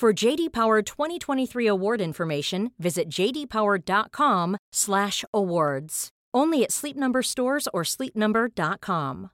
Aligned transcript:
For 0.00 0.26
JD 0.26 0.52
Power 0.52 0.82
2023 0.82 1.66
award 1.66 2.00
information, 2.00 2.70
visit 2.78 3.08
jdpower.com/awards. 3.08 6.08
Only 6.36 6.64
at 6.64 6.70
Sleep 6.70 6.96
Number 6.96 7.22
stores 7.22 7.68
or 7.72 7.82
sleepnumber.com. 7.82 9.28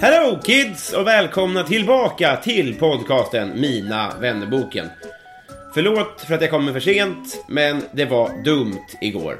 Hello 0.00 0.40
kids 0.42 0.92
och 0.92 1.06
välkomna 1.06 1.62
tillbaka 1.62 2.36
till 2.36 2.78
podcasten 2.78 3.60
Mina 3.60 4.12
vännerboken. 4.20 4.86
Förlåt 5.74 6.20
för 6.20 6.34
att 6.34 6.40
jag 6.40 6.50
kommer 6.50 6.72
för 6.72 6.80
sent, 6.80 7.44
men 7.48 7.82
det 7.92 8.04
var 8.04 8.44
dumt 8.44 8.86
igår. 9.00 9.38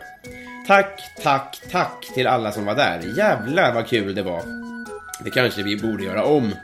Tack, 0.69 1.03
tack, 1.23 1.61
tack 1.71 2.07
till 2.15 2.27
alla 2.27 2.53
som 2.53 2.65
var 2.65 2.75
där. 2.75 3.01
Jävlar 3.17 3.75
vad 3.75 3.87
kul 3.87 4.15
det 4.15 4.23
var. 4.23 4.43
Det 5.25 5.31
kanske 5.31 5.63
vi 5.63 5.77
borde 5.77 6.05
göra 6.05 6.25
om. 6.25 6.55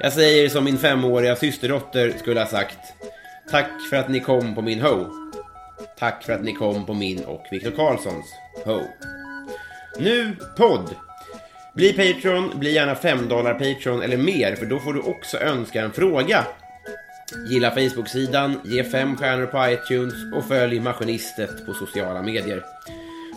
Jag 0.00 0.12
säger 0.12 0.48
som 0.48 0.64
min 0.64 0.78
femåriga 0.78 1.36
systerdotter 1.36 2.14
skulle 2.18 2.40
ha 2.40 2.46
sagt. 2.46 2.78
Tack 3.50 3.70
för 3.90 3.96
att 3.96 4.08
ni 4.08 4.20
kom 4.20 4.54
på 4.54 4.62
min 4.62 4.80
ho. 4.80 5.06
Tack 5.98 6.24
för 6.24 6.32
att 6.32 6.42
ni 6.42 6.52
kom 6.52 6.86
på 6.86 6.94
min 6.94 7.24
och 7.24 7.46
Viktor 7.50 7.70
Karlssons 7.70 8.26
ho. 8.64 8.80
Nu 9.98 10.36
podd. 10.56 10.94
Bli 11.74 11.92
Patreon, 11.92 12.58
bli 12.58 12.74
gärna 12.74 12.94
5 12.94 13.28
dollar 13.28 13.54
Patreon 13.54 14.02
eller 14.02 14.16
mer 14.16 14.56
för 14.56 14.66
då 14.66 14.78
får 14.78 14.92
du 14.92 15.00
också 15.00 15.38
önska 15.38 15.82
en 15.82 15.92
fråga. 15.92 16.46
Gilla 17.48 17.70
Facebook-sidan, 17.70 18.60
ge 18.64 18.84
fem 18.84 19.16
stjärnor 19.16 19.46
på 19.46 19.68
iTunes 19.68 20.14
och 20.34 20.48
följ 20.48 20.80
Maskinistet 20.80 21.66
på 21.66 21.74
sociala 21.74 22.22
medier. 22.22 22.64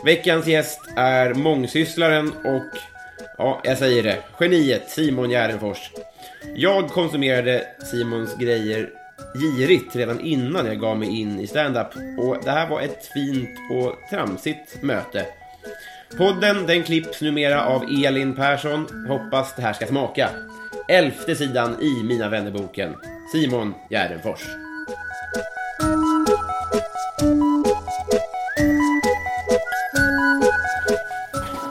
Veckans 0.06 0.48
gäst 0.48 0.80
är 0.96 1.34
mångsysslaren 1.34 2.32
och, 2.32 2.78
ja, 3.38 3.62
jag 3.64 3.78
säger 3.78 4.04
det, 4.04 4.18
geniet 4.40 4.90
Simon 4.90 5.30
Gärdenfors. 5.30 5.92
Jag 6.56 6.90
konsumerade 6.90 7.68
Simons 7.92 8.36
grejer 8.36 8.90
girigt 9.34 9.96
redan 9.96 10.20
innan 10.20 10.66
jag 10.66 10.80
gav 10.80 10.98
mig 10.98 11.22
in 11.22 11.40
i 11.40 11.48
stand-up 11.48 11.88
och 12.20 12.38
det 12.44 12.52
här 12.52 12.70
var 12.70 12.82
ett 12.82 13.06
fint 13.14 13.50
och 13.72 14.10
tramsigt 14.10 14.84
möte. 14.84 15.26
Podden 16.18 16.66
den 16.68 16.84
klipps 16.84 17.22
numera 17.22 17.66
av 17.66 17.84
Elin 17.84 18.36
Persson. 18.36 19.06
Hoppas 19.08 19.56
det 19.56 19.62
här 19.62 19.74
ska 19.74 19.88
smaka. 19.88 20.30
Elfte 20.88 21.36
sidan 21.36 21.82
i 21.82 22.04
Mina 22.04 22.30
vännerboken. 22.30 22.96
Simon 23.32 23.74
Gärdenfors. 23.90 24.42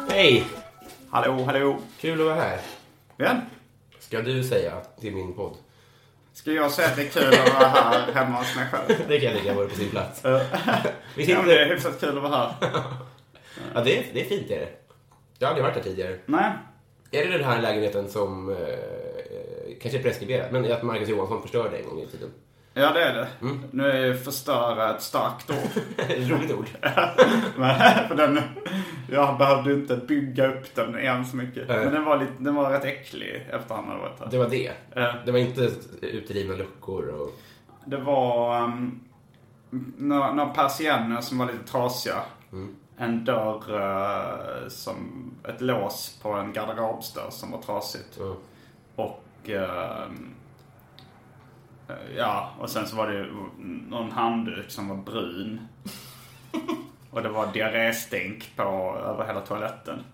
Hej! 0.08 0.44
Hallå, 1.10 1.44
hallå. 1.44 1.78
Kul 2.00 2.20
att 2.20 2.26
vara 2.26 2.34
här. 2.34 2.60
Vem? 3.16 3.36
Ska 3.98 4.22
du 4.22 4.44
säga 4.44 4.72
till 5.00 5.14
min 5.14 5.34
podd? 5.34 5.56
Ska 6.32 6.52
jag 6.52 6.70
säga 6.72 6.88
att 6.88 6.96
det 6.96 7.02
är 7.02 7.08
kul 7.08 7.34
att 7.40 7.54
vara 7.54 7.68
här 7.68 8.12
hemma 8.12 8.38
hos 8.38 8.56
mig 8.56 8.66
själv? 8.72 8.98
Det 9.08 9.20
kan 9.20 9.30
jag 9.30 9.38
tycka 9.38 9.54
vore 9.54 9.68
på 9.68 9.74
sin 9.74 9.90
plats. 9.90 10.24
Vi 11.14 11.30
Ja, 11.32 11.38
men 11.38 11.46
det 11.46 11.58
är 11.58 11.64
sitter... 11.64 11.74
hyfsat 11.74 12.00
kul 12.00 12.16
att 12.16 12.22
vara 12.22 12.36
här. 12.36 12.54
Ja, 13.74 13.80
det 13.80 13.98
är, 13.98 14.04
det 14.12 14.20
är 14.20 14.24
fint 14.24 14.50
är 14.50 14.58
det. 14.58 14.68
Jag 15.38 15.46
har 15.46 15.50
aldrig 15.50 15.64
varit 15.64 15.76
här 15.76 15.82
tidigare. 15.82 16.18
Nej. 16.26 16.52
Är 17.10 17.24
det 17.24 17.32
den 17.38 17.44
här 17.44 17.62
lägenheten 17.62 18.08
som 18.08 18.50
eh, 18.50 18.56
kanske 19.80 19.98
är 19.98 20.02
preskriberad, 20.02 20.52
men 20.52 20.72
att 20.72 20.82
Marcus 20.82 21.08
Johansson 21.08 21.42
förstörde 21.42 21.78
en 21.78 21.88
gång 21.88 22.00
i 22.00 22.06
tiden? 22.06 22.30
Ja, 22.78 22.92
det 22.92 23.02
är 23.02 23.14
det. 23.14 23.28
Mm. 23.40 23.62
Nu 23.70 23.90
är 23.90 24.14
förstöra 24.14 24.94
ett 24.94 25.02
starkt 25.02 25.50
ord. 25.50 25.82
Roligt 26.08 26.52
ord. 26.52 26.66
Men, 27.56 28.08
för 28.08 28.14
den, 28.14 28.40
jag 29.10 29.38
behövde 29.38 29.72
inte 29.72 29.96
bygga 29.96 30.46
upp 30.46 30.74
den 30.74 30.98
igen 30.98 31.26
så 31.26 31.36
mycket. 31.36 31.68
Nej. 31.68 31.84
Men 31.84 31.94
den 31.94 32.04
var, 32.04 32.18
lite, 32.18 32.32
den 32.38 32.54
var 32.54 32.70
rätt 32.70 32.84
äcklig 32.84 33.46
efter 33.50 33.74
han 33.74 33.84
hade 33.84 34.00
varit 34.00 34.20
här. 34.20 34.28
Det 34.30 34.38
var 34.38 34.48
det. 34.48 34.72
Ja. 34.94 35.14
Det 35.26 35.32
var 35.32 35.38
inte 35.38 35.70
utrivna 36.00 36.54
luckor 36.54 37.08
och... 37.08 37.30
Det 37.84 37.96
var 37.96 38.62
um, 38.64 39.00
några, 39.96 40.32
några 40.32 40.50
persienner 40.50 41.20
som 41.20 41.38
var 41.38 41.46
lite 41.46 41.64
trasiga. 41.66 42.22
En 42.96 43.24
dörr 43.24 43.80
eh, 43.80 44.68
som 44.68 45.30
ett 45.48 45.60
lås 45.60 46.18
på 46.22 46.32
en 46.32 46.52
garderobsdörr 46.52 47.30
som 47.30 47.50
var 47.50 47.62
trasigt. 47.62 48.18
Och 48.96 49.24
ja, 52.16 52.54
och 52.58 52.70
sen 52.70 52.86
så 52.86 52.96
var 52.96 53.10
det 53.10 53.26
någon 53.88 54.12
handduk 54.12 54.70
som 54.70 54.88
var 54.88 54.96
brun. 54.96 55.60
och 57.10 57.22
det 57.22 57.28
var 57.28 57.52
diarréstinck 57.52 58.56
på 58.56 58.62
över 59.04 59.26
hela 59.26 59.40
toaletten. 59.40 60.04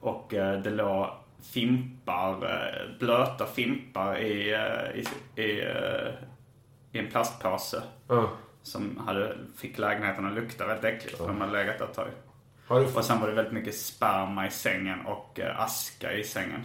Och 0.00 0.34
eh, 0.34 0.62
det 0.62 0.70
låg 0.70 1.06
fimpar, 1.42 2.32
eh, 2.32 2.98
blöta 2.98 3.46
fimpar 3.46 4.18
i, 4.18 4.52
eh, 4.52 5.00
i, 5.00 5.04
i, 5.42 5.60
eh, 5.60 6.12
i 6.92 6.98
en 6.98 7.10
plastpåse. 7.10 7.82
Ja. 8.08 8.30
Som 8.62 8.96
hade, 9.06 9.36
fick 9.56 9.78
lägenheten 9.78 10.26
att 10.26 10.34
lukta 10.34 10.66
väldigt 10.66 10.84
äckligt 10.84 11.18
för 11.18 11.28
de 11.28 11.40
hade 11.40 11.52
legat 11.52 11.78
där 11.78 11.84
ett 11.84 11.94
tag. 11.94 12.08
Och 12.94 13.04
sen 13.04 13.20
var 13.20 13.28
det 13.28 13.34
väldigt 13.34 13.52
mycket 13.52 13.76
sperma 13.76 14.46
i 14.46 14.50
sängen 14.50 15.06
och 15.06 15.40
eh, 15.40 15.60
aska 15.60 16.12
i 16.12 16.24
sängen. 16.24 16.60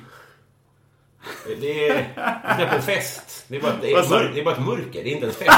Det 1.61 1.89
är 1.89 2.03
knappt 2.55 2.73
en 2.73 2.81
fest. 2.81 3.45
Det 3.47 3.57
är, 3.57 3.61
bara, 3.61 3.73
det, 3.81 3.91
är 3.91 3.95
Vad 3.95 4.05
sa 4.05 4.15
mör, 4.15 4.23
du? 4.23 4.33
det 4.33 4.39
är 4.39 4.45
bara 4.45 4.55
ett 4.55 4.65
mörker, 4.65 5.03
det 5.03 5.09
är 5.09 5.13
inte 5.13 5.25
en 5.27 5.33
fest. 5.33 5.57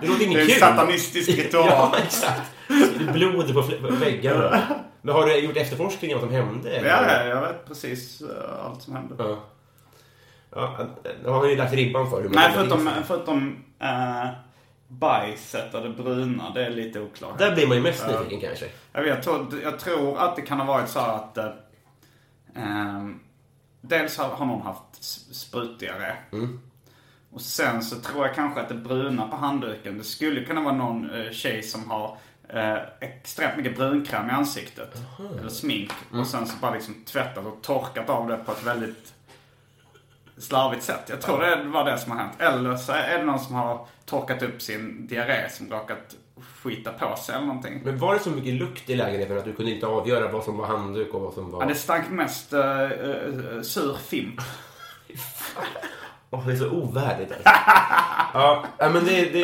Det 0.00 0.06
låter 0.06 0.18
Det 0.18 0.24
inget 0.24 0.38
är 0.38 0.42
en 0.42 0.48
kul. 0.48 0.58
satanistisk 0.60 1.28
ritual. 1.28 1.66
Ja, 1.68 1.94
exakt. 2.04 2.50
Det 2.68 2.74
är 3.08 3.12
blod 3.12 3.54
på 3.54 3.62
på 3.62 3.94
väggarna. 3.94 4.60
Men 5.02 5.14
har 5.14 5.26
du 5.26 5.36
gjort 5.38 5.56
efterforskning 5.56 6.14
om 6.14 6.20
vad 6.20 6.30
som 6.30 6.36
hände? 6.36 6.70
eller? 6.76 6.88
Ja, 6.88 7.12
ja, 7.12 7.24
jag 7.24 7.40
vet 7.40 7.66
precis 7.68 8.20
eh, 8.22 8.64
allt 8.66 8.82
som 8.82 8.96
hände. 8.96 9.14
Ja. 9.18 9.36
Ja, 10.54 10.78
då 11.24 11.30
har 11.30 11.40
han 11.40 11.48
ju 11.50 11.56
lagt 11.56 11.74
ribban 11.74 12.10
för 12.10 12.16
hur 12.22 12.28
man 12.28 12.32
Nej, 12.36 12.50
förutom, 12.54 12.90
förutom 13.06 13.64
uh, 13.82 14.28
bajset 14.88 15.74
och 15.74 15.82
det 15.82 15.88
bruna. 15.88 16.50
Det 16.54 16.66
är 16.66 16.70
lite 16.70 17.00
oklart. 17.00 17.38
Där 17.38 17.54
blir 17.54 17.66
man 17.66 17.76
ju 17.76 17.82
mest 17.82 18.06
nyfiken 18.06 18.40
kanske. 18.48 18.66
Jag, 18.92 19.02
vet, 19.02 19.08
jag, 19.08 19.22
tror, 19.22 19.46
jag 19.62 19.78
tror 19.78 20.18
att 20.18 20.36
det 20.36 20.42
kan 20.42 20.60
ha 20.60 20.66
varit 20.66 20.88
så 20.88 20.98
att... 20.98 21.38
eh, 21.38 21.46
ehm, 22.56 23.20
dels 23.80 24.18
har, 24.18 24.28
har 24.28 24.46
någon 24.46 24.62
haft 24.62 24.82
s- 25.00 25.34
sprutdiarré. 25.40 26.12
Och 27.32 27.40
sen 27.40 27.82
så 27.82 27.96
tror 28.00 28.26
jag 28.26 28.34
kanske 28.34 28.60
att 28.60 28.68
det 28.68 28.74
bruna 28.74 29.28
på 29.28 29.36
handduken, 29.36 29.98
det 29.98 30.04
skulle 30.04 30.44
kunna 30.44 30.60
vara 30.60 30.74
någon 30.74 31.10
uh, 31.10 31.32
tjej 31.32 31.62
som 31.62 31.90
har 31.90 32.16
eh, 32.48 32.76
extremt 33.00 33.56
mycket 33.56 33.76
brunkräm 33.76 34.28
i 34.28 34.32
ansiktet. 34.32 34.94
Eller 35.40 35.48
smink. 35.50 35.92
Och 36.12 36.26
sen 36.26 36.46
så 36.46 36.56
bara 36.60 36.74
liksom 36.74 36.94
tvättat 37.04 37.46
och 37.46 37.62
torkat 37.62 38.08
av 38.10 38.28
det 38.28 38.36
på 38.36 38.52
ett 38.52 38.62
väldigt 38.66 39.14
slarvigt 40.36 40.84
sätt. 40.84 41.02
Jag 41.08 41.20
tror 41.20 41.40
det 41.40 41.64
var 41.64 41.84
det 41.84 41.98
som 41.98 42.12
har 42.12 42.18
hänt. 42.18 42.40
Eller 42.40 42.76
så 42.76 42.92
är 42.92 43.18
det 43.18 43.24
någon 43.24 43.40
som 43.40 43.54
har 43.54 43.86
torkat 44.04 44.42
upp 44.42 44.62
sin 44.62 45.06
diarré 45.06 45.50
som 45.50 45.68
skita 46.62 46.92
på 46.92 47.16
sig 47.16 47.34
eller 47.34 47.46
någonting. 47.46 47.80
Men 47.84 47.98
var 47.98 48.14
det 48.14 48.20
så 48.20 48.30
mycket 48.30 48.54
lukt 48.54 48.90
i 48.90 48.96
lägenheten 48.96 49.38
att 49.38 49.44
du 49.44 49.52
kunde 49.52 49.72
inte 49.72 49.86
avgöra 49.86 50.32
vad 50.32 50.44
som 50.44 50.56
var 50.56 50.66
handduk 50.66 51.14
och 51.14 51.20
vad 51.20 51.34
som 51.34 51.50
var... 51.50 51.62
Ja, 51.62 51.68
det 51.68 51.74
stank 51.74 52.10
mest 52.10 52.52
uh, 52.52 52.60
uh, 52.60 53.62
sur 53.62 53.94
fimp. 53.94 54.40
Åh, 56.32 56.46
det 56.46 56.52
är 56.52 56.56
så 56.56 56.70
ovärdigt 56.70 57.32
alltså. 57.32 57.50
ja, 58.34 58.64
men 58.78 59.04
det, 59.04 59.24
det, 59.24 59.42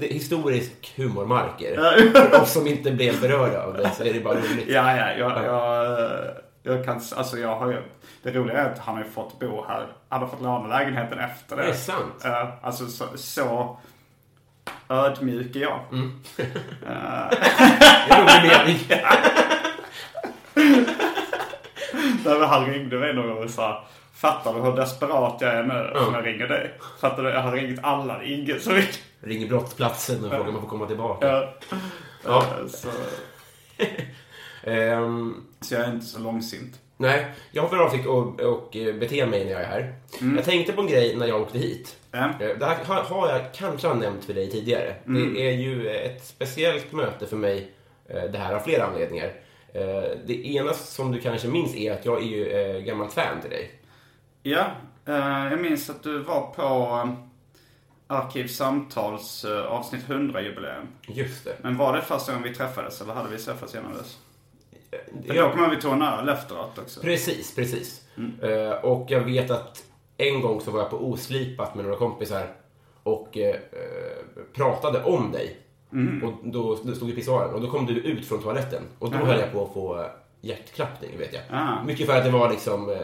det 0.00 0.10
är 0.10 0.14
historisk 0.14 0.92
humormarker. 0.96 1.76
För 2.12 2.40
oss 2.42 2.52
som 2.52 2.66
inte 2.66 2.92
blev 2.92 3.20
berörda 3.20 3.62
av 3.62 3.74
det 3.74 3.90
så 3.90 4.04
är 4.04 4.12
det 4.12 4.20
bara 4.20 4.34
roligt. 4.34 4.68
Ja, 4.68 4.96
ja, 4.96 5.12
jag, 5.12 5.44
jag, 5.44 6.34
Jag 6.62 6.84
kan, 6.84 7.00
alltså 7.16 7.38
jag 7.38 7.56
har 7.56 7.70
ju, 7.70 7.82
det 8.22 8.30
roliga 8.30 8.58
är 8.58 8.72
att 8.72 8.78
han 8.78 8.96
har 8.96 9.04
ju 9.04 9.10
fått 9.10 9.40
bo 9.40 9.64
här. 9.68 9.86
Han 10.08 10.20
har 10.20 10.28
fått 10.28 10.42
låna 10.42 10.78
lägenheten 10.78 11.18
efter 11.18 11.56
det. 11.56 11.62
Det 11.62 11.68
är 11.68 11.74
sant. 11.74 12.24
Eh, 12.24 12.48
alltså 12.62 12.86
så, 12.86 13.04
så 13.14 13.78
ödmjuk 14.88 15.56
är 15.56 15.60
jag. 15.60 15.80
Mm. 15.92 16.12
Rolig 18.08 18.50
mening. 18.50 18.78
Nej, 22.24 22.38
men 22.38 22.48
han 22.48 22.66
ringde 22.66 22.98
mig 22.98 23.14
någon 23.14 23.28
gång 23.34 23.44
och 23.44 23.50
sa 23.50 23.84
Fattar 24.14 24.54
du 24.54 24.60
hur 24.60 24.72
desperat 24.76 25.36
jag 25.40 25.54
är 25.54 25.62
nu 25.62 25.92
som 26.04 26.14
jag 26.14 26.26
ringer 26.26 26.48
dig? 26.48 26.70
Fattar 27.00 27.22
du? 27.22 27.28
Jag 27.30 27.40
har 27.42 27.52
ringt 27.52 27.80
alla. 27.82 28.18
Det 28.18 28.24
är 28.24 28.38
ingen 28.38 28.60
som 28.60 28.74
vill. 28.74 28.86
Ringer 29.20 29.48
brottsplatsen 29.48 30.24
och 30.24 30.30
frågar 30.30 30.46
om 30.46 30.52
man 30.52 30.62
får 30.62 30.68
komma 30.68 30.86
tillbaka. 30.86 31.26
Ja. 31.26 31.48
Ja. 32.24 32.42
Eh, 32.60 32.66
Så, 32.68 32.88
Ehm, 34.70 35.34
så 35.60 35.74
jag 35.74 35.84
är 35.84 35.90
inte 35.90 36.06
så 36.06 36.18
långsint. 36.20 36.80
nej, 36.96 37.26
jag 37.52 37.62
har 37.62 37.68
för 37.68 37.76
avsikt 37.78 38.06
att 38.06 38.40
och, 38.40 38.76
eh, 38.76 38.94
bete 38.94 39.26
mig 39.26 39.44
när 39.44 39.52
jag 39.52 39.60
är 39.60 39.66
här. 39.66 39.94
Jag 40.36 40.44
tänkte 40.44 40.72
på 40.72 40.80
en 40.80 40.86
grej 40.86 41.16
när 41.16 41.26
jag 41.26 41.40
åkte 41.42 41.58
hit. 41.58 41.96
Eh, 42.14 42.28
Det 42.58 42.66
här 42.66 42.84
har, 42.84 43.02
har 43.02 43.28
jag 43.28 43.54
kanske 43.54 43.88
har 43.88 43.94
nämnt 43.94 44.24
för 44.24 44.34
dig 44.34 44.50
tidigare. 44.50 44.94
Det 45.04 45.48
är 45.48 45.52
ju 45.52 45.88
ett 45.90 46.24
speciellt 46.24 46.92
möte 46.92 47.26
för 47.26 47.36
mig, 47.36 47.72
eh, 48.08 48.22
det 48.24 48.38
här 48.38 48.54
av 48.54 48.60
flera 48.60 48.84
anledningar. 48.86 49.32
Det 50.26 50.46
ena 50.46 50.72
som 50.72 51.12
du 51.12 51.20
kanske 51.20 51.48
minns 51.48 51.76
är 51.76 51.92
att 51.92 52.04
jag 52.04 52.22
är 52.22 52.26
ju 52.26 52.80
gammalt 52.80 53.12
fan 53.12 53.40
till 53.40 53.50
dig. 53.50 53.70
Ja, 54.42 54.66
jag 55.50 55.60
minns 55.60 55.90
att 55.90 56.02
du 56.02 56.18
var 56.18 56.40
på 56.40 57.08
Arkivsamtals 58.06 59.44
avsnitt 59.44 60.04
100-jubileum. 60.08 60.86
Just 61.08 61.44
det. 61.44 61.56
Men 61.62 61.76
var 61.76 61.96
det 61.96 62.02
första 62.02 62.32
gången 62.32 62.48
vi 62.48 62.54
träffades 62.54 63.00
eller 63.00 63.14
hade 63.14 63.28
vi 63.30 63.38
träffats 63.38 63.74
innan 63.74 63.92
dess? 63.92 64.18
För 65.26 65.34
Jag- 65.34 65.50
då 65.50 65.50
kommer 65.56 65.70
vi 65.70 65.82
ta 65.82 65.92
en 65.92 66.02
öl 66.02 66.28
efteråt 66.28 66.78
också. 66.78 67.00
Precis, 67.00 67.54
precis. 67.54 68.02
Eh, 68.42 68.70
och 68.70 69.06
jag 69.10 69.20
vet 69.20 69.50
att 69.50 69.82
en 70.16 70.40
gång 70.40 70.60
så 70.60 70.70
var 70.70 70.80
jag 70.80 70.90
på 70.90 70.96
Oslipat 70.96 71.74
med 71.74 71.84
några 71.84 71.98
kompisar 71.98 72.46
och 73.02 73.38
eh, 73.38 73.48
eh, 73.54 74.42
pratade 74.54 75.04
om 75.04 75.32
dig. 75.32 75.60
Och 76.24 76.32
då, 76.42 76.78
då 76.84 76.94
stod 76.94 77.10
i 77.10 77.12
pissoaren 77.12 77.54
och 77.54 77.60
då 77.60 77.70
kom 77.70 77.86
du 77.86 77.92
ut 77.94 78.28
från 78.28 78.42
toaletten 78.42 78.82
och 78.98 79.10
då 79.10 79.16
Aha. 79.16 79.26
höll 79.26 79.40
jag 79.40 79.52
på 79.52 79.64
att 79.64 79.72
få 79.74 80.06
hjärtklappning, 80.40 81.18
vet 81.18 81.32
jag. 81.32 81.42
Ah. 81.50 81.82
Mycket 81.86 82.06
för 82.06 82.16
att 82.18 82.24
det 82.24 82.30
var 82.30 82.50
liksom, 82.50 82.90
eh, 82.90 82.96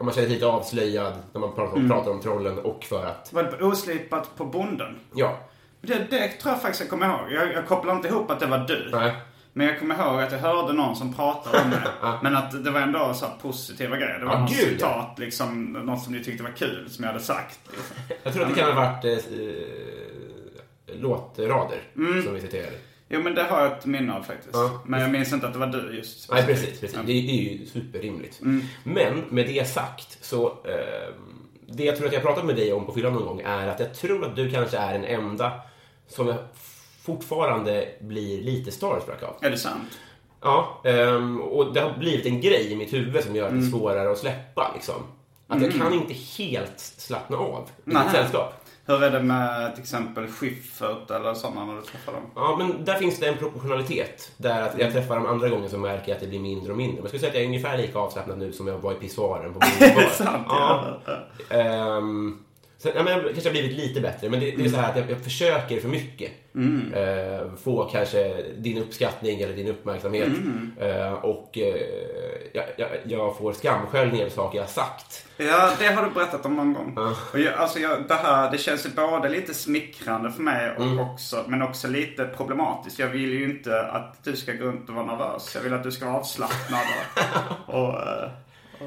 man 0.00 0.12
kände 0.12 0.12
sig 0.12 0.28
lite 0.28 0.46
avslöjad 0.46 1.12
när 1.32 1.40
man 1.40 1.54
pratar 1.54 1.76
om, 1.76 1.88
pratar 1.90 2.10
om 2.10 2.20
trollen 2.20 2.58
och 2.58 2.84
för 2.84 3.06
att, 3.06 3.32
Var 3.32 3.42
det 3.42 3.64
oslipat 3.64 4.36
på 4.36 4.44
bonden? 4.44 4.98
ja, 5.14 5.36
Det, 5.80 6.06
det 6.10 6.28
tror 6.28 6.52
jag 6.52 6.62
faktiskt 6.62 6.80
jag 6.80 6.90
kommer 6.90 7.06
ihåg. 7.06 7.32
Jag, 7.32 7.52
jag 7.52 7.66
kopplar 7.66 7.94
inte 7.96 8.08
ihop 8.08 8.30
att 8.30 8.40
det 8.40 8.46
var 8.46 8.58
du. 8.58 8.88
nej. 8.92 9.12
Men 9.56 9.66
jag 9.66 9.78
kommer 9.78 9.94
ihåg 9.94 10.20
att 10.22 10.32
jag 10.32 10.38
hörde 10.38 10.72
någon 10.72 10.96
som 10.96 11.14
pratade 11.14 11.58
om 11.64 11.70
det. 11.70 11.92
Men 12.22 12.36
att 12.36 12.64
det 12.64 12.70
var 12.70 12.80
ändå 12.80 13.14
så 13.14 13.26
positiva 13.42 13.96
grejer. 13.96 14.18
Det 14.18 14.24
var 14.24 14.32
Ja, 14.34 14.40
något 14.40 14.50
gud, 14.50 14.58
ja. 14.66 14.70
citat, 14.70 15.18
liksom, 15.18 15.72
något 15.72 16.02
som 16.02 16.12
ni 16.12 16.24
tyckte 16.24 16.42
var 16.42 16.50
kul, 16.50 16.90
som 16.90 17.04
jag 17.04 17.12
hade 17.12 17.24
sagt. 17.24 17.58
Liksom. 17.70 17.96
Jag 18.24 18.32
tror 18.32 18.42
att 18.42 18.54
det 18.54 18.60
kan 18.60 18.72
ha 18.72 18.84
varit 18.84 19.04
eh, 19.04 19.10
eh, 19.12 21.00
låtrader 21.00 21.82
som 22.24 22.34
vi 22.34 22.40
citerade. 22.40 22.76
Jo 23.08 23.20
men 23.22 23.34
det 23.34 23.42
har 23.42 23.60
jag 23.62 23.72
ett 23.72 23.86
minne 23.86 24.14
av 24.14 24.22
faktiskt. 24.22 24.50
Ja. 24.54 24.82
Men 24.86 25.00
jag 25.00 25.10
minns 25.10 25.32
inte 25.32 25.46
att 25.46 25.52
det 25.52 25.58
var 25.58 25.66
du 25.66 25.96
just. 25.96 26.30
Nej, 26.32 26.46
precis. 26.46 26.80
precis. 26.80 26.98
Det, 27.06 27.12
är- 27.12 27.50
ju 27.60 27.66
superrimligt. 27.66 28.40
Men 28.84 29.24
med 29.28 29.46
det 29.46 29.68
sagt 29.68 30.18
så... 30.24 30.46
Eh, 30.46 31.14
det 31.68 31.84
jag 31.84 31.96
tror 31.96 32.06
att 32.06 32.12
jag 32.12 32.22
pratat 32.22 32.44
med 32.44 32.56
dig 32.56 32.72
om 32.72 32.86
på 32.86 32.92
fyllan 32.92 33.12
någon 33.12 33.24
gång 33.26 33.40
är 33.40 33.68
att 33.68 33.80
jag 33.80 33.94
tror 33.94 34.24
att 34.26 34.36
du 34.36 34.50
kanske 34.50 34.76
är 34.78 34.92
den 34.92 35.04
enda 35.04 35.52
som 36.08 36.26
jag 36.28 36.36
fortfarande 37.04 37.88
blir 38.00 38.42
lite 38.42 38.70
starstruck 38.70 39.22
av. 39.22 39.34
Är 39.40 39.50
det 39.50 39.58
sant? 39.58 39.98
Ja, 40.40 40.80
ehm, 40.84 41.40
och 41.40 41.72
det 41.74 41.80
har 41.80 41.98
blivit 41.98 42.26
en 42.26 42.40
grej 42.40 42.72
i 42.72 42.76
mitt 42.76 42.92
huvud 42.92 43.24
som 43.24 43.36
gör 43.36 43.50
det 43.50 43.62
svårare 43.62 44.10
att 44.10 44.18
släppa. 44.18 44.70
Liksom. 44.74 44.94
Att 45.46 45.62
jag 45.62 45.72
kan 45.72 45.92
inte 45.92 46.14
helt 46.38 46.78
slappna 46.78 47.36
av 47.36 47.68
i 47.84 47.90
ditt 47.90 48.10
sällskap. 48.12 48.54
Hur 48.86 49.02
är 49.02 49.10
det 49.10 49.22
med 49.22 49.74
till 49.74 49.82
exempel 49.82 50.26
Schyffert 50.26 51.10
eller 51.10 51.34
sådana 51.34 51.64
när 51.64 51.74
du 51.76 51.82
träffar 51.82 52.12
dem? 52.12 52.22
Ja, 52.34 52.56
men 52.58 52.84
där 52.84 52.94
finns 52.94 53.20
det 53.20 53.28
en 53.28 53.36
proportionalitet. 53.36 54.32
Där 54.36 54.62
att 54.62 54.78
jag 54.78 54.92
träffar 54.92 55.16
dem 55.16 55.26
andra 55.26 55.48
gånger 55.48 55.68
så 55.68 55.78
märker 55.78 56.08
jag 56.08 56.14
att 56.16 56.20
det 56.20 56.26
blir 56.26 56.40
mindre 56.40 56.72
och 56.72 56.78
mindre. 56.78 56.94
Men 56.94 57.02
jag 57.02 57.08
skulle 57.08 57.20
säga 57.20 57.30
att 57.30 57.34
jag 57.34 57.42
är 57.42 57.46
ungefär 57.46 57.78
lika 57.78 57.98
avslappnad 57.98 58.38
nu 58.38 58.52
som 58.52 58.66
jag 58.66 58.78
var 58.78 58.92
i 58.92 58.94
pissoaren 58.94 59.54
på 59.54 59.60
min 59.80 59.94
bar. 59.94 60.02
Sant, 60.12 60.46
ja. 60.48 61.00
Ehm, 61.50 62.44
så, 62.84 62.90
ja, 62.94 63.02
men 63.02 63.20
kanske 63.24 63.48
har 63.48 63.50
blivit 63.50 63.76
lite 63.76 64.00
bättre, 64.00 64.28
men 64.28 64.40
det, 64.40 64.50
det 64.50 64.64
är 64.64 64.68
så 64.68 64.76
här 64.76 64.90
att 64.90 64.96
jag, 64.96 65.10
jag 65.10 65.20
försöker 65.20 65.80
för 65.80 65.88
mycket. 65.88 66.32
Eh, 66.94 67.54
få 67.64 67.84
kanske 67.84 68.42
din 68.56 68.78
uppskattning 68.78 69.40
eller 69.40 69.56
din 69.56 69.68
uppmärksamhet. 69.68 70.28
Eh, 70.80 71.12
och 71.12 71.58
eh, 71.58 71.76
jag, 72.52 72.64
jag, 72.76 72.88
jag 73.04 73.38
får 73.38 73.52
skamsköljning 73.52 74.20
över 74.20 74.30
saker 74.30 74.58
jag 74.58 74.64
har 74.64 74.70
sagt. 74.70 75.26
Ja, 75.36 75.70
det 75.78 75.86
har 75.86 76.04
du 76.04 76.10
berättat 76.10 76.46
om 76.46 76.56
någon 76.56 76.72
gång. 76.72 76.98
Och 77.32 77.38
jag, 77.38 77.54
alltså 77.54 77.78
det 78.08 78.14
här, 78.14 78.50
det 78.50 78.58
känns 78.58 78.86
ju 78.86 78.90
både 78.90 79.28
lite 79.28 79.54
smickrande 79.54 80.30
för 80.30 80.42
mig 80.42 80.76
och 80.76 81.00
också, 81.00 81.44
men 81.46 81.62
också 81.62 81.88
lite 81.88 82.24
problematiskt. 82.24 82.98
Jag 82.98 83.08
vill 83.08 83.32
ju 83.32 83.44
inte 83.44 83.82
att 83.82 84.24
du 84.24 84.36
ska 84.36 84.52
gå 84.52 84.64
runt 84.64 84.88
och 84.88 84.94
vara 84.94 85.06
nervös. 85.06 85.52
Jag 85.54 85.62
vill 85.62 85.74
att 85.74 85.82
du 85.82 85.92
ska 85.92 86.06
vara 86.06 86.16
avslappnad 86.16 86.86
och, 87.66 87.74
och, 87.74 87.94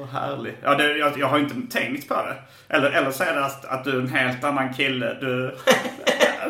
och 0.02 0.08
härlig. 0.08 0.56
Ja, 0.62 0.74
det, 0.74 0.96
jag, 0.98 1.18
jag 1.18 1.26
har 1.26 1.38
inte 1.38 1.78
tänkt 1.78 2.08
på 2.08 2.14
det. 2.14 2.36
Eller, 2.76 2.90
eller 2.90 3.10
så 3.10 3.24
är 3.24 3.34
det 3.34 3.44
att, 3.44 3.64
att 3.64 3.84
du 3.84 3.90
är 3.90 4.00
en 4.00 4.08
helt 4.08 4.44
annan 4.44 4.74
kille. 4.74 5.14
Du, 5.20 5.26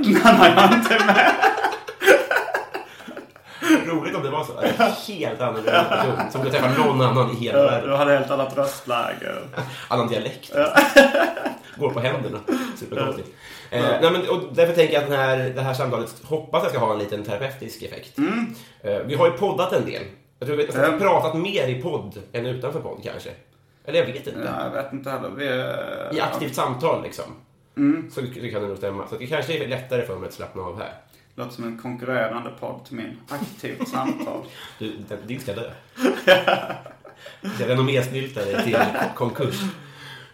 när 0.01 0.55
jag 0.57 0.73
inte 0.73 1.05
med. 1.07 1.33
Roligt 3.87 4.17
om 4.17 4.23
det 4.23 4.31
var 4.31 4.45
så. 4.45 4.59
En 4.61 4.93
helt 5.17 5.41
annorlunda 5.41 5.85
person 5.85 6.31
som 6.31 6.45
du 6.45 6.51
träffar 6.51 6.85
någon 6.85 7.01
annan 7.01 7.31
i 7.31 7.35
hela 7.35 7.59
Du 7.63 7.67
världen. 7.67 7.97
hade 7.97 8.13
helt 8.19 8.31
annat 8.31 8.57
röstläge. 8.57 9.35
Annan 9.89 10.09
dialekt. 10.09 10.53
Går 11.77 11.91
på 11.91 12.01
händerna. 12.01 12.39
Superkonstigt. 12.77 13.29
Eh, 13.71 13.83
nej, 14.03 14.11
men, 14.11 14.29
och 14.29 14.41
därför 14.55 14.75
tänker 14.75 14.95
jag 14.95 15.03
att 15.03 15.11
den 15.11 15.19
här, 15.19 15.37
det 15.55 15.63
här 15.63 15.75
samtalet 15.75 16.15
hoppas 16.25 16.63
jag 16.63 16.71
ska 16.71 16.81
ha 16.81 16.93
en 16.93 16.99
liten 16.99 17.25
terapeutisk 17.25 17.83
effekt. 17.83 18.19
Eh, 18.83 18.99
vi 19.07 19.15
har 19.15 19.27
ju 19.27 19.33
poddat 19.33 19.73
en 19.73 19.85
del. 19.87 20.03
Jag 20.39 20.47
tror 20.49 20.57
vi 20.57 20.67
har 20.79 20.85
Mm. 20.89 21.01
pratat 21.01 21.35
mer 21.37 21.69
i 21.69 21.83
podd 21.83 22.19
än 22.33 22.47
utanför 22.47 22.81
podd 22.81 23.01
kanske. 23.05 23.31
Eller 23.85 23.99
jag 23.99 24.07
vet 24.07 24.27
inte. 24.27 24.43
Ja, 24.59 24.65
jag 24.65 24.83
vet 24.83 24.93
inte 24.93 25.11
heller. 25.11 25.41
Är, 25.41 26.15
I 26.17 26.21
aktivt 26.21 26.55
samtal 26.55 27.03
liksom. 27.03 27.25
Mm. 27.77 28.11
Så 28.11 28.21
det 28.21 28.51
kan 28.51 28.63
det 28.63 28.69
nog 28.69 28.77
stämma. 28.77 29.07
Så 29.09 29.17
det 29.17 29.27
kanske 29.27 29.65
är 29.65 29.69
lättare 29.69 30.03
för 30.03 30.17
mig 30.19 30.27
att 30.29 30.35
slappna 30.35 30.63
av 30.63 30.79
här. 30.79 30.93
Låter 31.35 31.53
som 31.53 31.65
en 31.65 31.79
konkurrerande 31.79 32.51
podd 32.61 32.85
till 32.85 32.97
min. 32.97 33.17
Aktivt 33.29 33.89
samtal. 33.89 34.45
Du, 34.79 34.93
den- 35.09 35.19
din 35.27 35.41
ska 35.41 35.55
dö. 35.55 35.71
Jag 37.61 37.69
renommésnyltar 37.71 38.43
dig 38.45 38.65
till 38.65 38.79
konkurs. 39.15 39.61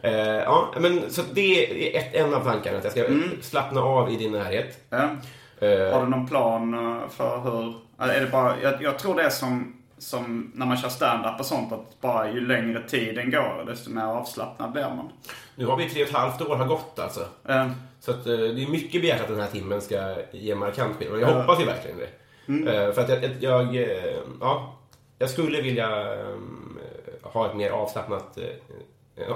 Eh, 0.02 0.12
ja, 0.20 0.74
men, 0.80 1.10
så 1.10 1.22
det 1.32 1.96
är 1.96 2.00
ett, 2.00 2.14
en 2.14 2.34
av 2.34 2.44
tankarna, 2.44 2.78
att 2.78 2.84
jag 2.84 2.92
ska 2.92 3.04
Mm. 3.06 3.30
slappna 3.42 3.80
av 3.82 4.10
i 4.12 4.16
din 4.16 4.32
närhet. 4.32 4.78
Ja. 4.90 4.96
Eh, 5.60 5.92
Har 5.94 6.02
du 6.04 6.08
någon 6.10 6.26
plan 6.26 6.74
eh, 6.74 7.08
för 7.08 7.40
hur... 7.40 7.74
Är 7.98 8.20
det 8.20 8.26
bara, 8.26 8.54
jag, 8.62 8.82
jag 8.82 8.98
tror 8.98 9.14
det 9.14 9.22
är 9.22 9.30
som, 9.30 9.76
som 10.04 10.52
när 10.54 10.66
man 10.66 10.76
kör 10.76 10.88
stand-up 10.88 11.40
och 11.40 11.46
sånt 11.46 11.72
att 11.72 12.00
bara 12.00 12.30
ju 12.30 12.46
längre 12.46 12.82
tiden 12.88 13.30
går 13.30 13.64
desto 13.66 13.90
mer 13.90 14.02
avslappnad 14.04 14.72
blir 14.72 14.82
man. 14.96 15.08
nu 15.56 15.66
har 15.66 15.76
vi 15.76 15.90
tre 15.90 16.02
och 16.02 16.08
ett 16.08 16.14
halvt 16.14 16.42
år 16.42 16.56
har 16.56 16.66
gått 16.66 16.98
alltså. 16.98 17.26
Eh, 17.48 17.70
Så 18.00 18.10
att, 18.10 18.26
eh, 18.26 18.32
det 18.36 18.62
är 18.62 18.70
mycket 18.70 19.00
begärt 19.02 19.20
att 19.20 19.28
den 19.28 19.40
här 19.40 19.46
timmen 19.46 19.80
ska 19.80 20.16
ge 20.32 20.54
markant 20.54 20.96
skillnad. 20.96 21.20
Jag 21.20 21.34
hoppas 21.40 21.60
ju 21.60 21.64
verkligen 21.64 21.98
det. 21.98 22.08
Mm. 22.48 22.68
Eh, 22.68 22.92
för 22.92 23.02
att 23.02 23.08
jag, 23.08 23.24
jag, 23.40 23.74
jag, 23.74 24.02
ja, 24.40 24.76
jag 25.18 25.30
skulle 25.30 25.62
vilja 25.62 25.88
ha 27.22 27.46
ett 27.50 27.56
mer 27.56 27.70
avslappnat, 27.70 28.38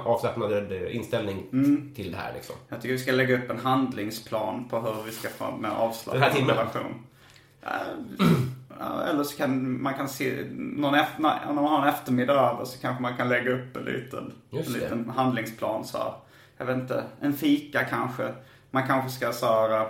avslappnad 0.05 0.71
inställning 0.71 1.45
Mm. 1.53 1.93
till 1.95 2.11
det 2.11 2.17
här 2.17 2.33
liksom. 2.33 2.55
jag 2.69 2.81
tycker 2.81 2.93
vi 2.93 2.99
ska 2.99 3.11
lägga 3.11 3.35
upp 3.37 3.49
en 3.49 3.59
handlingsplan 3.59 4.69
på 4.69 4.79
hur 4.79 5.03
vi 5.05 5.11
ska 5.11 5.29
få 5.29 5.45
Den 5.45 5.65
här 5.65 5.77
avslappnad 5.77 6.31
timmen? 6.33 6.55
relation. 6.55 7.05
Ja, 7.61 7.69
ja, 8.19 8.25
eller 9.09 9.23
så 9.23 9.37
kan 9.37 9.81
man 9.81 9.93
kan 9.93 10.09
se, 10.09 10.43
någon 10.51 10.95
efter, 10.95 11.21
när 11.21 11.53
man 11.53 11.63
har 11.65 11.81
en 11.81 11.87
eftermiddag 11.93 12.33
över 12.33 12.65
så 12.65 12.81
kanske 12.81 13.01
man 13.01 13.17
kan 13.17 13.29
lägga 13.29 13.51
upp 13.51 13.77
en 13.77 13.83
liten, 13.83 14.33
en 14.51 14.73
liten 14.73 15.09
handlingsplan 15.15 15.85
så 15.85 15.97
här. 15.97 16.13
Jag 16.57 16.65
vet 16.65 16.77
inte, 16.77 17.03
en 17.21 17.33
fika 17.33 17.83
kanske. 17.83 18.33
Man 18.71 18.87
kanske 18.87 19.09
ska 19.09 19.31
så 19.31 19.45
här, 19.45 19.81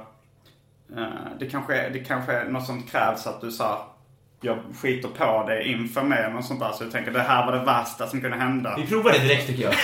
eh, 0.98 1.05
det, 1.39 1.46
kanske 1.46 1.75
är, 1.75 1.89
det 1.89 2.00
kanske 2.00 2.34
är 2.34 2.50
något 2.50 2.65
som 2.65 2.84
krävs 2.84 3.27
att 3.27 3.41
du 3.41 3.51
så 3.51 3.63
här, 3.63 3.77
jag 4.41 4.58
skiter 4.81 5.10
på 5.10 5.43
det 5.48 5.67
inför 5.67 6.03
mig 6.03 6.24
eller 6.24 6.41
sånt 6.41 6.60
där. 6.60 6.72
Så 6.72 6.84
jag 6.84 6.91
tänker 6.91 7.12
det 7.12 7.22
här 7.22 7.46
var 7.46 7.51
det 7.60 7.65
värsta 7.65 8.08
som 8.08 8.22
kunde 8.22 8.38
hända. 8.38 8.75
Vi 8.77 8.88
provar 8.88 9.12
det 9.12 9.19
direkt 9.19 9.48
tycker 9.48 9.63
jag. 9.63 9.74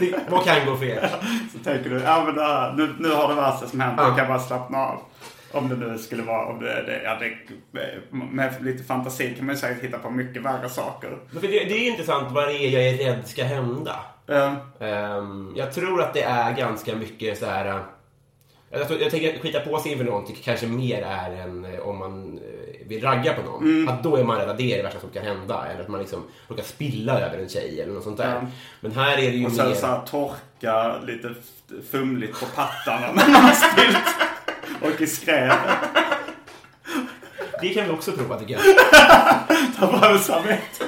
det, 0.00 0.14
vad 0.28 0.44
kan 0.44 0.66
gå 0.66 0.76
fel? 0.76 1.08
Så 1.52 1.58
tänker 1.58 1.90
du, 1.90 2.00
ja 2.00 2.22
men 2.26 2.34
det 2.34 2.42
här, 2.44 2.72
nu, 2.72 2.94
nu 2.98 3.10
har 3.14 3.28
det 3.28 3.34
värsta 3.34 3.66
som 3.66 3.80
hänt, 3.80 3.94
Ja. 3.98 4.06
jag 4.08 4.16
kan 4.16 4.28
bara 4.28 4.38
slappna 4.38 4.78
av. 4.78 5.00
Om 5.52 5.68
det 5.68 5.76
nu 5.76 5.98
skulle 5.98 6.22
vara, 6.22 6.46
om 6.46 6.60
det, 6.60 6.82
det, 6.86 7.02
ja, 7.04 7.18
det, 7.20 7.32
med 8.12 8.54
lite 8.60 8.84
fantasi 8.84 9.34
kan 9.36 9.46
man 9.46 9.54
ju 9.54 9.60
säkert 9.60 9.84
hitta 9.84 9.98
på 9.98 10.10
mycket 10.10 10.42
värre 10.42 10.68
saker. 10.68 11.18
För 11.32 11.40
det, 11.40 11.48
det 11.48 11.74
är 11.86 11.90
intressant 11.90 12.32
vad 12.32 12.48
det 12.48 12.54
är 12.54 12.70
jag 12.70 12.82
är 12.88 12.96
rädd 13.14 13.26
ska 13.28 13.44
hända. 13.44 13.96
Eh, 14.28 14.54
Ehm, 14.80 15.52
jag 15.56 15.72
tror 15.74 16.02
att 16.02 16.14
det 16.14 16.22
är 16.22 16.52
ganska 16.56 16.96
mycket 16.96 17.38
så 17.38 17.46
här... 17.46 17.66
eh, 17.68 17.76
Jag, 18.70 18.88
tror, 18.88 19.00
jag 19.00 19.10
tänker 19.10 19.34
att 19.34 19.40
skita 19.40 19.60
på 19.60 19.78
sig 19.78 19.92
inför 19.92 20.04
någonting 20.04 20.36
kanske 20.44 20.66
mer 20.66 21.02
är 21.02 21.30
än 21.42 21.64
eh, 21.64 21.80
om 21.80 21.98
man 21.98 22.38
eh, 22.38 22.86
vill 22.88 23.02
ragga 23.02 23.32
på 23.32 23.42
någon. 23.42 23.88
Att 23.88 24.02
då 24.02 24.16
är 24.16 24.24
man 24.24 24.38
rädd 24.38 24.48
att 24.48 24.58
det 24.58 24.72
är 24.72 24.76
det 24.76 24.82
värsta 24.82 25.00
som 25.00 25.10
kan 25.10 25.22
hända. 25.24 25.66
Eller 25.72 25.82
att 25.82 25.88
man 25.88 26.00
liksom 26.00 26.22
råkar 26.48 26.62
spilla 26.62 27.20
över 27.20 27.38
en 27.38 27.48
tjej 27.48 27.80
eller 27.80 27.92
något 27.92 28.04
sånt 28.04 28.16
där. 28.16 28.34
Ja. 28.34 28.40
Men 28.80 28.92
här 28.92 29.12
är 29.12 29.30
det 29.30 29.36
ju 29.36 29.46
Och 29.46 29.52
sen 29.52 29.68
mer... 29.68 29.74
så 29.74 29.86
här 29.86 30.00
torka 30.06 30.98
lite 30.98 31.34
fumligt 31.90 32.40
på 32.40 32.46
pattarna 32.46 33.12
när 33.14 33.28
man 33.32 33.42
har 33.42 33.52
spillt. 33.72 33.98
Och 34.80 35.00
i 35.00 35.06
skräp. 35.06 35.58
Det 37.60 37.68
kan 37.68 37.84
vi 37.84 37.90
också 37.90 38.12
prova 38.12 38.38
tycker 38.38 38.54
jag. 38.54 38.62
Ta 39.78 39.98
fram 39.98 40.18
servett. 40.18 40.82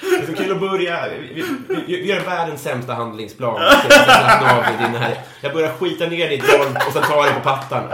Det 0.00 0.16
är 0.16 0.26
så 0.26 0.34
kul 0.34 0.52
att 0.52 0.60
börja. 0.60 1.08
Vi, 1.08 1.44
vi, 1.68 1.84
vi, 1.86 2.06
gör 2.06 2.20
världens 2.20 2.62
sämsta 2.62 2.94
handlingsplan. 2.94 3.62
Jag 3.62 4.78
din 4.78 5.00
här. 5.00 5.18
Jag 5.40 5.52
börjar 5.52 5.72
skita 5.72 6.06
ner 6.06 6.28
ditt 6.28 6.46
golv 6.46 6.76
och 6.86 6.92
sen 6.92 7.02
tar 7.02 7.26
jag 7.26 7.34
på 7.34 7.40
pattarna. 7.40 7.90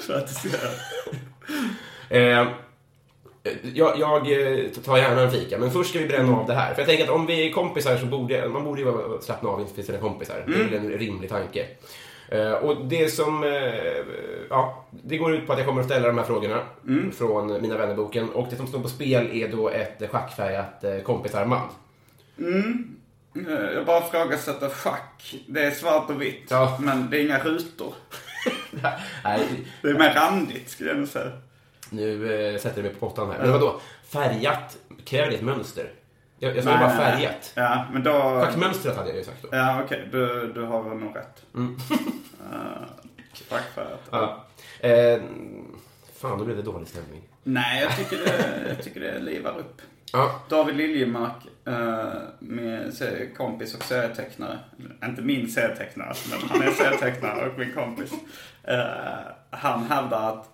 Så 0.00 0.12
att 0.12 0.26
det 0.26 0.34
ser. 0.34 0.70
Jag, 3.74 3.98
jag 3.98 4.16
eh, 4.32 4.68
tar 4.84 4.96
gärna 4.96 5.20
en 5.22 5.30
fika, 5.30 5.58
men 5.58 5.70
först 5.70 5.90
ska 5.90 5.98
vi 5.98 6.06
bränna 6.06 6.36
av 6.36 6.46
det 6.46 6.54
här. 6.54 6.74
För 6.74 6.80
jag 6.80 6.88
tänker 6.88 7.04
att 7.04 7.10
om 7.10 7.26
vi 7.26 7.48
är 7.48 7.52
kompisar 7.52 7.96
så 7.96 8.06
borde 8.06 8.48
man 8.48 8.64
borde 8.64 8.80
ju 8.80 8.92
slappna 9.20 9.48
av 9.48 9.60
inför 9.60 9.82
sina 9.82 9.98
kompisar. 9.98 10.44
Det 10.46 10.54
är 10.54 10.64
väl 10.80 10.92
en 10.92 10.98
rimlig 10.98 11.30
tanke. 11.30 11.66
Eh, 12.28 12.52
och 12.52 12.86
det 12.86 13.08
som, 13.08 13.44
eh, 13.44 13.50
ja, 14.50 14.84
det 14.90 15.16
går 15.18 15.34
ut 15.34 15.46
på 15.46 15.52
att 15.52 15.58
jag 15.58 15.68
kommer 15.68 15.80
att 15.80 15.86
ställa 15.86 16.06
de 16.06 16.18
här 16.18 16.24
frågorna 16.24 16.60
från 17.18 17.62
Mina 17.62 17.76
vännerboken. 17.78 18.28
Och 18.30 18.46
det 18.50 18.56
som 18.56 18.66
står 18.66 18.78
på 18.80 18.88
spel 18.88 19.28
är 19.32 19.48
då 19.48 19.68
ett 19.68 20.10
schackfärgat 20.10 20.84
kompisarmband. 21.04 21.70
Eh, 23.48 23.74
Jag 23.74 23.86
bara 23.86 24.06
ifrågasätter 24.06 24.68
schack. 24.68 25.34
Det 25.46 25.62
är 25.64 25.70
svart 25.70 26.10
och 26.10 26.22
vitt. 26.22 26.46
Ja. 26.48 26.78
Men 26.80 27.10
det 27.10 27.18
är 27.18 27.24
inga 27.24 27.38
rutor. 27.38 27.94
Nej, 29.24 29.48
Det 29.82 29.88
är 29.88 29.94
mer 29.98 30.14
randigt 30.14 30.70
skulle 30.70 30.90
jag 30.90 30.98
nog 30.98 31.08
säga. 31.08 31.32
Nu 31.90 32.34
eh, 32.54 32.58
sätter 32.60 32.76
jag 32.76 32.84
mig 32.84 32.94
på 33.00 33.08
pottan 33.08 33.30
här. 33.30 33.38
Men 33.38 33.52
vadå? 33.52 33.80
Färgat, 34.08 34.76
kräver 35.04 35.30
det 35.30 35.34
ett 35.36 35.42
mönster? 35.42 35.90
Jag, 36.38 36.56
jag 36.56 36.64
sa 36.64 36.70
ju 36.72 36.78
bara 36.78 36.96
färgat. 36.96 37.52
Ja, 37.54 37.86
men 37.92 38.02
då... 38.02 38.12
Schackmönstret 38.12 38.96
hade 38.96 39.08
jag 39.08 39.18
ju 39.18 39.24
sagt 39.24 39.42
då. 39.42 39.48
Ja, 39.52 39.82
okej. 39.84 40.08
Du, 40.12 40.52
du 40.52 40.62
har 40.62 40.82
väl 40.82 40.98
nog 40.98 41.16
rätt. 41.16 41.42
Mm. 41.54 41.76
Schackfärgat. 43.50 44.00
Ja. 44.10 44.44
Eh, 44.80 45.20
fan, 46.16 46.38
då 46.38 46.44
blev 46.44 46.56
det 46.56 46.62
dålig 46.62 46.88
stämning. 46.88 47.22
Nej, 47.42 47.82
jag 47.82 47.96
tycker 47.96 48.16
det, 48.24 48.64
jag 48.68 48.82
tycker 48.84 49.00
det 49.00 49.18
livar 49.18 49.58
upp. 49.58 49.82
Ja, 50.12 50.40
David 50.48 50.76
Liljemark, 50.76 51.36
eh, 51.66 52.90
se- 52.92 53.28
kompis 53.36 53.74
och 53.74 53.82
serietecknare. 53.82 54.58
Inte 55.04 55.22
min 55.22 55.48
serietecknare, 55.50 56.14
men 56.30 56.48
han 56.48 56.62
är 56.62 56.70
serietecknare 56.70 57.48
och 57.50 57.58
min 57.58 57.72
kompis. 57.72 58.12
Eh, 58.62 58.78
han 59.50 59.82
hävdar 59.86 60.32
att 60.32 60.48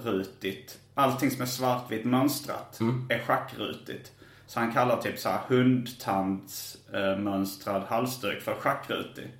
schackrutigt, 0.00 0.78
allting 0.94 1.30
som 1.30 1.42
är 1.42 1.46
svartvitt 1.46 2.04
mönstrat, 2.04 2.78
är 3.08 3.18
schackrutigt. 3.18 4.12
Så 4.46 4.60
han 4.60 4.72
kallar 4.72 5.02
typ 5.02 5.18
så 5.18 5.28
här 5.28 5.40
hundtandsmönstrad 5.48 7.82
halsduk 7.88 8.42
för 8.42 8.54
schackrutig. 8.54 9.32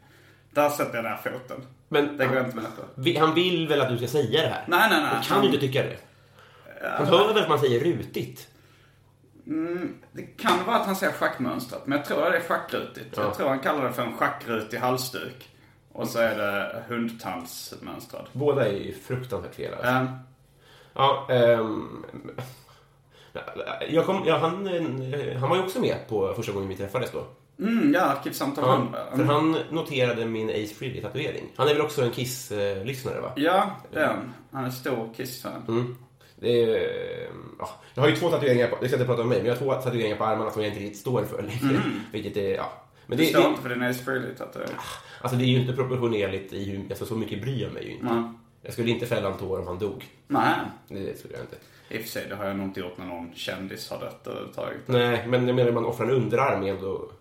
Där 0.50 0.70
sätter 0.70 0.94
jag 0.94 1.04
ner 1.04 1.16
foten. 1.16 1.66
men 1.88 2.16
Det 2.16 2.26
går 2.26 2.36
jag 2.36 2.46
inte 2.46 2.56
med 2.56 2.64
på. 2.76 2.82
han 3.20 3.34
vill 3.34 3.68
väl 3.68 3.80
att 3.80 3.88
du 3.88 3.96
ska 3.98 4.08
säga 4.08 4.42
det 4.42 4.48
här? 4.48 4.64
Nej, 4.66 4.88
nej, 4.90 5.00
nej. 5.02 5.10
Du 5.22 5.28
kan 5.28 5.42
ju 5.42 5.46
inte 5.48 5.60
tycka 5.60 5.82
det. 5.82 5.96
Han 6.98 7.06
hör 7.06 7.34
väl 7.34 7.42
att 7.42 7.48
man 7.48 7.58
säger 7.58 7.84
rutigt? 7.84 8.48
Det 10.12 10.22
kan 10.22 10.64
vara 10.66 10.76
att 10.76 10.86
han 10.86 10.96
säger 10.96 11.12
schackmönstrat, 11.12 11.86
men 11.86 11.98
jag 11.98 12.06
tror 12.06 12.26
att 12.26 12.32
det 12.32 12.38
är 12.38 12.42
schackrutigt. 12.42 13.16
Ja. 13.16 13.22
Jag 13.22 13.34
tror 13.34 13.48
han 13.48 13.60
kallar 13.60 13.84
det 13.84 13.92
för 13.92 14.02
en 14.02 14.16
schackrutig 14.16 14.78
halsduk. 14.78 15.48
Och 15.92 16.08
så 16.08 16.18
är 16.18 16.38
det 16.38 16.82
hundtandsmönstrad. 16.88 18.26
Båda 18.32 18.68
är 18.68 18.72
ju 18.72 18.94
fruktansvärt 18.94 19.54
fel. 19.54 19.72
Alltså. 19.74 19.88
Eh, 19.88 20.04
Ja, 20.96 21.26
ehm, 21.30 22.04
jag 23.88 24.06
kom, 24.06 24.22
ja, 24.26 24.36
han, 24.38 24.66
eh, 24.66 25.36
han 25.36 25.48
var 25.50 25.56
ju 25.56 25.62
också 25.62 25.80
med 25.80 25.96
på 26.08 26.32
första 26.36 26.52
gången 26.52 26.68
vi 26.68 26.76
träffades 26.76 27.10
då. 27.12 27.24
mm, 27.64 27.92
ja, 27.94 28.00
Arkivsamtal 28.00 28.64
100. 28.64 28.98
för 29.16 29.24
han 29.24 29.56
noterade 29.70 30.26
min 30.26 30.48
Ace 30.50 30.74
Frehley-tatuering. 30.74 31.44
Han 31.56 31.68
är 31.68 31.72
väl 31.74 31.82
också 31.82 32.02
en 32.02 32.10
Kiss-lyssnare, 32.10 33.20
va? 33.20 33.32
Ja, 33.36 33.70
den. 33.92 34.32
Han 34.52 34.64
är 34.64 34.70
stor 34.70 35.14
Kiss-fan. 35.16 35.62
Mm. 35.68 35.96
Det 36.40 36.62
är, 36.62 37.28
ja, 37.58 37.68
jag 37.94 38.02
har 38.02 38.08
ju 38.08 38.16
två 38.16 38.28
tatueringar 38.30 38.68
på, 38.68 38.76
det 38.80 38.88
ska 38.88 38.96
inte 38.96 39.06
prata 39.06 39.22
om 39.22 39.28
mig, 39.28 39.38
men 39.38 39.46
jag 39.46 39.54
har 39.54 39.58
två 39.60 39.74
tatueringar 39.74 40.16
på 40.16 40.24
armarna 40.24 40.50
som 40.50 40.62
jag 40.62 40.70
inte 40.70 40.80
riktigt 40.82 41.00
står 41.00 41.24
för 41.24 41.42
längre. 41.42 41.82
Vilket 42.12 42.36
är, 42.36 42.54
ja. 42.54 42.72
Men 43.06 43.18
Det 43.18 43.24
det, 43.24 43.30
står 43.30 43.40
det, 43.42 43.48
inte 43.48 43.62
för 43.62 43.68
din 43.68 43.82
Ace 43.82 44.04
Frehley-tatuering. 44.04 44.76
alltså 45.20 45.36
det 45.38 45.44
är 45.44 45.46
ju 45.48 45.60
inte 45.60 45.72
proportionerligt 45.72 46.52
i 46.52 46.64
hur, 46.70 46.84
alltså 46.90 47.06
så 47.06 47.14
mycket 47.14 47.42
bryr 47.42 47.62
jag 47.62 47.72
mig 47.72 47.84
ju 47.84 47.90
inte. 47.92 48.04
Nej. 48.04 48.22
Jag 48.66 48.72
skulle 48.72 48.90
inte 48.90 49.06
fälla 49.06 49.28
en 49.28 49.38
tår 49.38 49.60
om 49.60 49.66
han 49.66 49.78
dog. 49.78 50.04
Nej. 50.26 50.54
Det 50.88 51.18
skulle 51.18 51.34
jag 51.34 51.42
inte. 51.42 51.56
I 51.88 51.98
och 51.98 52.02
för 52.02 52.08
sig, 52.08 52.26
det 52.28 52.34
har 52.34 52.44
jag 52.44 52.56
nog 52.56 52.66
inte 52.66 52.80
gjort 52.80 52.98
när 52.98 53.06
någon 53.06 53.34
kändis 53.34 53.90
har 53.90 54.00
dött 54.00 54.26
överhuvudtaget. 54.26 54.80
Nej, 54.86 55.26
men 55.26 55.46
jag 55.46 55.56
menar 55.56 55.72
man 55.72 55.84
offrar 55.84 56.06
en 56.06 56.12
underarm 56.12 56.84
och... 56.84 57.12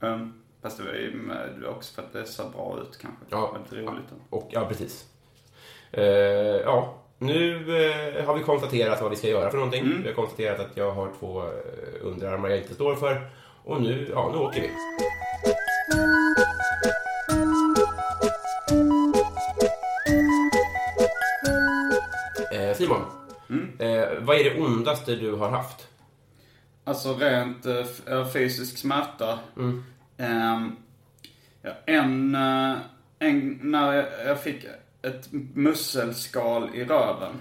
Um, 0.00 0.42
fast 0.62 0.78
det 0.78 0.84
var 0.84 0.92
ju 0.92 1.66
också 1.66 1.94
för 1.94 2.02
att 2.02 2.12
det 2.12 2.26
ser 2.26 2.48
bra 2.48 2.78
ut 2.82 2.98
kanske. 2.98 3.24
Ja. 3.28 3.56
Roligt. 3.70 4.04
och 4.30 4.48
ja, 4.50 4.66
precis. 4.68 5.06
Eh, 5.92 6.04
ja, 6.64 6.94
nu 7.18 7.56
eh, 7.86 8.26
har 8.26 8.34
vi 8.34 8.42
konstaterat 8.42 9.02
vad 9.02 9.10
vi 9.10 9.16
ska 9.16 9.28
göra 9.28 9.50
för 9.50 9.56
någonting. 9.56 10.02
Vi 10.02 10.08
har 10.08 10.14
konstaterat 10.14 10.60
att 10.60 10.76
jag 10.76 10.90
har 10.90 11.10
två 11.20 11.42
eh, 11.42 11.48
underarmar 12.02 12.48
jag 12.48 12.58
inte 12.58 12.74
står 12.74 12.94
för. 12.94 13.30
Och 13.64 13.82
nu, 13.82 14.08
ja, 14.12 14.30
nu 14.32 14.38
åker 14.38 14.60
vi. 14.60 14.70
Eh, 22.84 22.96
Simon, 23.48 23.72
eh, 23.78 24.08
vad 24.20 24.36
är 24.36 24.44
det 24.44 24.60
ondaste 24.60 25.16
du 25.16 25.32
har 25.32 25.48
haft? 25.48 25.88
Alltså 26.84 27.14
rent 27.14 27.66
eh, 27.66 27.86
eh, 28.06 28.28
fysisk 28.28 28.78
smärta. 28.78 29.38
Ehm, 30.16 30.76
ja, 31.62 31.70
en, 31.86 32.34
eh, 32.34 32.76
en, 33.18 33.58
när 33.62 33.92
jag, 34.26 34.42
fick 34.42 34.64
ett 35.02 35.28
musselskal 35.54 36.70
i 36.74 36.84
röven. 36.84 37.32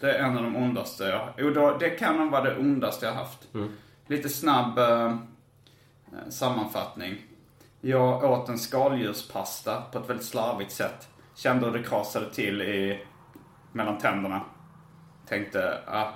Det 0.00 0.12
är 0.12 0.24
en 0.24 0.36
av 0.36 0.42
de 0.42 0.56
ondaste 0.56 1.04
jag 1.04 1.28
Jo, 1.38 1.50
då, 1.50 1.76
det 1.80 1.90
kan 1.90 2.16
nog 2.16 2.30
vara 2.30 2.44
det 2.44 2.58
ondaste 2.58 3.06
jag 3.06 3.12
haft. 3.12 3.48
Lite 4.06 4.28
snabb 4.28 4.78
eh, 4.78 5.06
eh, 5.06 6.28
sammanfattning. 6.28 7.16
Jag 7.80 8.24
åt 8.24 8.48
en 8.48 8.58
skaldjurspasta 8.58 9.82
på 9.92 9.98
ett 9.98 10.10
väldigt 10.10 10.26
slarvigt 10.26 10.72
sätt. 10.72 11.08
Kände 11.34 11.66
hur 11.66 11.78
det 11.78 11.82
krasade 11.82 12.30
till 12.30 12.62
i, 12.62 13.04
mellan 13.72 13.98
tänderna. 13.98 14.40
Tänkte, 15.30 15.78
ah, 15.86 16.08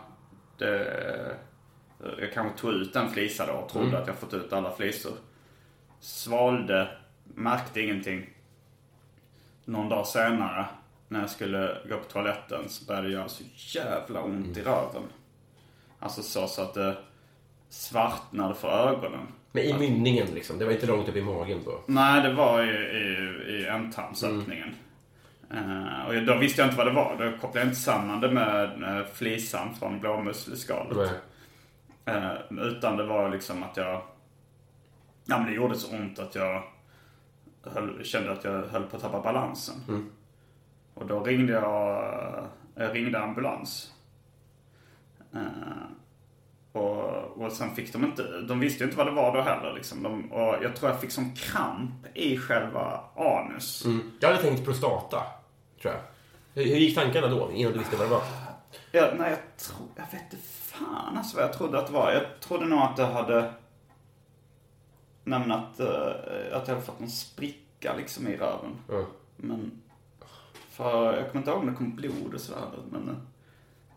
det, 0.58 1.36
jag 2.18 2.32
kanske 2.32 2.58
tog 2.58 2.72
ut 2.72 2.96
en 2.96 3.10
flisa 3.10 3.46
då 3.46 3.52
och 3.52 3.68
trodde 3.68 3.98
att 3.98 4.06
jag 4.06 4.16
fått 4.16 4.34
ut 4.34 4.52
alla 4.52 4.70
flisor. 4.70 5.12
Svalde, 6.00 6.88
märkte 7.24 7.80
ingenting. 7.80 8.30
Någon 9.64 9.88
dag 9.88 10.06
senare, 10.06 10.66
när 11.08 11.20
jag 11.20 11.30
skulle 11.30 11.76
gå 11.88 11.98
på 11.98 12.04
toaletten, 12.04 12.68
så 12.68 12.84
började 12.84 13.08
det 13.08 13.12
göra 13.14 13.28
så 13.28 13.44
jävla 13.56 14.22
ont 14.22 14.56
i 14.56 14.62
röven. 14.62 15.02
Alltså 15.98 16.22
så, 16.22 16.46
så 16.46 16.62
att 16.62 16.74
det 16.74 16.96
svartnade 17.68 18.54
för 18.54 18.88
ögonen. 18.88 19.26
Men 19.52 19.64
i 19.64 19.78
mynningen 19.78 20.26
liksom, 20.34 20.58
det 20.58 20.64
var 20.64 20.72
inte 20.72 20.86
långt 20.86 21.08
upp 21.08 21.16
i 21.16 21.22
magen 21.22 21.60
då. 21.64 21.80
Nej, 21.86 22.22
det 22.22 22.32
var 22.32 22.62
i, 22.62 22.70
i, 22.70 23.52
i 23.54 23.66
ändtarmsöppningen. 23.66 24.74
Eh, 25.50 26.06
och 26.06 26.26
då 26.26 26.36
visste 26.36 26.60
jag 26.60 26.66
inte 26.66 26.76
vad 26.76 26.86
det 26.86 26.92
var. 26.92 27.16
Då 27.18 27.38
kopplade 27.38 27.58
jag 27.58 27.66
inte 27.66 27.80
samman 27.80 28.20
det 28.20 28.30
med 28.30 28.82
uh, 28.82 29.06
flisan 29.12 29.74
från 29.74 30.00
blåmusselskalet. 30.00 31.10
Eh, 32.04 32.32
utan 32.50 32.96
det 32.96 33.04
var 33.04 33.30
liksom 33.30 33.62
att 33.62 33.76
jag... 33.76 34.02
Ja 35.24 35.38
men 35.38 35.46
det 35.46 35.52
gjorde 35.52 35.74
så 35.74 35.96
ont 35.96 36.18
att 36.18 36.34
jag 36.34 36.62
höll, 37.62 38.04
kände 38.04 38.32
att 38.32 38.44
jag 38.44 38.62
höll 38.62 38.82
på 38.82 38.96
att 38.96 39.02
tappa 39.02 39.20
balansen. 39.20 39.76
Och 40.94 41.06
då 41.06 41.24
ringde 41.24 41.52
jag, 41.52 42.04
jag 42.74 42.94
ringde 42.94 43.18
ambulans. 43.20 43.92
Och, 46.74 47.42
och 47.42 47.52
sen 47.52 47.74
fick 47.74 47.92
de 47.92 48.04
inte, 48.04 48.40
de 48.40 48.60
visste 48.60 48.84
ju 48.84 48.90
inte 48.90 48.96
vad 48.96 49.06
det 49.06 49.12
var 49.12 49.36
då 49.36 49.42
heller 49.42 49.72
liksom. 49.72 50.02
De, 50.02 50.32
och 50.32 50.64
jag 50.64 50.76
tror 50.76 50.90
jag 50.90 51.00
fick 51.00 51.10
som 51.10 51.34
kramp 51.34 52.06
i 52.14 52.38
själva 52.38 53.00
anus. 53.16 53.84
Mm. 53.84 54.12
Jag 54.20 54.28
hade 54.28 54.42
tänkt 54.42 54.64
prostata, 54.64 55.22
tror 55.82 55.94
jag. 55.94 56.00
Hur, 56.54 56.70
hur 56.70 56.76
gick 56.76 56.94
tankarna 56.94 57.28
då, 57.28 57.50
innan 57.52 57.72
du 57.72 57.78
visste 57.78 57.96
vad 57.96 58.06
det 58.06 58.10
var? 58.10 58.22
Ja, 58.92 59.12
nej, 59.18 59.30
jag 59.30 59.56
tror... 59.56 59.88
Jag 59.96 60.02
vet 60.02 60.32
inte 60.32 60.46
fan 60.46 61.18
alltså 61.18 61.36
vad 61.36 61.44
jag 61.44 61.52
trodde 61.52 61.78
att 61.78 61.86
det 61.86 61.92
var. 61.92 62.12
Jag 62.12 62.40
trodde 62.40 62.66
nog 62.66 62.78
att 62.78 62.96
det 62.96 63.06
hade... 63.06 63.52
Men 65.24 65.52
att, 65.52 65.80
eh, 65.80 65.86
att 66.52 66.68
jag 66.68 66.74
hade 66.74 66.86
fått 66.86 67.00
en 67.00 67.10
spricka 67.10 67.94
liksom 67.96 68.28
i 68.28 68.36
röven. 68.36 68.76
Mm. 68.88 69.04
Men... 69.36 69.82
För 70.70 71.16
jag 71.16 71.28
kommer 71.28 71.40
inte 71.40 71.50
ihåg 71.50 71.60
om 71.60 71.66
det 71.66 71.74
kom 71.74 71.96
blod 71.96 72.34
och 72.34 72.40
sådär. 72.40 72.62
Men, 72.90 73.16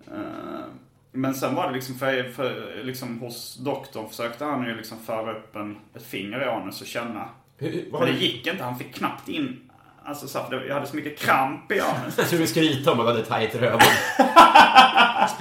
eh, 0.08 0.66
men 1.12 1.34
sen 1.36 1.56
var 1.56 1.68
det 1.68 1.74
liksom, 1.74 1.96
för, 1.96 2.24
för 2.24 2.82
liksom 2.84 3.20
hos 3.20 3.56
doktorn 3.56 4.10
försökte 4.10 4.46
han 4.46 4.66
ju 4.66 4.76
liksom 4.76 4.98
föra 5.06 5.32
upp 5.32 5.56
en, 5.56 5.78
ett 5.96 6.04
finger 6.04 6.42
i 6.42 6.46
anus 6.46 6.82
och 6.82 6.88
känna. 6.88 7.30
Men 7.58 7.72
det 7.92 8.06
du, 8.06 8.18
gick 8.18 8.48
inte. 8.48 8.64
Han 8.64 8.78
fick 8.78 8.96
knappt 8.96 9.30
in 9.30 9.68
Alltså 10.08 10.28
så 10.28 10.44
för 10.44 10.66
jag 10.68 10.74
hade 10.74 10.88
så 10.88 10.96
mycket 10.96 11.20
kramp 11.20 11.72
i 11.72 11.80
armen. 11.80 12.12
Jag 12.18 12.26
vi 12.26 12.48
skryta 12.48 12.92
om 12.92 13.00
att 13.00 13.06
man 13.06 13.16
hade 13.16 13.26
tajt 13.26 13.56
röv. 13.56 13.80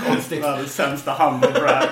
Konstigt. 0.07 0.43
Det 0.43 0.69
sämsta 0.69 1.13
humble 1.13 1.51
brag. 1.51 1.85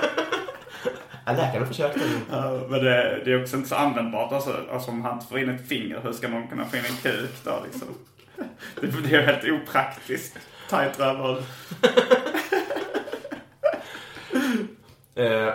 Ja, 1.27 1.33
läkarna 1.33 1.67
försökte. 1.67 2.01
Ja, 2.31 2.61
Men 2.69 2.85
det, 2.85 3.23
det 3.25 3.33
är 3.33 3.43
också 3.43 3.57
inte 3.57 3.69
så 3.69 3.75
användbart. 3.75 4.33
Alltså, 4.33 4.57
alltså 4.73 4.91
om 4.91 5.03
han 5.03 5.15
inte 5.15 5.27
får 5.27 5.39
in 5.39 5.49
ett 5.49 5.69
finger, 5.69 6.01
hur 6.03 6.13
ska 6.13 6.29
man 6.29 6.49
kunna 6.49 6.65
få 6.65 6.77
in 6.77 6.85
en 6.85 6.97
kuk 6.97 7.31
då 7.45 7.63
liksom? 7.65 7.89
Det, 8.81 9.09
det 9.09 9.17
är 9.17 9.27
helt 9.27 9.63
opraktiskt. 9.63 10.39
Tajt 10.69 11.01
rövhål. 11.01 11.43
Eh, 15.15 15.55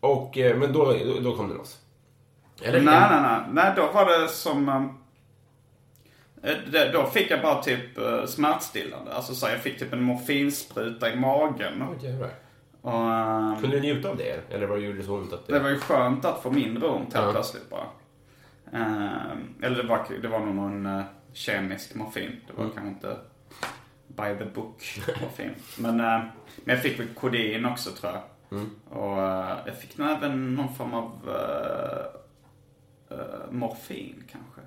och, 0.00 0.38
eh, 0.38 0.56
men 0.56 0.72
då, 0.72 0.94
då 1.22 1.36
kom 1.36 1.48
det 1.48 1.54
loss. 1.54 1.80
Eller? 2.62 2.80
Nej, 2.80 3.00
nej, 3.10 3.20
nej. 3.22 3.40
Nej, 3.52 3.72
då 3.76 3.92
var 3.92 4.20
det 4.20 4.28
som... 4.28 4.68
eh, 6.42 6.56
det- 6.72 6.92
Då 6.92 7.06
fick 7.06 7.30
jag 7.30 7.42
bara 7.42 7.62
typ 7.62 7.98
eh, 7.98 8.24
smärtstillande. 8.26 9.12
Alltså 9.14 9.34
så 9.34 9.46
här, 9.46 9.52
jag 9.52 9.62
fick 9.62 9.78
typ 9.78 9.92
en 9.92 10.02
morfinspruta 10.02 11.12
i 11.12 11.16
magen. 11.16 11.84
Jävlar. 12.00 12.30
Och, 12.82 12.92
eh, 13.12 13.60
Kunde 13.60 13.76
du 13.76 13.80
njuta 13.80 14.08
av 14.08 14.16
det? 14.16 14.54
Eller 14.54 14.66
var 14.66 14.76
det 14.76 14.82
gjorde 14.82 14.98
det 14.98 15.04
så 15.04 15.14
ont 15.16 15.32
att 15.32 15.46
det 15.46 15.58
var 15.58 15.68
ju 15.68 15.78
skönt 15.78 16.24
att 16.24 16.42
få 16.42 16.50
mindre 16.50 16.88
ont 16.88 17.14
helt 17.14 17.26
Ja. 17.26 17.32
plötsligt 17.32 17.70
bara. 17.70 17.86
Eh, 18.72 19.32
eller 19.62 19.82
det 19.82 19.88
var, 19.88 20.06
det 20.22 20.28
var 20.28 20.38
nog 20.40 20.54
någon 20.54 20.86
eh, 20.86 21.02
kemisk 21.32 21.94
morfin. 21.94 22.40
Det 22.46 22.52
var 22.52 22.64
Mm. 22.64 22.74
kanske 22.74 22.88
inte 22.90 23.16
by 24.06 24.44
the 24.44 24.50
book 24.54 25.00
morfin. 25.20 25.54
men, 25.78 26.00
eh, 26.00 26.20
men 26.64 26.74
jag 26.74 26.82
fick 26.82 27.00
väl 27.00 27.06
kodein 27.08 27.64
också 27.64 27.90
tror 27.90 28.12
jag. 28.12 28.22
Mm. 28.50 28.70
Och 28.90 29.18
eh, 29.22 29.56
jag 29.66 29.78
fick 29.78 29.98
nog 29.98 30.08
även 30.08 30.54
någon 30.54 30.74
form 30.74 30.94
av 30.94 31.12
eh, 31.28 32.04
eh, 33.18 33.50
morfin 33.50 34.24
kanske. 34.32 34.60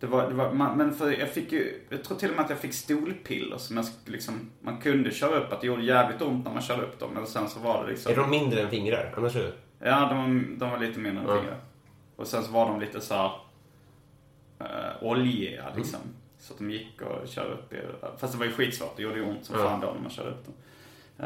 Det 0.00 0.06
var, 0.06 0.28
det 0.28 0.34
var, 0.34 0.52
man, 0.52 0.78
men 0.78 0.94
för 0.94 1.10
jag 1.12 1.28
fick 1.28 1.52
ju, 1.52 1.80
jag 1.88 2.04
tror 2.04 2.18
till 2.18 2.30
och 2.30 2.36
med 2.36 2.44
att 2.44 2.50
jag 2.50 2.58
fick 2.58 2.74
stolpiller 2.74 3.58
som 3.58 3.76
jag 3.76 3.86
liksom, 4.04 4.50
man 4.60 4.76
kunde 4.80 5.10
köra 5.10 5.36
upp. 5.36 5.52
Att 5.52 5.60
det 5.60 5.66
gjorde 5.66 5.82
jävligt 5.82 6.22
ont 6.22 6.44
när 6.44 6.52
man 6.52 6.62
körde 6.62 6.82
upp 6.82 6.98
dem. 7.00 7.10
Men 7.14 7.26
sen 7.26 7.48
så 7.48 7.60
var 7.60 7.84
det 7.84 7.90
liksom. 7.90 8.12
Är 8.12 8.16
de 8.16 8.30
mindre 8.30 8.60
än 8.62 8.70
fingrar? 8.70 9.14
Annars 9.16 9.36
är 9.36 9.42
det... 9.42 9.52
Ja, 9.88 10.00
de, 10.08 10.16
var- 10.16 10.58
de 10.58 10.70
var 10.70 10.78
lite 10.78 10.98
mindre 11.00 11.22
än 11.24 11.28
Ja. 11.30 11.36
fingrar. 11.40 11.60
Och 12.16 12.26
sen 12.26 12.42
så 12.42 12.52
var 12.52 12.68
de 12.68 12.80
lite 12.80 13.00
så 13.00 13.14
här 13.14 13.30
uh, 14.60 15.02
oljiga 15.04 15.64
liksom. 15.76 16.00
Så 16.38 16.52
att 16.52 16.58
de 16.58 16.70
gick 16.70 17.00
och 17.02 17.28
körde 17.28 17.50
upp 17.50 17.72
i, 17.72 17.76
Fast 18.18 18.32
det 18.32 18.38
var 18.38 18.46
ju 18.46 18.52
skitsvårt. 18.52 18.96
Det 18.96 19.02
gjorde 19.02 19.16
ju 19.16 19.24
ont 19.30 19.44
som 19.44 19.58
Ja. 19.60 19.64
fan 19.68 19.80
då 19.80 19.86
när 19.92 20.00
man 20.00 20.10
körde 20.10 20.30
upp 20.30 20.44
dem. 20.46 20.54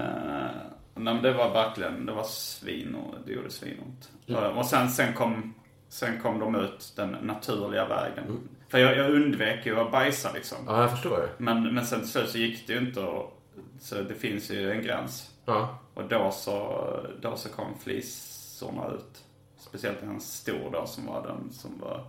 Uh, 0.03 0.51
nej 0.95 1.15
men 1.15 1.23
det 1.23 1.33
var 1.33 1.51
verkligen, 1.51 2.07
det 2.07 2.13
var 2.13 2.25
svin 2.25 2.95
och 2.95 3.15
det 3.27 3.33
gjorde 3.33 3.51
svinont. 3.51 4.11
Uh, 4.31 4.37
och 4.37 4.67
sen, 4.67 4.89
sen 4.89 5.15
kom, 5.15 5.55
sen 5.89 6.21
kom 6.21 6.39
de 6.39 6.55
ut 6.55 6.93
den 6.97 7.11
naturliga 7.11 7.89
vägen. 7.89 8.49
För 8.69 8.79
jag, 8.79 8.97
jag 8.97 9.11
undvek 9.11 9.67
ju 9.67 9.81
att 9.81 9.93
bajsa 9.93 10.33
liksom. 10.33 10.59
Ja, 10.67 10.81
jag 10.81 10.91
förstår. 10.91 11.29
Men, 11.39 11.75
men 11.75 11.87
sen 11.87 12.01
till 12.01 12.09
slut 12.09 12.29
så 12.29 12.39
gick 12.39 12.67
det 12.67 12.73
ju 12.73 12.79
inte 12.79 13.01
och, 13.01 13.43
Så 13.81 13.95
det 13.95 14.15
finns 14.15 14.51
ju 14.51 14.73
en 14.73 14.83
gräns. 14.83 15.31
Ja. 15.45 15.79
Och 15.95 16.05
då 16.09 16.31
så, 16.31 16.87
då 17.21 17.37
så 17.37 17.49
kom 17.49 17.79
flisorna 17.79 18.87
ut. 18.87 19.25
Speciellt 19.57 20.03
en 20.03 20.21
stor 20.21 20.71
då 20.73 20.87
som 20.87 21.07
var 21.07 21.23
den 21.27 21.53
som 21.53 21.79
var 21.79 22.05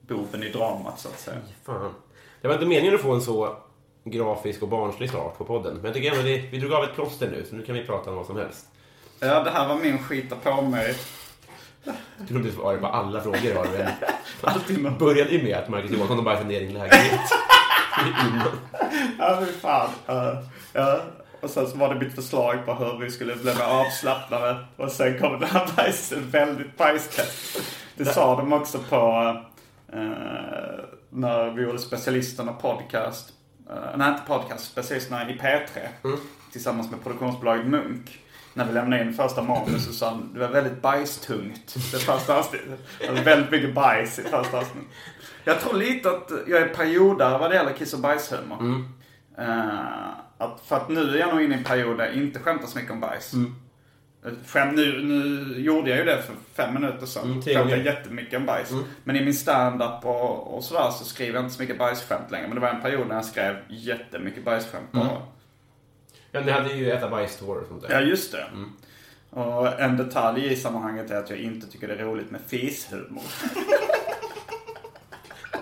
boven 0.00 0.42
i 0.42 0.48
dramat 0.48 1.00
så 1.00 1.08
att 1.08 1.18
säga. 1.18 1.38
Fan. 1.62 1.94
Det 2.40 2.48
var 2.48 2.54
inte 2.54 2.66
meningen 2.66 2.94
att 2.94 3.00
få 3.00 3.14
en 3.14 3.22
så 3.22 3.56
grafisk 4.04 4.62
och 4.62 4.68
barnslig 4.68 5.08
start 5.08 5.38
på 5.38 5.44
podden. 5.44 5.74
Men 5.74 5.84
jag 5.84 5.94
tycker 5.94 6.10
ändå 6.10 6.22
vi, 6.22 6.48
vi 6.50 6.58
drog 6.58 6.72
av 6.72 6.84
ett 6.84 6.94
plåster 6.94 7.30
nu, 7.30 7.44
så 7.50 7.56
nu 7.56 7.62
kan 7.62 7.74
vi 7.74 7.86
prata 7.86 8.10
om 8.10 8.16
vad 8.16 8.26
som 8.26 8.36
helst. 8.36 8.66
Ja, 9.20 9.42
det 9.42 9.50
här 9.50 9.68
var 9.68 9.76
min 9.76 9.98
skita 9.98 10.36
på 10.36 10.62
mig. 10.62 10.94
Du 12.18 12.26
tror 12.26 12.40
inte 12.40 12.52
svarar 12.52 12.78
på 12.78 12.86
alla 12.86 13.20
frågor 13.20 13.54
har 13.54 13.64
du 13.64 13.70
väl? 13.70 13.92
Alltid 14.40 14.92
började 14.98 15.30
ju 15.30 15.42
med 15.42 15.56
att 15.58 15.68
Marcus 15.68 15.90
Johansson 15.90 16.24
bajsade 16.24 16.48
ner 16.48 16.60
i 16.60 16.64
din 16.64 16.74
lägenhet. 16.74 17.20
Ja, 19.18 19.42
fy 19.46 19.52
fan. 19.52 19.90
Ja, 20.06 20.42
ja. 20.72 21.00
Och 21.40 21.50
sen 21.50 21.66
så 21.66 21.76
var 21.76 21.94
det 21.94 22.00
mitt 22.00 22.14
förslag 22.14 22.66
på 22.66 22.74
hur 22.74 22.98
vi 22.98 23.10
skulle 23.10 23.36
bli 23.36 23.44
mer 23.44 23.62
avslappnade. 23.62 24.56
Och 24.76 24.90
sen 24.90 25.18
kom 25.18 25.40
det 25.40 25.46
här 25.46 25.68
bajset, 25.76 26.18
väldigt 26.18 26.76
bajstätt. 26.76 27.62
Det 27.96 28.04
sa 28.04 28.36
de 28.36 28.52
också 28.52 28.78
på 28.88 28.96
eh, 29.92 30.00
när 31.10 31.50
vi 31.50 31.62
gjorde 31.62 31.78
specialisterna 31.78 32.52
podcast. 32.52 33.32
Eh, 33.70 33.96
nej, 33.96 34.10
inte 34.10 34.22
podcast, 34.26 34.64
specialisterna 34.72 35.30
i 35.30 35.38
P3. 35.38 35.88
Tillsammans 36.52 36.90
med 36.90 37.02
produktionsbolaget 37.02 37.66
Munk. 37.66 38.20
När 38.54 38.64
vi 38.64 38.72
lämnade 38.72 39.02
in 39.02 39.14
första 39.14 39.42
manus 39.42 39.98
så 39.98 40.04
han 40.04 40.34
det 40.34 40.40
var 40.40 40.48
väldigt 40.48 40.82
bajstungt. 40.82 41.74
Det 41.92 41.98
första 41.98 42.38
avsnittet. 42.38 42.80
Det 42.98 43.10
var 43.10 43.22
väldigt 43.22 43.50
mycket 43.50 43.74
bajs 43.74 44.18
i 44.18 44.22
första 44.22 44.58
avsnittet. 44.58 44.90
Jag 45.44 45.60
tror 45.60 45.74
lite 45.74 46.10
att 46.10 46.30
jag 46.46 46.60
är 46.62 46.68
periodare 46.68 47.38
vad 47.38 47.50
det 47.50 47.54
gäller 47.54 47.72
kiss 47.72 47.94
och 47.94 48.00
bajshumor. 48.00 48.84
Eh, 49.38 50.08
att, 50.38 50.60
för 50.64 50.76
att 50.76 50.88
nu 50.88 51.14
är 51.14 51.18
jag 51.18 51.34
nog 51.34 51.42
inne 51.42 51.54
i 51.54 51.58
en 51.58 51.64
period 51.64 51.98
där 51.98 52.06
jag 52.06 52.14
inte 52.14 52.38
skämtar 52.38 52.66
så 52.66 52.78
mycket 52.78 52.92
om 52.92 53.00
bajs. 53.00 53.32
Eh, 53.34 53.40
Skämt, 54.46 54.76
nu, 54.76 55.02
nu 55.02 55.54
gjorde 55.60 55.90
jag 55.90 55.98
ju 55.98 56.04
det 56.04 56.22
för 56.22 56.34
fem 56.54 56.74
minuter 56.74 57.06
sedan. 57.06 57.42
Mm, 57.46 57.62
gånger. 57.62 57.76
jättemycket 57.76 58.36
om 58.36 58.46
bajs. 58.46 58.70
Men 59.04 59.16
i 59.16 59.24
min 59.24 59.34
stand-up 59.34 60.04
och, 60.04 60.56
och 60.56 60.64
sådär 60.64 60.90
så 60.90 61.04
skriver 61.04 61.34
jag 61.34 61.44
inte 61.44 61.54
så 61.54 61.62
mycket 61.62 61.78
bajsskämt 61.78 62.30
längre. 62.30 62.46
Men 62.46 62.54
det 62.54 62.60
var 62.60 62.68
en 62.68 62.82
period 62.82 63.08
när 63.08 63.14
jag 63.14 63.24
skrev 63.24 63.56
jättemycket 63.68 64.44
bajsskämt 64.44 64.92
bara. 64.92 65.22
Ja, 66.32 66.40
ni 66.40 66.50
hade 66.50 66.72
ju 66.72 66.90
äta 66.90 67.08
bajstår 67.08 67.56
och 67.56 67.66
sånt 67.68 67.82
där. 67.82 67.92
Ja, 67.92 68.00
just 68.00 68.32
det. 68.32 68.46
Och 69.30 69.80
en 69.80 69.96
detalj 69.96 70.52
i 70.52 70.56
sammanhanget 70.56 71.10
är 71.10 71.16
att 71.16 71.30
jag 71.30 71.38
inte 71.38 71.66
tycker 71.66 71.88
det 71.88 71.94
är 71.94 72.04
roligt 72.04 72.30
med 72.30 72.40
fishumor. 72.46 73.22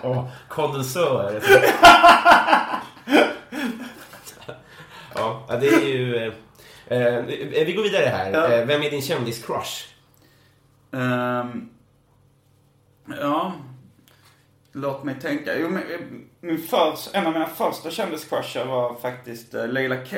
Åh, 0.03 0.27
kondensör. 0.47 1.41
ja, 5.15 5.45
ja, 5.49 5.57
det 5.59 5.67
är 5.67 5.87
ju... 5.87 6.33
Eh, 6.89 7.15
eh, 7.17 7.65
vi 7.65 7.73
går 7.73 7.83
vidare 7.83 8.05
här. 8.05 8.31
Ja. 8.31 8.53
Eh, 8.53 8.65
vem 8.65 8.81
är 8.81 8.89
din 8.89 9.01
kändis-crush? 9.01 9.85
Ehm, 10.91 11.69
ja, 13.19 13.53
låt 14.71 15.03
mig 15.03 15.15
tänka. 15.19 15.59
Jo, 15.59 15.69
men, 15.69 15.81
eh, 15.83 15.99
min 16.41 16.57
förs, 16.57 17.09
en 17.13 17.27
av 17.27 17.33
mina 17.33 17.45
första 17.45 17.91
kändiscrushar 17.91 18.65
var 18.65 18.95
faktiskt 18.95 19.55
uh, 19.55 19.67
Leila 19.67 19.95
K. 20.05 20.17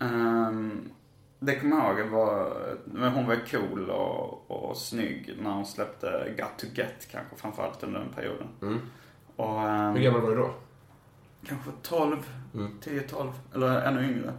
Ehm, 0.00 0.90
det 1.38 1.56
kommer 1.56 1.76
jag 1.76 1.98
ihåg. 2.00 2.08
Var, 2.08 2.52
men 2.84 3.12
hon 3.12 3.26
var 3.26 3.38
cool 3.50 3.90
och, 3.90 4.50
och 4.50 4.76
snygg 4.76 5.34
när 5.42 5.50
hon 5.50 5.66
släppte 5.66 6.34
Got 6.38 6.58
to 6.58 6.66
Get 6.74 7.08
kanske 7.10 7.36
framförallt 7.36 7.82
under 7.82 8.00
den 8.00 8.12
perioden. 8.12 8.48
Och, 9.36 9.62
ehm, 9.62 9.94
Hur 9.94 10.02
gammal 10.02 10.20
var 10.20 10.30
du 10.30 10.36
då? 10.36 10.54
Kanske 11.48 11.70
12, 11.82 12.16
10-12 12.52 13.32
eller 13.54 13.80
ännu 13.82 14.04
yngre. 14.04 14.32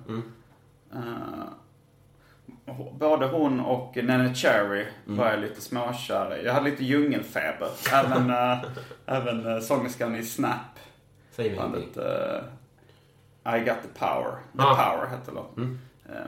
Eh, 0.94 1.46
både 3.00 3.26
hon 3.28 3.60
och 3.60 3.96
Nene 3.96 4.34
Cherry 4.36 4.88
var 5.06 5.30
jag 5.32 5.40
lite 5.40 5.62
småkär 5.62 6.38
i. 6.38 6.46
Jag 6.46 6.54
hade 6.54 6.70
lite 6.70 6.84
djungelfeber. 6.86 7.70
Även, 7.94 8.30
uh, 8.30 8.66
även 9.06 9.46
uh, 9.46 9.60
sångerskan 9.60 10.16
i 10.16 10.24
Snap. 10.24 10.60
Säg 11.32 11.50
mig. 11.50 11.58
Bandet 11.60 11.98
uh, 11.98 13.56
I 13.56 13.60
got 13.60 13.78
the 13.82 14.00
power. 14.00 14.32
The 14.58 14.62
Ah. 14.64 14.76
power 14.76 15.08
hette 15.08 15.32
låten. 15.32 15.64
Eh, 15.64 15.70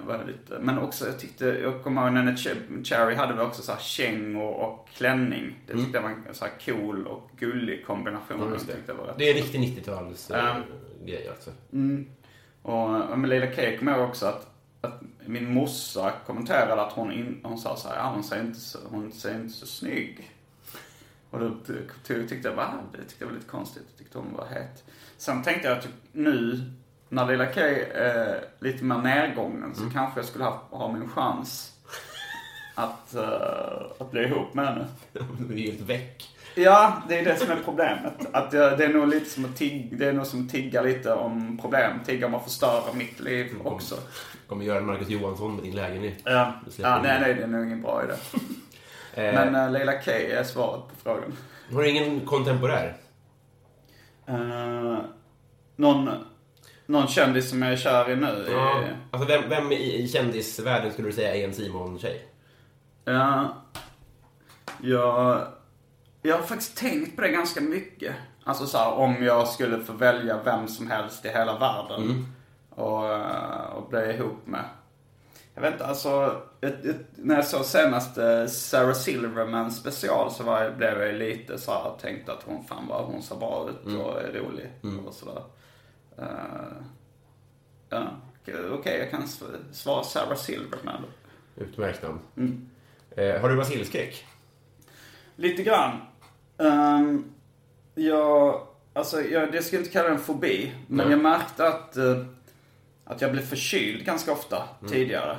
var 0.07 0.23
lite, 0.27 0.59
men 0.59 0.77
också 0.77 1.05
jag 1.05 1.19
tyckte, 1.19 1.45
jag 1.45 1.83
kommer 1.83 2.01
ihåg 2.01 2.13
Ch- 2.37 2.83
Cherry 2.83 3.15
hade 3.15 3.33
väl 3.33 3.45
också 3.45 3.61
så 3.61 3.71
här 3.71 3.79
kängor 3.79 4.53
och 4.53 4.89
klänning. 4.93 5.59
Det 5.67 5.73
tyckte 5.73 5.97
jag 5.97 6.01
var 6.01 6.09
en 6.09 6.33
så 6.33 6.45
här 6.45 6.51
cool 6.65 7.07
och 7.07 7.29
gullig 7.39 7.85
kombination. 7.85 8.37
Ja, 8.39 8.53
just 8.53 8.69
Jag 8.87 8.95
var 8.95 9.15
Det 9.17 9.29
är 9.29 9.33
riktig 9.33 9.59
90-tals 9.59 10.31
eh, 10.31 10.37
Ja. 10.45 10.55
grej 11.05 11.27
alltså. 11.29 11.51
Och 12.61 13.11
och 13.11 13.19
med 13.19 13.29
Leila 13.29 13.47
K 13.55 13.61
kommer 13.79 13.91
jag 13.91 14.09
också 14.09 14.25
att, 14.25 14.47
att 14.81 15.01
min 15.25 15.53
morsa 15.53 16.13
kommenterade 16.25 16.81
att 16.81 16.93
hon, 16.93 17.11
in, 17.11 17.39
hon 17.43 17.57
sa 17.57 17.75
så 17.75 17.87
här, 17.89 17.95
ja 17.95 18.11
hon 18.13 18.23
ser 18.23 18.41
inte 18.41 18.59
så, 18.59 18.79
hon 18.89 19.11
ser 19.11 19.35
inte 19.35 19.53
så 19.53 19.65
snygg. 19.65 20.31
Och 21.29 21.39
då 21.39 21.49
ty- 21.67 21.73
ty- 22.03 22.27
tyckte 22.27 22.47
jag, 22.49 22.55
va? 22.55 22.73
Det 22.91 22.97
tyckte 22.97 23.15
jag 23.19 23.27
var 23.27 23.33
lite 23.35 23.47
konstigt. 23.49 23.83
Jag 23.89 23.97
tyckte 23.97 24.17
hon 24.17 24.33
var 24.33 24.45
het. 24.47 24.83
Sen 25.17 25.43
tänkte 25.43 25.67
jag 25.67 25.81
typ 25.81 25.91
nu, 26.11 26.61
när 27.09 27.25
Leila 27.25 27.45
K 27.45 27.61
är 27.93 28.43
lite 28.59 28.83
mer 28.83 28.97
nedgången, 28.97 29.75
så 29.75 29.89
kanske 29.93 30.19
jag 30.19 30.25
skulle 30.25 30.43
ha, 30.43 30.61
ha 30.69 30.91
min 30.91 31.09
chans 31.09 31.73
att, 32.75 33.15
eh, 33.15 33.91
att 33.99 34.11
bli 34.11 34.23
ihop 34.23 34.53
med 34.53 34.67
henne. 34.67 34.85
Du 35.49 35.53
är 35.53 35.71
helt 35.71 35.81
väck. 35.81 36.29
Ja, 36.55 37.01
det 37.09 37.19
är 37.19 37.25
det 37.25 37.35
som 37.35 37.51
är 37.51 37.57
problemet. 37.65 38.13
Att 38.31 38.53
jag, 38.53 38.77
det 38.77 38.85
är 38.85 38.93
nog 38.93 39.07
lite 39.07 39.29
som 39.29 39.45
att 39.45 39.55
tigga, 39.55 39.97
det 39.97 40.05
är 40.05 40.13
nog 40.13 40.25
som 40.27 40.47
tigga 40.47 40.81
lite 40.81 41.13
om 41.13 41.57
problem. 41.61 41.99
Tigga 42.05 42.25
om 42.25 42.35
att 42.35 42.43
förstöra 42.43 42.93
mitt 42.93 43.19
liv 43.19 43.55
också. 43.63 43.95
Kommer 44.47 44.65
göra 44.65 44.81
Marcus 44.81 45.09
Johansson 45.09 45.55
med 45.55 45.63
din 45.63 45.75
lägenhet. 45.75 46.21
Ja, 46.23 46.53
ja 46.77 46.99
nej, 47.03 47.13
det. 47.13 47.19
nej, 47.19 47.33
det 47.33 47.43
är 47.43 47.47
nog 47.47 47.65
ingen 47.65 47.81
bra 47.81 48.03
idé. 48.03 48.13
Eh, 49.13 49.33
Men 49.33 49.55
uh, 49.55 49.71
Leila 49.71 49.93
K 49.93 50.11
är 50.11 50.43
svaret 50.43 50.83
på 50.87 50.95
frågan. 51.03 51.37
Har 51.73 51.81
du 51.81 51.89
ingen 51.89 52.25
kontemporär? 52.25 52.97
Uh, 54.29 54.97
någon, 55.75 56.09
någon 56.87 57.07
kändis 57.07 57.49
som 57.49 57.61
jag 57.61 57.71
är 57.71 57.77
kär 57.77 58.09
i 58.09 58.15
nu? 58.15 58.47
Ja. 58.51 58.79
Är, 58.79 58.97
Alltså 59.11 59.27
vem, 59.27 59.49
vem 59.49 59.71
i, 59.71 60.03
i 60.03 60.07
kändisvärlden 60.07 60.91
skulle 60.93 61.07
du 61.07 61.13
säga 61.13 61.35
är 61.35 61.43
en 61.43 61.53
Simon-tjej? 61.53 62.27
ja, 63.05 63.55
jag, 64.81 65.47
jag 66.21 66.35
har 66.35 66.43
faktiskt 66.43 66.77
tänkt 66.77 67.15
på 67.15 67.21
det 67.21 67.29
ganska 67.29 67.61
mycket. 67.61 68.15
Alltså 68.43 68.65
så 68.65 68.77
här, 68.77 68.91
om 68.91 69.23
jag 69.23 69.47
skulle 69.47 69.79
få 69.83 69.93
välja 69.93 70.43
vem 70.43 70.67
som 70.67 70.91
helst 70.91 71.25
i 71.25 71.29
hela 71.29 71.59
världen. 71.59 72.25
Och, 72.69 73.13
eh, 73.13 73.65
och 73.75 73.89
bli 73.89 73.99
ihop 74.13 74.47
med. 74.47 74.63
Jag 75.53 75.61
vet 75.61 75.73
inte, 75.73 75.85
alltså. 75.85 76.41
Ett, 76.61 76.85
ett, 76.85 77.05
när 77.15 77.35
jag 77.35 77.47
såg 77.47 77.65
senast 77.65 78.17
eh, 78.17 78.45
Sarah 78.45 78.93
Silverman 78.93 79.71
special 79.71 80.31
så 80.31 80.43
var, 80.43 80.71
blev 80.71 81.01
jag 81.01 81.15
lite 81.15 81.57
så 81.57 81.71
här, 81.71 81.91
tänkte 82.01 82.31
att 82.31 82.43
hon 82.45 82.63
fan 82.63 82.87
vad 82.87 83.05
hon 83.05 83.23
ser 83.23 83.35
bra 83.35 83.69
ut 83.69 83.95
och 83.95 84.21
är 84.21 84.31
rolig 84.33 84.71
och 85.07 85.13
sådär. 85.13 85.43
Uh, 86.19 86.83
ja, 87.89 88.07
okej 88.71 88.99
jag 88.99 89.11
kan 89.11 89.21
sv- 89.21 89.71
svara 89.71 90.03
Sarah 90.03 90.37
Silverman. 90.37 91.03
Utmärkt 91.55 92.03
namn. 92.03 92.69
Eh, 93.11 93.41
har 93.41 93.49
du 93.49 93.55
basilskräck? 93.55 94.25
Lite 95.35 95.63
grann. 95.63 95.97
Um, 96.57 97.25
jag, 97.95 98.67
alltså 98.93 99.21
jag, 99.21 99.51
det 99.51 99.61
skulle 99.61 99.77
jag 99.77 99.85
inte 99.85 99.93
kalla 99.93 100.09
en 100.09 100.19
fobi. 100.19 100.73
Men 100.87 101.07
Nej. 101.07 101.11
jag 101.15 101.23
märkte 101.23 101.67
att, 101.67 101.97
eh, 101.97 102.25
att 103.05 103.21
jag 103.21 103.31
blev 103.31 103.41
förkyld 103.41 104.05
ganska 104.05 104.31
ofta 104.31 104.63
tidigare. 104.89 105.37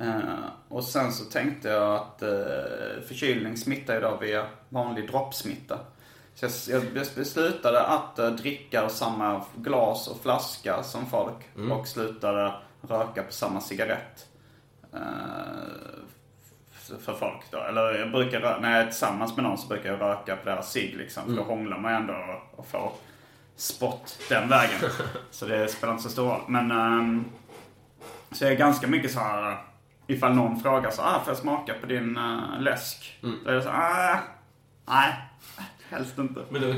Eh, 0.00 0.44
och 0.68 0.84
sen 0.84 1.12
så 1.12 1.24
tänkte 1.24 1.68
jag 1.68 1.94
att 1.94 2.22
uh, 2.22 3.02
förkylning 3.06 3.56
smittar 3.56 4.00
då 4.00 4.18
via 4.20 4.46
vanlig 4.68 5.08
droppsmitta. 5.08 5.78
Så 6.40 6.44
jag, 6.70 6.84
jag 6.84 6.92
bes- 6.92 7.14
beslutade 7.16 7.82
att 7.82 8.18
eh, 8.18 8.30
dricka 8.30 8.84
ur 8.84 8.88
samma 8.88 9.44
glas 9.56 10.08
och 10.08 10.20
flaska 10.22 10.82
som 10.82 11.06
folk. 11.06 11.36
Och 11.72 11.88
slutade 11.88 12.54
röka 12.88 13.22
på 13.22 13.32
samma 13.32 13.60
cigarett. 13.60 14.26
Eh, 14.94 15.00
f- 16.74 16.90
för 17.04 17.14
folk 17.14 17.50
då. 17.50 17.58
Eller 17.58 17.98
jag 17.98 18.10
brukar, 18.12 18.40
rö- 18.40 18.60
när 18.60 18.70
jag 18.72 18.80
är 18.80 18.86
tillsammans 18.86 19.36
med 19.36 19.44
någon 19.44 19.58
så 19.58 19.68
brukar 19.68 19.90
jag 19.90 20.00
röka 20.00 20.36
på 20.36 20.48
deras 20.48 20.72
cigg 20.72 20.94
liksom. 20.96 21.22
För 21.24 21.32
då 21.32 21.42
hånglar 21.42 21.78
man 21.78 21.92
ändå 21.94 22.12
och, 22.14 22.58
och 22.58 22.66
får 22.66 22.92
spott 23.56 24.18
den 24.28 24.48
vägen. 24.48 24.80
så 25.30 25.46
det 25.46 25.68
spelar 25.68 25.92
inte 25.92 26.02
så 26.04 26.10
stor 26.10 26.28
roll. 26.28 26.42
Men 26.48 26.70
ehm, 26.70 27.24
så 28.32 28.44
jag 28.44 28.52
är 28.52 28.56
ganska 28.56 28.86
mycket 28.86 29.12
så 29.12 29.20
här 29.20 29.58
ifall 30.06 30.34
någon 30.34 30.60
frågar 30.60 30.90
så 30.90 31.02
ah, 31.02 31.20
får 31.24 31.30
jag 31.30 31.36
smaka 31.38 31.74
på 31.80 31.86
din 31.86 32.16
uh, 32.18 32.60
läsk? 32.60 33.18
Då 33.44 33.50
är 33.50 33.54
det 33.54 33.62
så 33.62 33.68
ah, 33.68 34.18
nej, 34.88 35.14
helst 35.90 36.18
inte. 36.18 36.40
Men 36.50 36.62
då, 36.62 36.68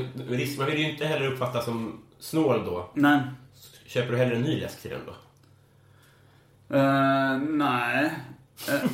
man 0.57 0.65
vill 0.67 0.79
ju 0.79 0.91
inte 0.91 1.05
heller 1.05 1.27
uppfattas 1.27 1.65
som 1.65 2.01
snål 2.19 2.65
då. 2.65 2.89
Nej. 2.93 3.19
Köper 3.85 4.11
du 4.11 4.17
hellre 4.17 4.35
en 4.35 4.41
ny 4.41 4.59
läsk 4.61 4.81
till 4.81 4.91
den 4.91 5.01
då? 5.05 5.11
Eh, 6.77 7.37
nej. 7.37 8.11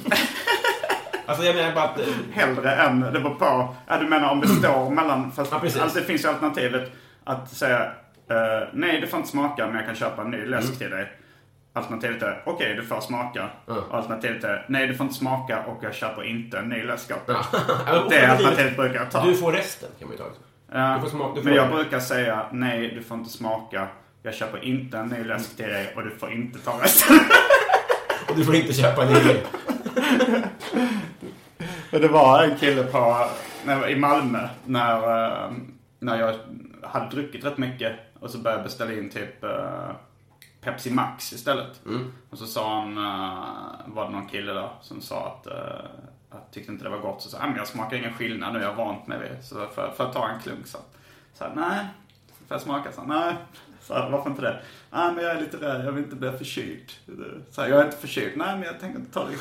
Alltså 1.28 1.46
jag 1.46 1.56
menar 1.56 1.76
bara 1.76 1.84
att... 1.84 2.00
eh, 2.00 2.06
Hellre 2.32 2.76
än, 2.76 3.00
det 3.00 3.12
beror 3.12 3.36
på. 3.36 3.76
Ja, 3.88 3.98
du 4.00 4.08
menar 4.08 4.32
om 4.32 4.42
det 4.42 4.48
står 4.48 4.90
mellan, 4.90 5.32
fast 5.32 5.52
Ja, 5.52 5.60
precis. 5.60 5.82
alltså, 5.82 6.00
det 6.00 6.06
finns 6.06 6.24
ju 6.24 6.30
alternativet 6.30 6.92
att 7.24 7.50
säga 7.50 7.82
eh, 8.30 8.68
nej 8.74 9.02
du 9.02 9.08
får 9.08 9.18
inte 9.20 9.30
smaka 9.32 9.68
men 9.68 9.76
jag 9.76 9.86
kan 9.86 9.96
köpa 9.96 10.22
en 10.22 10.32
ny 10.32 10.46
läsk 10.46 10.78
till 10.78 10.90
dig. 10.90 11.12
Alternativet 11.76 12.22
är 12.24 12.42
okej 12.46 12.76
du 12.76 12.84
får 12.86 13.02
smaka. 13.02 13.50
Mm. 13.68 13.82
Alternativet 13.92 14.44
är 14.44 14.66
nej 14.70 14.88
du 14.88 14.96
får 14.96 15.04
inte 15.04 15.16
smaka 15.20 15.64
och 15.64 15.84
jag 15.84 15.94
köper 15.94 16.24
inte 16.24 16.58
en 16.58 16.70
ny 16.70 16.84
läsk 16.84 17.12
åt 17.12 17.28
dig. 17.28 17.36
Ja, 17.88 18.06
Det 18.10 18.26
alternativet 18.32 18.76
brukar 18.78 18.96
jag 18.96 19.12
ta. 19.12 19.26
Du 19.26 19.36
får 19.36 19.52
resten 19.52 19.90
kan 20.00 20.08
man 20.08 20.18
ju 20.18 20.24
ta 20.24 20.30
också. 20.30 20.42
Du 20.96 21.10
får 21.10 21.18
smaka- 21.18 21.36
du 21.36 21.42
får- 21.42 21.46
Men 21.50 21.54
jag 21.56 21.72
brukar 21.72 22.00
säga 22.00 22.46
nej 22.52 22.92
du 22.96 23.04
får 23.04 23.18
inte 23.18 23.30
smaka. 23.30 23.88
Jag 24.24 24.34
köper 24.34 24.64
inte 24.66 24.98
en 24.98 25.08
ny 25.08 25.24
läsk 25.24 25.56
till 25.58 25.66
dig 25.66 25.94
och 25.96 26.04
du 26.04 26.10
får 26.10 26.32
inte 26.32 26.60
ta 26.60 26.80
resten. 26.84 27.18
Och 28.30 28.36
du 28.36 28.46
får 28.46 28.56
inte 28.56 28.74
köpa 28.74 29.04
en. 29.04 29.16
För 31.90 32.00
det 32.00 32.08
var 32.08 32.44
en 32.44 32.58
kille 32.58 32.84
på, 32.84 33.28
när, 33.66 33.90
i 33.90 33.96
Malmö 33.96 34.48
när, 34.66 34.98
eh, 35.46 35.52
när 36.00 36.20
jag 36.20 36.36
hade 36.84 37.10
druckit 37.10 37.46
rätt 37.46 37.58
mycket 37.58 37.94
och 38.20 38.30
så 38.30 38.38
började 38.38 38.60
jag 38.60 38.66
beställa 38.66 38.94
in 38.94 39.10
typ 39.10 39.44
eh, 39.44 39.90
Pepsi 40.66 40.92
Max 40.92 41.34
istället. 41.34 41.82
Och 42.30 42.38
så 42.38 42.46
sa 42.46 42.80
han, 42.82 42.98
eh, 42.98 43.94
var 43.96 44.06
det 44.06 44.12
någon 44.12 44.28
kille 44.28 44.54
där 44.54 44.70
som 44.82 45.02
sa 45.02 45.28
att 45.42 45.48
uh, 45.48 45.86
jag 46.32 46.40
tyckte 46.52 46.72
inte 46.72 46.84
det 46.84 46.90
var 46.90 46.98
gott. 47.00 47.22
Så 47.22 47.30
sa 47.30 47.38
han, 47.40 47.56
jag 47.56 47.68
smakar 47.68 47.98
ingen 47.98 48.14
skillnad 48.14 48.54
nu, 48.54 48.60
jag 48.60 48.74
har 48.74 48.86
vant 48.86 49.08
mig 49.08 49.20
vid 49.20 49.46
Så 49.46 49.56
för, 49.56 49.92
för 49.98 50.04
att 50.06 50.14
ta 50.14 50.28
en 50.30 50.40
klunk 50.40 50.68
så. 50.68 50.78
Så 51.34 51.46
nej. 51.56 51.86
Får 52.48 52.56
jag 52.56 52.62
smaka? 52.62 52.92
Så 52.92 53.02
nej. 53.04 53.36
Så 53.82 53.94
varför 53.94 54.30
inte 54.30 54.42
det? 54.42 54.62
Nej 54.92 55.12
men 55.14 55.24
jag 55.24 55.36
är 55.36 55.40
lite 55.42 55.58
rädd, 55.58 55.86
jag 55.86 55.92
vill 55.92 56.04
inte 56.04 56.16
bli 56.16 56.32
förkyld. 56.32 56.92
Så 57.52 57.62
jag 57.62 57.70
är 57.82 57.86
inte 57.86 57.98
förkyld. 57.98 58.38
Nej 58.38 58.54
men 58.56 58.64
jag 58.64 58.80
tänker 58.80 59.00
inte 59.00 59.14
ta 59.14 59.26
det. 59.26 59.36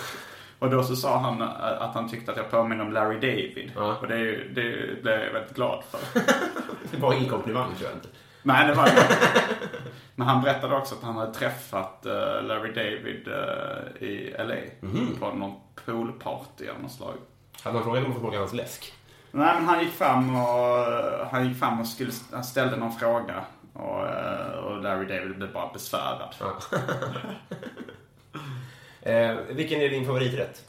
Och 0.58 0.70
då 0.70 0.82
så 0.84 0.96
sa 0.96 1.18
han 1.18 1.42
eh, 1.42 1.82
att 1.82 1.94
han 1.94 2.08
tyckte 2.08 2.30
att 2.30 2.36
jag 2.36 2.50
påminner 2.50 2.84
om 2.84 2.92
Larry 2.92 3.14
David. 3.14 3.72
Ja. 3.76 3.96
Och 4.00 4.06
det, 4.06 4.14
är 4.14 4.18
ju- 4.18 4.48
det 4.54 5.02
blev 5.02 5.20
jag 5.20 5.32
väldigt 5.32 5.54
glad 5.54 5.84
för. 5.90 6.20
Det 6.90 6.96
var 7.00 7.12
ingen 7.14 7.30
komplimang 7.30 7.74
tror 7.74 7.88
jag 7.90 7.96
inte. 7.98 8.08
Nej, 8.46 8.68
det 8.68 8.74
var 8.74 8.84
det 8.84 9.08
Men 10.14 10.26
han 10.26 10.42
berättade 10.42 10.76
också 10.76 10.94
att 10.94 11.02
han 11.02 11.16
hade 11.16 11.34
träffat 11.34 12.06
eh, 12.06 12.42
Larry 12.42 12.72
David 12.72 13.28
eh, 13.28 14.08
i 14.08 14.34
LA. 14.38 14.88
På 15.20 15.36
någon 15.36 15.54
poolparty 15.84 16.68
av 16.68 16.82
något 16.82 16.92
slag. 16.92 17.14
Hade 17.62 17.74
man 17.74 17.84
frågat 17.84 18.04
om 18.04 18.12
får 18.12 18.20
smaka 18.20 18.38
hans 18.38 18.52
läsk? 18.52 18.92
Nej, 19.30 19.54
men 19.54 19.64
han 19.64 19.80
gick 19.80 19.92
fram 19.92 20.36
och, 20.36 20.86
han 21.30 21.48
gick 21.48 21.58
fram 21.58 21.80
och 21.80 21.86
skulle, 21.86 22.12
han 22.32 22.44
ställde 22.44 22.76
någon 22.76 22.92
fråga. 22.92 23.44
Och, 23.72 24.06
eh, 24.08 24.58
och 24.58 24.82
Larry 24.82 25.06
David 25.06 25.36
blev 25.36 25.52
bara 25.52 25.72
besvärad. 25.72 26.34
Ja. 26.40 26.78
eh, 29.10 29.36
vilken 29.50 29.80
är 29.80 29.88
din 29.88 30.06
favoriträtt? 30.06 30.64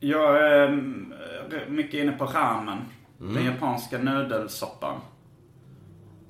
Jag 0.00 0.36
är 0.36 0.68
eh, 0.68 1.68
mycket 1.68 1.94
inne 1.94 2.12
på 2.12 2.24
ramen. 2.24 2.78
Den 3.18 3.44
japanska 3.44 3.98
nudelsoppan. 3.98 5.00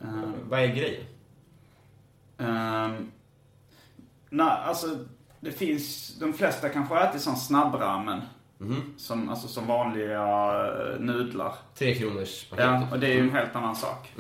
Eh, 0.03 0.09
Vad 0.49 0.61
är 0.61 0.67
grejen? 0.67 1.05
Um, 2.37 3.13
nej, 4.31 4.47
alltså 4.65 4.87
det 5.41 5.53
finns, 5.53 6.15
de 6.21 6.33
flesta 6.33 6.69
kanske 6.69 6.99
äter 7.01 7.19
sån 7.19 7.37
snabbramen. 7.37 8.21
Som, 8.97 9.29
alltså 9.29 9.49
som 9.49 9.67
vanliga 9.67 10.23
eh, 10.23 11.01
nudlar. 11.01 11.55
Tre 11.75 11.95
kronors 11.95 12.45
paket. 12.51 12.65
Ja, 12.65 12.89
och 12.93 12.99
det 13.01 13.07
är 13.07 13.15
ju 13.15 13.21
en 13.21 13.31
helt 13.35 13.57
annan 13.57 13.77
sak. 13.77 14.13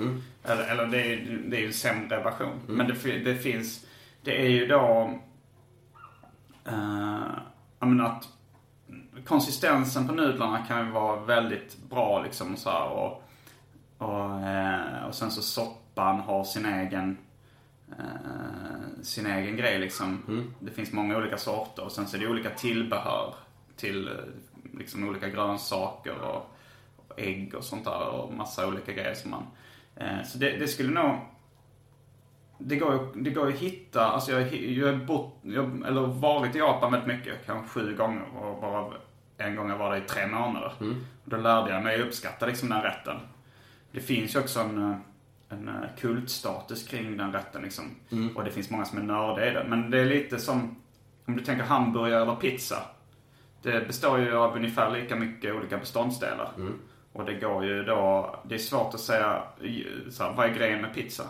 Eller, 0.44 0.68
eller 0.68 0.86
det, 0.86 1.00
är, 1.02 1.08
ju- 1.16 1.48
det 1.50 1.62
är 1.62 1.66
en 1.66 1.72
sämre 1.72 2.22
version. 2.22 2.60
Men 2.66 2.86
det, 2.88 3.18
det 3.18 3.34
finns, 3.36 3.86
det 4.22 4.42
är 4.46 4.48
ju 4.48 4.66
då, 4.66 5.14
uh, 6.72 7.26
jag 7.78 7.88
menar 7.88 8.04
att 8.06 8.28
konsistensen 9.26 10.06
på 10.08 10.14
nudlarna 10.14 10.66
kan 10.66 10.86
ju 10.86 10.92
vara 10.92 11.20
väldigt 11.20 11.76
bra 11.90 12.22
liksom 12.22 12.56
så 12.56 12.70
här, 12.70 12.88
och, 12.88 13.22
och, 13.98 14.40
eh, 14.40 15.04
och 15.06 15.14
sen 15.14 15.30
så 15.30 15.42
soppan 15.42 16.20
har 16.20 16.44
sin 16.44 16.66
egen 16.66 17.18
eh, 17.98 19.02
sin 19.02 19.26
egen 19.26 19.56
grej 19.56 19.78
liksom. 19.78 20.22
Det 20.60 20.70
finns 20.70 20.92
många 20.92 21.16
olika 21.16 21.38
sorter 21.38 21.84
och 21.84 21.92
sen 21.92 22.06
så 22.06 22.16
är 22.16 22.20
det 22.20 22.28
olika 22.28 22.50
tillbehör 22.50 23.34
till 23.76 24.08
eh, 24.08 24.14
liksom 24.78 25.08
olika 25.08 25.28
grönsaker 25.28 26.20
och, 26.20 26.50
och 26.96 27.20
ägg 27.20 27.54
och 27.54 27.64
sånt 27.64 27.84
där 27.84 28.08
och 28.08 28.34
massa 28.34 28.66
olika 28.68 28.92
grejer 28.92 29.14
som 29.14 29.30
man... 29.30 29.46
Eh, 29.96 30.22
så 30.26 30.38
det, 30.38 30.50
det 30.50 30.68
skulle 30.68 30.90
nog... 30.90 31.16
Det 32.60 32.76
går, 32.76 33.08
det 33.14 33.30
går 33.30 33.48
att 33.48 33.54
hitta, 33.54 34.04
alltså 34.04 34.32
jag, 34.32 34.54
jag 34.54 34.86
har 34.86 35.04
bott, 35.04 35.34
jag, 35.42 35.86
eller 35.86 36.00
varit 36.00 36.56
i 36.56 36.58
Japan 36.58 36.92
väldigt 36.92 37.16
mycket, 37.18 37.46
kanske 37.46 37.68
sju 37.68 37.96
gånger 37.96 38.36
och 38.36 38.60
bara 38.60 38.92
en 39.38 39.56
gång 39.56 39.68
jag 39.68 39.78
var 39.78 39.90
där 39.90 40.04
i 40.04 40.08
tre 40.08 40.26
månader. 40.26 40.72
Då 41.24 41.36
lärde 41.36 41.70
jag 41.70 41.82
mig 41.82 42.02
uppskatta 42.02 42.46
liksom 42.46 42.68
den 42.68 42.82
rätten. 42.82 43.16
Det 43.92 44.00
finns 44.00 44.34
ju 44.34 44.40
också 44.40 44.60
en, 44.60 44.90
eh, 44.90 44.96
en 45.48 45.68
eh, 45.68 45.74
kultstatus 45.98 46.88
kring 46.88 47.16
den 47.16 47.32
rätten 47.32 47.62
liksom. 47.62 47.84
Och 48.34 48.44
det 48.44 48.50
finns 48.50 48.70
många 48.70 48.84
som 48.84 48.98
är 48.98 49.02
nördiga 49.02 49.50
i 49.50 49.54
den. 49.54 49.70
Men 49.70 49.90
det 49.90 50.00
är 50.00 50.04
lite 50.04 50.38
som, 50.38 50.76
om 51.24 51.36
du 51.36 51.44
tänker 51.44 51.64
hamburgare 51.64 52.22
eller 52.22 52.34
pizza. 52.36 52.82
Det 53.62 53.86
består 53.86 54.18
ju 54.18 54.36
av 54.36 54.56
ungefär 54.56 54.90
lika 54.90 55.16
mycket 55.16 55.54
olika 55.54 55.78
beståndsdelar. 55.78 56.52
Och 57.12 57.24
det 57.24 57.34
går 57.34 57.64
ju 57.64 57.84
då, 57.84 58.34
det 58.48 58.54
är 58.54 58.58
svårt 58.58 58.94
att 58.94 59.00
säga, 59.00 59.42
så 60.10 60.24
här, 60.24 60.32
vad 60.32 60.46
är 60.46 60.54
grejen 60.54 60.80
med 60.80 60.94
pizza? 60.94 61.24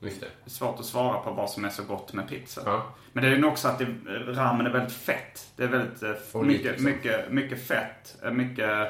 Just 0.00 0.20
det. 0.20 0.26
Det 0.26 0.48
är 0.48 0.50
svårt 0.50 0.80
att 0.80 0.86
svara 0.86 1.18
på 1.18 1.30
vad 1.30 1.50
som 1.50 1.64
är 1.64 1.68
så 1.70 1.82
gott 1.84 2.12
med 2.12 2.28
pizza. 2.28 2.62
Ja. 2.64 2.94
Men 3.12 3.24
det 3.24 3.30
är 3.30 3.38
nog 3.38 3.52
också 3.52 3.68
att 3.68 3.78
det, 3.78 3.86
ramen 4.26 4.66
är 4.66 4.70
väldigt 4.70 4.92
fett. 4.92 5.52
Det 5.56 5.64
är 5.64 5.68
väldigt 5.68 6.02
eh, 6.02 6.42
mycket, 6.42 6.80
mycket, 6.80 7.32
mycket 7.32 7.66
fett. 7.66 8.16
Mycket, 8.32 8.88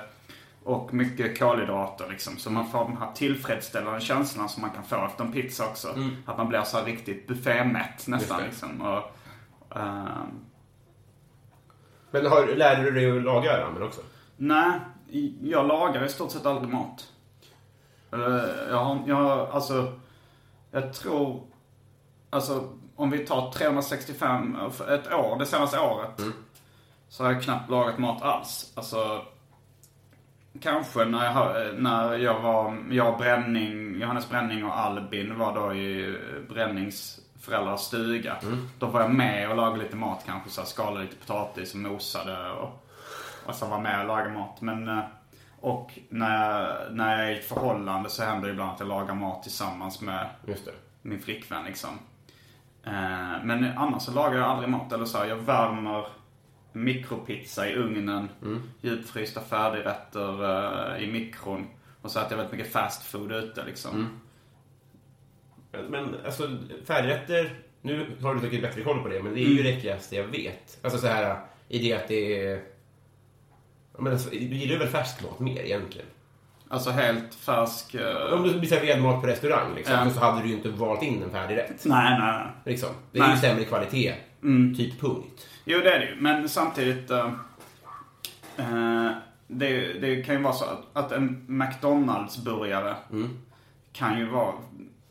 och 0.67 0.95
mycket 0.95 1.39
kolhydrater 1.39 2.09
liksom. 2.11 2.37
Så 2.37 2.51
man 2.51 2.71
får 2.71 2.85
den 2.85 2.97
här 2.97 3.13
tillfredsställande 3.15 4.01
känslan 4.01 4.49
som 4.49 4.61
man 4.63 4.71
kan 4.71 4.85
få 4.85 5.07
efter 5.07 5.25
en 5.25 5.33
pizza 5.33 5.67
också. 5.67 5.89
Att 6.27 6.39
man 6.39 6.49
blir 6.49 6.63
så 6.63 6.77
här 6.77 6.85
riktigt 6.85 7.27
buffémätt 7.27 8.07
nästan 8.07 8.39
Mm. 8.39 8.51
Liksom. 8.51 8.81
Och, 8.83 9.03
ehm, 9.79 10.45
Men 12.11 12.27
har, 12.27 12.57
lärde 12.57 12.83
du 12.83 12.91
dig 12.91 13.19
att 13.19 13.25
laga 13.25 13.61
ramen 13.61 13.83
också? 13.83 14.01
Nej, 14.37 14.81
jag 15.43 15.67
lagar 15.67 16.05
i 16.05 16.09
stort 16.09 16.31
sett 16.31 16.47
aldrig 16.47 16.75
mat. 16.75 17.13
Eller, 18.13 18.69
jag 18.71 18.85
har, 18.85 19.03
jag 19.07 19.49
alltså, 19.51 19.93
jag 20.71 20.93
tror, 20.93 21.43
alltså 22.31 22.73
om 22.97 23.11
vi 23.11 23.19
tar 23.19 23.53
365, 23.53 24.57
för 24.73 24.95
ett 24.95 25.13
år, 25.13 25.39
det 25.39 25.47
senaste 25.47 25.81
året. 25.81 26.21
Så 27.09 27.25
har 27.25 27.33
jag 27.33 27.43
knappt 27.43 27.71
lagat 27.71 27.99
mat 27.99 28.23
alls. 28.23 28.73
Alltså, 28.75 29.23
kanske 30.63 31.05
när 31.05 31.25
jag, 31.25 31.75
när 31.83 32.15
jag 32.17 32.41
var, 32.41 32.77
jag 32.91 33.19
Bränning, 33.19 34.01
Johannes 34.01 34.29
Bränning 34.31 34.65
och 34.65 34.79
Albin 34.79 35.39
var 35.39 35.55
då 35.55 35.75
i 35.75 36.19
Brännings 36.49 37.21
föräldrars 37.41 37.81
stuga. 37.81 38.37
Då 38.79 38.87
var 38.87 39.01
jag 39.01 39.11
med 39.15 39.51
och 39.51 39.57
lagade 39.57 39.83
lite 39.83 39.97
mat 39.97 40.23
kanske, 40.27 40.51
så 40.51 40.61
här, 40.61 40.69
skalade 40.69 41.01
lite 41.03 41.17
potatis 41.17 41.75
och 41.75 41.81
mosade 41.81 42.51
och, 42.51 42.87
och 43.47 43.55
så 43.55 43.67
var 43.67 43.81
med 43.81 44.01
och 44.01 44.07
lagade 44.07 44.31
mat. 44.31 44.61
Men, 44.61 44.89
eh, 44.89 45.01
och 45.61 45.99
när 46.09 46.45
jag, 46.61 46.77
när 46.95 47.17
jag 47.19 47.27
är 47.29 47.35
i 47.35 47.39
ett 47.39 47.49
förhållande 47.49 48.11
så 48.11 48.25
händer 48.25 48.47
det 48.49 48.53
ibland 48.53 48.71
att 48.73 48.81
jag 48.81 48.89
lagar 48.89 49.15
mat 49.15 49.43
tillsammans 49.43 50.01
med 50.01 50.27
min 51.03 51.21
flickvän 51.23 51.65
liksom. 51.65 51.91
Eh, 52.85 53.45
Men 53.45 53.79
annars 53.79 54.03
så 54.03 54.13
lagar 54.13 54.39
jag 54.39 54.47
aldrig 54.51 54.69
mat. 54.69 54.93
Eller 54.93 55.05
så 55.05 55.19
här, 55.19 55.27
jag 55.27 55.37
värmer 55.37 56.07
mikropizza 56.77 57.69
i 57.71 57.75
ugnen. 57.75 58.29
Djupfrysta 58.81 59.41
färdigrätter 59.41 60.45
eh, 60.97 61.03
i 61.05 61.13
mikron. 61.13 61.67
Och 62.03 62.11
så 62.11 62.19
äter 62.19 62.31
jag 62.31 62.37
väldigt 62.37 62.59
mycket 62.59 62.73
fast 62.73 63.03
food 63.07 63.33
ute 63.33 63.65
liksom. 63.65 64.09
Men 65.89 66.15
alltså, 66.25 66.57
färdigrätter, 66.85 67.55
nu 67.83 68.07
har 68.23 68.35
du 68.35 68.41
säkert 68.41 68.63
bättre 68.63 68.83
koll 68.83 69.03
på 69.03 69.09
det, 69.09 69.23
men 69.23 69.35
det 69.35 69.41
är 69.41 69.49
ju 69.49 69.63
det 69.63 69.69
äckligaste 69.73 70.17
jag 70.17 70.25
vet. 70.25 70.79
Alltså 70.83 70.99
så 70.99 71.07
här, 71.07 71.37
i 71.69 71.79
det 71.79 71.93
att 71.93 72.09
det 72.09 72.47
är... 72.47 72.63
Men 73.99 74.13
alltså, 74.13 74.31
du 74.31 74.37
gillar 74.39 74.79
väl 74.79 74.89
färsk 74.89 75.23
mat 75.23 75.39
mer 75.41 75.61
egentligen? 75.63 76.07
Alltså 76.69 76.91
helt 76.91 77.35
färsk... 77.35 77.95
eh, 77.95 78.33
Om 78.33 78.43
du 78.43 78.59
blir 78.59 78.69
serverad 78.69 79.03
mat 79.03 79.21
på 79.21 79.27
restaurang 79.27 79.75
liksom, 79.75 79.95
Ja. 79.95 80.11
så 80.11 80.21
hade 80.21 80.43
du 80.43 80.49
ju 80.49 80.55
inte 80.55 80.69
valt 80.69 81.03
in 81.03 81.23
en 81.23 81.31
färdig 81.31 81.57
rätt. 81.57 81.85
Nej, 81.85 82.19
nej, 82.19 82.33
nej. 82.33 82.47
Liksom. 82.65 82.89
Det 83.13 83.19
är 83.19 83.23
ju 83.25 83.29
Nej. 83.31 83.39
sämre 83.41 83.65
kvalitet. 83.65 84.15
Typ 84.77 85.01
punkt. 85.01 85.47
Jo, 85.69 85.79
det 85.81 85.93
är 85.95 85.99
det 85.99 86.07
ju. 86.07 86.17
Men 86.21 86.49
samtidigt... 86.49 87.11
eh, 87.11 87.33
eh, 88.57 89.11
det, 89.49 89.93
det 89.93 90.23
kan 90.23 90.35
ju 90.35 90.43
vara 90.43 90.53
så 90.55 90.65
att, 90.65 90.85
att 90.93 91.13
en 91.13 91.45
McDonalds-burgare 91.49 92.95
kan 93.93 94.19
ju 94.19 94.27
vara 94.27 94.55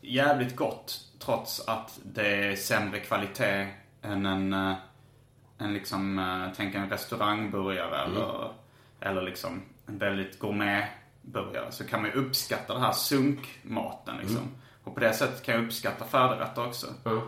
jävligt 0.00 0.56
gott 0.56 1.00
trots 1.18 1.68
att 1.68 2.00
det 2.04 2.26
är 2.52 2.56
sämre 2.56 3.00
kvalitet 3.00 3.66
än 4.02 4.26
en, 4.26 4.52
eh, 4.52 4.74
en 5.58 5.74
liksom, 5.74 6.18
eh, 6.18 6.52
tänk 6.56 6.74
en 6.74 6.90
restaurangburgare 6.90 8.04
eller, 8.04 8.50
eller 9.00 9.22
liksom 9.22 9.62
en 9.86 9.98
väldigt 9.98 10.38
gourmetburgare. 10.38 11.72
Så 11.72 11.84
kan 11.86 12.02
man 12.02 12.10
ju 12.10 12.16
uppskatta 12.16 12.72
den 12.72 12.82
här 12.82 12.92
sunkmaten 12.92 14.16
liksom. 14.16 14.48
Och 14.84 14.94
på 14.94 15.00
det 15.00 15.12
sättet 15.12 15.42
kan 15.42 15.54
jag 15.54 15.64
uppskatta 15.64 16.04
färdigrätter 16.04 16.66
också. 16.66 16.86
Ja. 17.04 17.22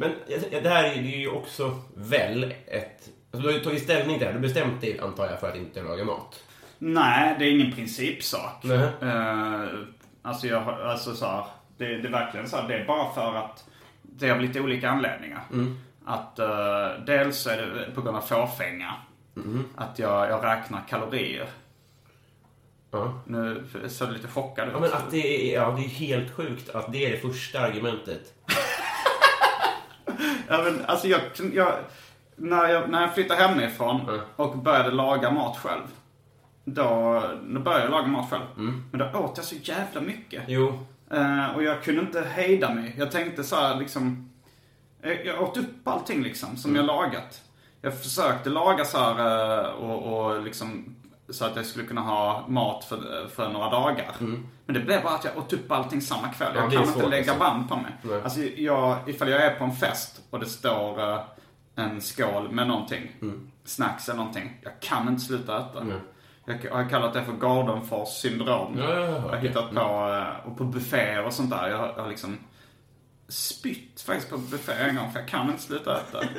Men 0.00 0.14
det 0.62 0.68
här 0.68 0.84
är, 0.84 1.02
det 1.02 1.14
är 1.14 1.18
ju 1.18 1.30
också 1.30 1.78
väl 1.94 2.54
ett... 2.66 3.08
Alltså, 3.30 3.48
du 3.48 3.52
har 3.52 3.58
ju 3.58 3.64
tagit 3.64 3.82
ställning 3.82 4.18
till 4.18 4.26
det 4.26 4.32
här. 4.32 4.40
Du 4.40 4.48
bestämt 4.48 4.80
dig, 4.80 4.98
antar 4.98 5.26
jag, 5.26 5.40
för 5.40 5.48
att 5.48 5.56
inte 5.56 5.82
laga 5.82 6.04
mat. 6.04 6.44
Nej, 6.78 7.36
det 7.38 7.44
är 7.44 7.50
ingen 7.50 7.72
principsak. 7.72 8.60
Nej. 8.62 8.88
Eh, 9.02 9.64
alltså, 10.22 10.46
jag, 10.46 10.68
alltså 10.68 11.14
så 11.14 11.26
här, 11.26 11.44
det, 11.76 11.84
det 11.84 12.08
är 12.08 12.12
verkligen 12.12 12.48
så 12.48 12.56
här, 12.56 12.68
det 12.68 12.74
är 12.74 12.84
bara 12.84 13.14
för 13.14 13.34
att 13.34 13.64
det 14.02 14.28
har 14.28 14.38
lite 14.38 14.60
olika 14.60 14.90
anledningar. 14.90 15.42
Att 16.04 16.38
eh, 16.38 17.04
dels 17.06 17.46
är 17.46 17.56
det 17.56 17.94
på 17.94 18.02
grund 18.02 18.16
av 18.16 18.20
fåfänga. 18.20 18.94
Att 19.76 19.98
jag, 19.98 20.30
jag 20.30 20.44
räknar 20.44 20.80
kalorier. 20.88 21.48
Ja. 22.90 23.20
Nu 23.26 23.64
ser 23.88 24.06
du 24.06 24.12
lite 24.12 24.28
chockad 24.28 24.68
ut. 24.68 24.74
Ja, 24.74 24.80
men 24.80 24.92
att 24.92 25.10
det, 25.10 25.54
är, 25.54 25.60
ja, 25.60 25.70
det 25.70 25.84
är 25.84 25.88
helt 25.88 26.34
sjukt 26.34 26.70
att 26.70 26.92
det 26.92 27.06
är 27.06 27.10
det 27.10 27.18
första 27.18 27.60
argumentet. 27.60 28.34
Ja, 30.48 30.62
men, 30.64 30.84
alltså 30.86 31.08
jag, 31.08 31.20
jag, 31.52 31.72
när, 32.36 32.68
jag, 32.68 32.90
när 32.90 33.00
jag 33.00 33.14
flyttade 33.14 33.42
hemifrån 33.42 34.00
Mm. 34.00 34.20
och 34.36 34.58
började 34.58 34.90
laga 34.90 35.30
mat 35.30 35.56
själv. 35.56 35.82
Då, 36.64 37.22
då 37.48 37.60
började 37.60 37.84
jag 37.84 37.90
laga 37.90 38.06
mat 38.06 38.30
själv. 38.30 38.42
Mm. 38.56 38.84
Men 38.90 39.00
då 39.12 39.18
åt 39.18 39.36
jag 39.36 39.46
så 39.46 39.54
jävla 39.54 40.00
mycket. 40.00 40.42
Jo. 40.46 40.86
Eh, 41.10 41.46
och 41.56 41.62
jag 41.62 41.82
kunde 41.82 42.00
inte 42.00 42.20
hejda 42.22 42.74
mig. 42.74 42.94
Jag 42.98 43.10
tänkte 43.10 43.44
så 43.44 43.56
här 43.56 43.76
liksom... 43.76 44.30
Jag, 45.24 45.42
åt 45.42 45.56
upp 45.56 45.88
allting 45.88 46.22
liksom 46.22 46.56
som 46.56 46.76
jag 46.76 46.84
lagat. 46.84 47.42
Jag 47.80 47.98
försökte 47.98 48.50
laga 48.50 48.84
så 48.84 48.98
här 48.98 49.58
eh, 49.64 49.70
och, 49.70 50.26
och 50.28 50.42
liksom 50.42 50.96
så 51.30 51.44
att 51.44 51.56
jag 51.56 51.66
skulle 51.66 51.86
kunna 51.86 52.00
ha 52.00 52.44
mat 52.48 52.84
för, 52.84 53.28
för 53.28 53.48
några 53.48 53.70
dagar. 53.70 54.12
Men 54.18 54.74
det 54.74 54.80
blev 54.80 55.02
bara 55.02 55.14
att 55.14 55.24
jag 55.24 55.38
åt 55.38 55.52
upp 55.52 55.72
allting 55.72 56.00
samma 56.00 56.28
kväll. 56.28 56.56
Mm. 56.56 56.64
Ja, 56.64 56.74
Jag 56.74 56.84
kan 56.84 56.94
inte 56.94 57.08
lägga 57.08 57.32
alltså. 57.32 57.44
band 57.44 57.68
på 57.68 57.76
mig. 57.76 57.92
Nej. 58.02 58.22
Alltså 58.22 58.40
jag, 58.40 58.98
ifall 59.06 59.28
jag 59.30 59.42
är 59.42 59.54
på 59.54 59.64
en 59.64 59.76
fest 59.76 60.20
och 60.30 60.40
det 60.40 60.46
står 60.46 61.12
eh, 61.12 61.20
en 61.74 62.00
skål 62.00 62.50
med 62.50 62.68
någonting, 62.68 63.12
snacks 63.64 64.08
eller 64.08 64.18
någonting. 64.18 64.60
Jag 64.62 64.80
kan 64.80 65.08
inte 65.08 65.22
sluta 65.22 65.58
äta. 65.60 65.80
Mm. 65.80 66.00
Jag 66.44 66.70
har 66.74 66.88
kallat 66.88 67.14
det 67.14 67.24
för 67.24 67.32
Gardenfors 67.32 68.08
syndrom. 68.08 68.78
Ja, 68.78 68.84
ja, 68.84 69.00
ja, 69.00 69.06
jag 69.10 69.20
har 69.20 69.36
hittat 69.36 69.70
på, 69.70 69.80
eh, 69.80 70.50
och 70.50 70.58
på 70.58 70.64
bufféer 70.64 71.24
och 71.24 71.32
sånt 71.32 71.50
där. 71.50 71.68
Jag 71.68 71.78
har, 71.78 71.92
jag 71.96 72.02
har 72.02 72.08
liksom 72.08 72.38
spytt 73.28 74.00
faktiskt 74.00 74.30
på 74.30 74.38
buffé 74.38 74.72
en 74.72 74.96
gång 74.96 75.12
för 75.12 75.20
jag 75.20 75.28
kan 75.28 75.50
inte 75.50 75.62
sluta 75.62 76.00
äta. 76.00 76.22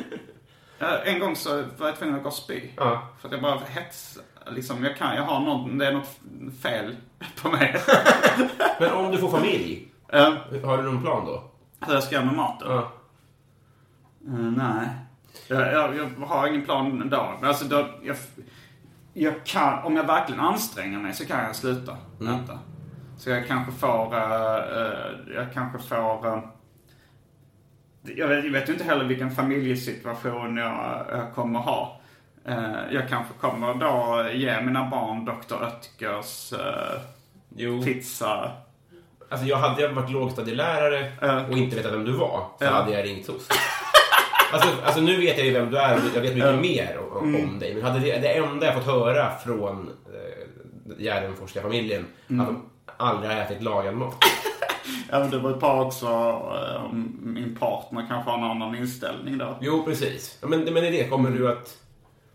Eh, 0.81 1.13
en 1.13 1.19
gång 1.19 1.35
så 1.35 1.63
var 1.77 1.87
jag 1.87 1.95
tvungen 1.97 2.15
att 2.15 2.23
gå 2.23 2.27
och 2.29 2.35
spy. 2.35 2.61
Ja. 2.77 3.07
För 3.19 3.27
att 3.27 3.31
jag 3.31 3.41
bara 3.41 3.59
hets, 3.59 4.19
liksom, 4.51 4.83
jag 4.83 4.97
kan, 4.97 5.15
jag 5.15 5.23
har 5.23 5.39
något, 5.39 5.79
det 5.79 5.87
är 5.87 5.93
något 5.93 6.19
fel 6.61 6.95
på 7.41 7.49
mig. 7.49 7.75
Men 8.79 8.91
om 8.91 9.11
du 9.11 9.17
får 9.17 9.29
familj, 9.29 9.89
Eh, 10.13 10.33
har 10.65 10.77
du 10.77 10.83
någon 10.83 11.01
plan 11.01 11.25
då? 11.25 11.43
hur 11.87 11.93
jag 11.93 12.03
ska 12.03 12.15
göra 12.15 12.25
med 12.25 12.35
maten? 12.35 12.67
Ja. 12.71 12.91
Eh, 14.27 14.33
nej. 14.33 14.87
Jag, 15.47 15.73
jag, 15.73 15.95
jag 15.95 16.25
har 16.25 16.47
ingen 16.47 16.65
plan 16.65 17.09
då. 17.09 17.33
Men 17.39 17.49
alltså 17.49 17.65
då, 17.65 17.87
jag, 18.03 18.15
jag 19.13 19.45
kan, 19.45 19.83
om 19.83 19.95
jag 19.95 20.03
verkligen 20.03 20.41
anstränger 20.41 20.99
mig 20.99 21.13
så 21.13 21.25
kan 21.25 21.43
jag 21.43 21.55
sluta 21.55 21.97
äta. 22.21 22.59
Så 23.17 23.29
jag 23.29 23.47
kanske 23.47 23.71
får, 23.71 24.15
eh, 24.15 24.55
eh, 24.55 25.35
jag 25.35 25.53
kanske 25.53 25.79
får, 25.79 26.43
jag 28.03 28.27
vet, 28.27 28.43
jag 28.45 28.51
vet 28.51 28.69
ju 28.69 28.73
inte 28.73 28.85
heller 28.85 29.05
vilken 29.05 29.31
familjesituation 29.31 30.57
jag, 30.57 31.05
jag 31.11 31.33
kommer 31.35 31.59
ha. 31.59 31.98
Eh, 32.49 32.93
jag 32.93 33.09
kanske 33.09 33.33
kommer 33.41 33.73
då 33.73 34.25
ge 34.33 34.61
mina 34.61 34.89
barn 34.89 35.25
Dr. 35.25 35.55
Oetkers 35.55 36.53
eh, 36.53 37.01
Jo. 37.55 37.83
pizza. 37.83 38.51
Alltså 39.29 39.47
jag 39.47 39.57
hade 39.57 39.81
jag 39.81 39.89
varit 39.89 40.11
lågstadielärare 40.11 41.11
Ja. 41.21 41.45
och 41.45 41.57
inte 41.57 41.75
vetat 41.75 41.93
vem 41.93 42.05
du 42.05 42.11
var, 42.11 42.43
så 42.59 42.65
hade 42.65 42.91
jag 42.91 43.05
ringt 43.05 43.25
SOS. 43.25 43.47
Alltså, 44.53 44.69
alltså 44.85 45.01
nu 45.01 45.17
vet 45.19 45.37
jag 45.37 45.47
ju 45.47 45.53
vem 45.53 45.71
du 45.71 45.77
är 45.77 45.95
och 45.95 46.01
jag 46.15 46.21
vet 46.21 46.33
mycket 46.35 46.61
mer 46.61 46.99
om, 47.11 47.35
Mm. 47.35 47.59
dig. 47.59 47.73
Men 47.73 47.83
hade 47.83 47.99
det, 47.99 48.17
det 48.19 48.37
enda 48.37 48.65
jag 48.65 48.75
fått 48.75 48.85
höra 48.85 49.31
från 49.45 49.89
eh, 50.13 51.03
Gärdenforskarfamiljen 51.03 52.05
Mm. 52.29 52.41
att 52.41 52.47
de 52.47 52.69
aldrig 52.97 53.31
har 53.31 53.41
ätit 53.41 53.63
lagad 53.63 53.95
mat. 53.95 54.15
Ja, 55.11 55.19
men 55.19 55.29
det 55.29 55.37
var 55.39 55.51
ett 55.51 55.59
par 55.59 55.81
också, 55.85 56.05
eh, 56.07 56.93
min 57.21 57.55
partner 57.59 58.05
kanske 58.09 58.31
har 58.31 58.37
en 58.37 58.43
annan 58.43 58.75
inställning 58.75 59.37
då. 59.37 59.57
Jo, 59.61 59.83
precis. 59.85 60.37
Men, 60.41 60.59
men 60.63 60.73
det 60.73 60.89
det. 60.91 61.07
Kommer 61.09 61.29
du 61.31 61.51
att... 61.51 61.77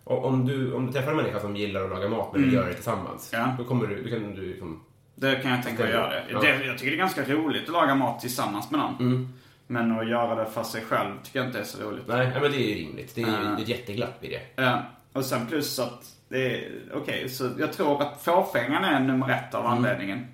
Om 0.04 0.46
du, 0.46 0.72
om 0.72 0.86
du 0.86 0.92
träffar 0.92 1.10
en 1.10 1.16
människa 1.16 1.40
som 1.40 1.56
gillar 1.56 1.84
att 1.84 1.90
laga 1.90 2.08
mat 2.08 2.32
men 2.32 2.42
vill 2.42 2.52
göra 2.52 2.66
det 2.66 2.74
tillsammans. 2.74 3.32
Mm. 3.34 3.46
Ja. 3.48 3.54
Då 3.58 3.64
kommer 3.64 3.86
du... 3.86 4.02
Då 4.02 4.10
kan 4.10 4.34
du 4.34 4.42
liksom... 4.42 4.84
Det 5.14 5.34
kan 5.34 5.50
jag 5.50 5.62
tänka 5.62 5.82
mig 5.82 5.92
att 5.92 5.98
göra. 5.98 6.14
Ja. 6.30 6.40
Det, 6.40 6.64
jag 6.66 6.78
tycker 6.78 6.90
det 6.90 6.96
är 6.96 6.98
ganska 6.98 7.24
roligt 7.24 7.62
att 7.62 7.72
laga 7.72 7.94
mat 7.94 8.20
tillsammans 8.20 8.70
med 8.70 8.80
någon. 8.80 8.94
Mm. 9.00 9.28
Men 9.66 9.98
att 9.98 10.08
göra 10.08 10.34
det 10.44 10.50
för 10.50 10.62
sig 10.62 10.82
själv 10.84 11.12
tycker 11.22 11.38
jag 11.38 11.48
inte 11.48 11.58
är 11.58 11.64
så 11.64 11.82
roligt. 11.82 12.04
Nej, 12.08 12.30
men 12.40 12.42
det 12.42 12.72
är 12.72 12.74
rimligt. 12.74 13.14
Det 13.14 13.22
är, 13.22 13.26
Ja. 13.26 13.32
det 13.32 13.46
är 13.46 13.62
ett 13.62 13.68
jätteglapp 13.68 14.24
i 14.24 14.28
det. 14.28 14.62
Ja, 14.62 14.82
och 15.12 15.24
sen 15.24 15.46
plus 15.46 15.78
att 15.78 16.04
det 16.28 16.68
okej, 16.94 17.28
så 17.28 17.50
jag 17.58 17.72
tror 17.72 18.02
att 18.02 18.22
fåfängan 18.22 18.84
är 18.84 19.00
nummer 19.00 19.28
ett 19.30 19.54
av 19.54 19.66
anledningen. 19.66 20.26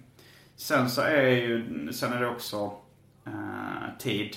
Sen 0.57 0.91
så 0.91 1.01
är 1.03 1.31
ju, 1.31 1.89
sen 1.93 2.13
är 2.13 2.21
det 2.21 2.29
också 2.29 2.73
eh, 3.27 3.99
tid. 3.99 4.37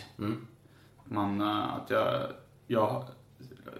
Man, 1.06 1.41
eh, 1.41 1.74
att 1.74 1.89
jag, 1.89 2.22
jag, 2.67 3.06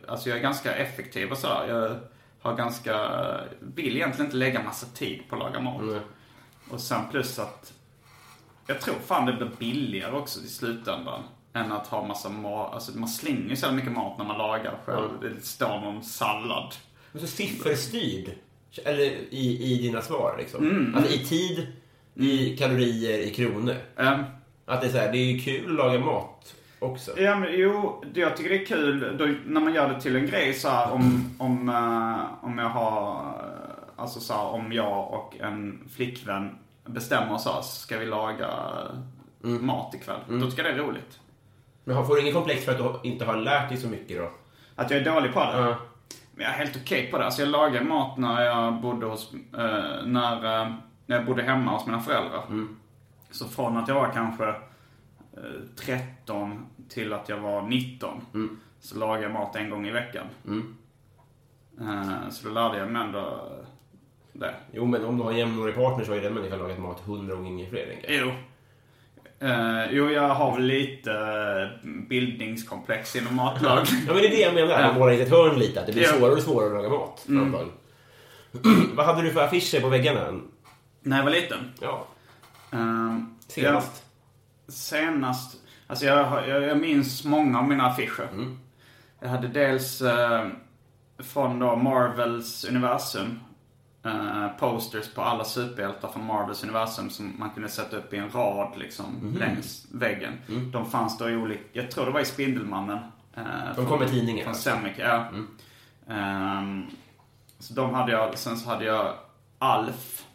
alltså 0.07 0.29
jag 0.29 0.37
är 0.37 0.41
ganska 0.41 0.75
effektiv 0.75 1.31
och 1.31 1.37
så. 1.37 1.47
här. 1.47 1.67
Jag 1.67 1.99
har 2.41 2.55
ganska, 2.55 2.95
vill 3.59 3.95
egentligen 3.95 4.25
inte 4.25 4.37
lägga 4.37 4.63
massa 4.63 4.85
tid 4.85 5.21
på 5.29 5.35
att 5.35 5.41
laga 5.41 5.59
mat. 5.59 5.81
Mm. 5.81 5.99
Och 6.69 6.81
sen 6.81 7.01
plus 7.11 7.39
att 7.39 7.73
jag 8.67 8.81
tror 8.81 8.95
fan 9.05 9.25
det 9.25 9.33
blir 9.33 9.51
billigare 9.59 10.15
också 10.15 10.39
i 10.39 10.47
slutändan. 10.47 11.23
Än 11.53 11.71
att 11.71 11.87
ha 11.87 12.07
massa 12.07 12.29
mat. 12.29 12.73
Alltså 12.73 12.97
man 12.99 13.09
slänger 13.09 13.49
ju 13.49 13.55
så 13.55 13.71
mycket 13.71 13.91
mat 13.91 14.17
när 14.17 14.25
man 14.25 14.37
lagar 14.37 14.79
själv. 14.85 15.09
Det 15.21 15.45
står 15.45 15.79
någon 15.81 16.03
sallad. 16.03 16.75
Men 17.11 17.21
så 17.21 17.27
sifferstyrd. 17.27 18.29
Eller 18.85 19.03
i, 19.29 19.63
i 19.63 19.77
dina 19.81 20.01
svar 20.01 20.35
liksom. 20.39 20.69
Mm. 20.69 20.95
Alltså 20.95 21.13
i 21.13 21.25
tid, 21.25 21.67
i 22.15 22.57
kalorier, 22.57 23.17
i 23.19 23.29
kronor. 23.33 23.75
Ehm, 23.97 24.23
Att 24.65 24.81
det 24.81 24.87
är 24.87 24.91
så 24.91 24.97
här, 24.97 25.11
det 25.11 25.17
är 25.17 25.25
ju 25.31 25.39
kul 25.39 25.71
att 25.71 25.75
laga 25.85 25.99
mat 25.99 26.55
också. 26.83 27.19
ja, 27.19 27.35
men, 27.35 27.49
jo, 27.51 28.03
jag 28.13 28.37
tycker 28.37 28.49
det 28.49 28.61
är 28.61 28.65
kul 28.65 29.17
då, 29.17 29.25
när 29.45 29.61
man 29.61 29.73
gör 29.73 29.89
det 29.93 30.01
till 30.01 30.15
en 30.15 30.25
grej 30.27 30.53
så 30.53 30.69
här 30.69 30.91
om, 30.91 31.35
om, 31.39 31.69
eh, 31.69 32.45
om 32.45 32.57
jag 32.57 32.69
har, 32.69 33.11
eh, 33.19 34.01
alltså 34.01 34.19
så 34.19 34.33
här, 34.33 34.45
om 34.45 34.73
jag 34.73 35.13
och 35.13 35.37
en 35.39 35.89
flickvän 35.95 36.57
bestämmer 36.85 37.33
oss 37.33 37.43
så 37.43 37.51
här, 37.53 37.61
ska 37.61 37.97
vi 37.97 38.05
laga 38.05 38.49
mat 39.41 39.95
ikväll? 39.95 40.19
Då 40.29 40.49
tycker 40.49 40.63
jag 40.65 40.75
det 40.75 40.81
är 40.81 40.85
roligt. 40.87 41.19
Men 41.83 41.95
har- 41.95 42.03
får 42.03 42.15
du 42.15 42.21
ingen 42.21 42.33
komplex 42.33 42.65
för 42.65 42.71
att 42.71 43.03
du 43.03 43.09
inte 43.09 43.25
har 43.25 43.35
lärt 43.37 43.69
dig 43.69 43.77
så 43.77 43.87
mycket 43.87 44.17
då? 44.17 44.29
Att 44.75 44.91
jag 44.91 44.99
är 44.99 45.05
dålig 45.13 45.33
på 45.33 45.39
det? 45.39 45.57
Ja. 45.59 45.75
jag 46.37 46.45
är 46.49 46.53
helt 46.53 46.75
okej 46.83 47.11
på 47.11 47.17
det. 47.17 47.25
Alltså 47.25 47.41
jag 47.41 47.49
lagade 47.49 47.85
mat 47.85 48.17
när 48.17 48.41
jag 48.41 48.81
bodde 48.81 49.05
hos, 49.05 49.33
eh, 49.33 50.05
när, 50.05 50.35
eh, 50.61 50.73
när 51.05 51.15
jag 51.15 51.25
bodde 51.25 51.43
hemma 51.43 51.71
hos 51.71 51.85
mina 51.85 51.99
föräldrar. 51.99 52.43
Så 53.31 53.47
från 53.47 53.77
att 53.77 53.87
jag 53.87 53.95
var 53.95 54.09
kanske 54.13 54.47
eh, 54.47 54.55
13 55.85 56.65
till 56.93 57.13
att 57.13 57.29
jag 57.29 57.38
var 57.38 57.62
19 57.62 58.21
så 58.79 58.97
lagade 58.99 59.23
jag 59.23 59.32
mat 59.32 59.56
en 59.56 59.69
gång 59.69 59.88
i 59.88 59.91
veckan. 59.91 60.25
Eh, 61.82 62.29
så 62.32 62.47
då 62.47 62.53
lärde 62.53 62.77
jag 62.77 62.91
mig 62.91 63.01
ändå 63.01 63.51
det. 64.34 64.56
Jo, 64.73 64.86
men 64.86 65.06
om 65.06 65.17
du 65.17 65.23
har 65.23 65.32
jämnårig 65.32 65.75
partner 65.75 66.06
så 66.06 66.12
har 66.12 66.15
ju 66.15 66.21
den 66.21 66.34
människan 66.34 66.60
lagat 66.60 66.79
mat 66.79 66.99
hundra 67.06 67.36
gånger 67.36 67.69
fler 67.69 67.86
tänker 67.88 68.12
jag. 68.12 68.21
Jo. 68.27 68.32
Eh, 69.47 69.91
jo, 69.91 70.10
jag 70.10 70.29
har 70.29 70.56
väl 70.56 70.65
lite 70.65 71.12
eh, 71.12 71.89
bildningskomplex 72.10 73.15
inom 73.15 73.36
matlag. 73.36 73.79
Ja, 74.08 74.13
men 74.13 74.15
det 74.15 74.27
är 74.27 74.32
det 74.32 74.41
jag 74.41 74.53
menar. 74.53 74.82
Man 74.88 74.99
målar 74.99 75.13
in 75.13 75.21
ett 75.21 75.29
hörn 75.29 75.60
lite. 75.60 75.79
Att 75.79 75.86
det 75.88 75.93
blir 75.93 76.03
Ja. 76.03 76.10
svårare 76.10 76.34
och 76.34 76.41
svårare 76.41 76.67
att 76.67 76.73
laga 76.73 76.89
mat. 76.89 77.25
antagligen. 77.29 77.71
Vad 78.95 79.06
hade 79.06 79.21
du 79.21 79.32
för 79.32 79.41
affischer 79.43 79.82
på 79.82 79.89
väggarna? 79.89 80.39
När 81.01 81.17
jag 81.17 81.23
var 81.23 81.32
liten. 81.32 81.58
Ja, 81.82 82.08
Ehm, 82.71 83.36
senast. 83.47 84.03
Jag, 84.65 84.73
senast. 84.73 85.58
Alltså 85.93 86.06
jag, 86.06 86.47
jag, 86.49 86.63
jag 86.63 86.77
minns 86.77 87.23
många 87.25 87.60
av 87.60 87.67
mina 87.67 87.86
affischer. 87.88 88.27
Jag 89.19 89.29
hade 89.29 89.47
dels 89.47 90.01
eh, 90.01 90.47
från 91.19 91.60
då 91.60 91.75
Marvels 91.75 92.65
universum. 92.65 93.39
eh, 94.06 94.47
posters 94.60 95.13
på 95.13 95.21
alla 95.21 95.43
superhjältar 95.43 96.08
från 96.08 96.25
Marvels 96.25 96.63
universum 96.63 97.10
som 97.10 97.34
man 97.39 97.49
kunde 97.49 97.69
sätta 97.69 97.97
upp 97.97 98.13
i 98.13 98.17
en 98.17 98.29
rad 98.29 98.73
liksom 98.77 99.36
längs 99.39 99.88
väggen. 99.91 100.34
De 100.71 100.86
fanns 100.91 101.17
då 101.17 101.29
i 101.29 101.36
olika, 101.36 101.63
jag 101.73 101.91
tror 101.91 102.06
det 102.06 102.12
var 102.12 102.19
i 102.19 102.25
Spindelmannen. 102.25 102.99
eh, 103.36 103.43
De 103.75 103.86
kom 103.86 103.99
med 103.99 104.10
tidningen, 104.10 104.43
Från 104.43 104.53
alltså. 104.53 104.69
Semic, 104.69 104.93
ja. 104.97 105.25
Ehm, 106.08 106.86
så 107.60 107.73
de 107.73 107.93
hade 107.93 108.12
jag, 108.12 108.38
sen 108.38 108.58
så 108.58 108.69
hade 108.69 108.86
jag 108.86 109.13
Alf. 109.60 110.25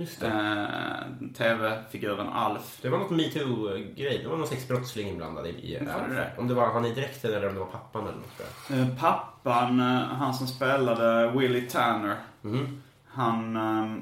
Just 0.00 0.20
det. 0.20 0.26
Eh, 0.26 1.28
TV-figuren 1.34 2.28
Alf. 2.28 2.78
Det 2.82 2.88
var 2.88 2.98
något 2.98 3.10
metoo-grej. 3.10 4.20
Det 4.22 4.28
var 4.28 4.36
någon 4.36 4.46
sexbrottsling 4.46 5.08
inblandad 5.08 5.46
i 5.46 5.50
i- 5.50 5.78
Var 5.84 6.08
det 6.08 6.14
det? 6.14 6.30
Om 6.38 6.48
det 6.48 6.54
var 6.54 6.72
han 6.72 6.84
i 6.84 6.94
dräkten 6.94 7.34
eller 7.34 7.48
om 7.48 7.54
det 7.54 7.60
var 7.60 7.66
pappan 7.66 8.02
eller 8.02 8.16
något. 8.18 8.36
tror 8.36 8.78
jag. 8.78 8.88
Eh, 8.88 8.96
pappan, 8.98 9.80
eh, 9.80 9.86
han 10.02 10.34
som 10.34 10.46
spelade 10.46 11.30
Willie 11.38 11.70
Tanner, 11.70 12.16
Mhm. 12.42 12.82
han 13.06 13.56
eh, 13.56 13.96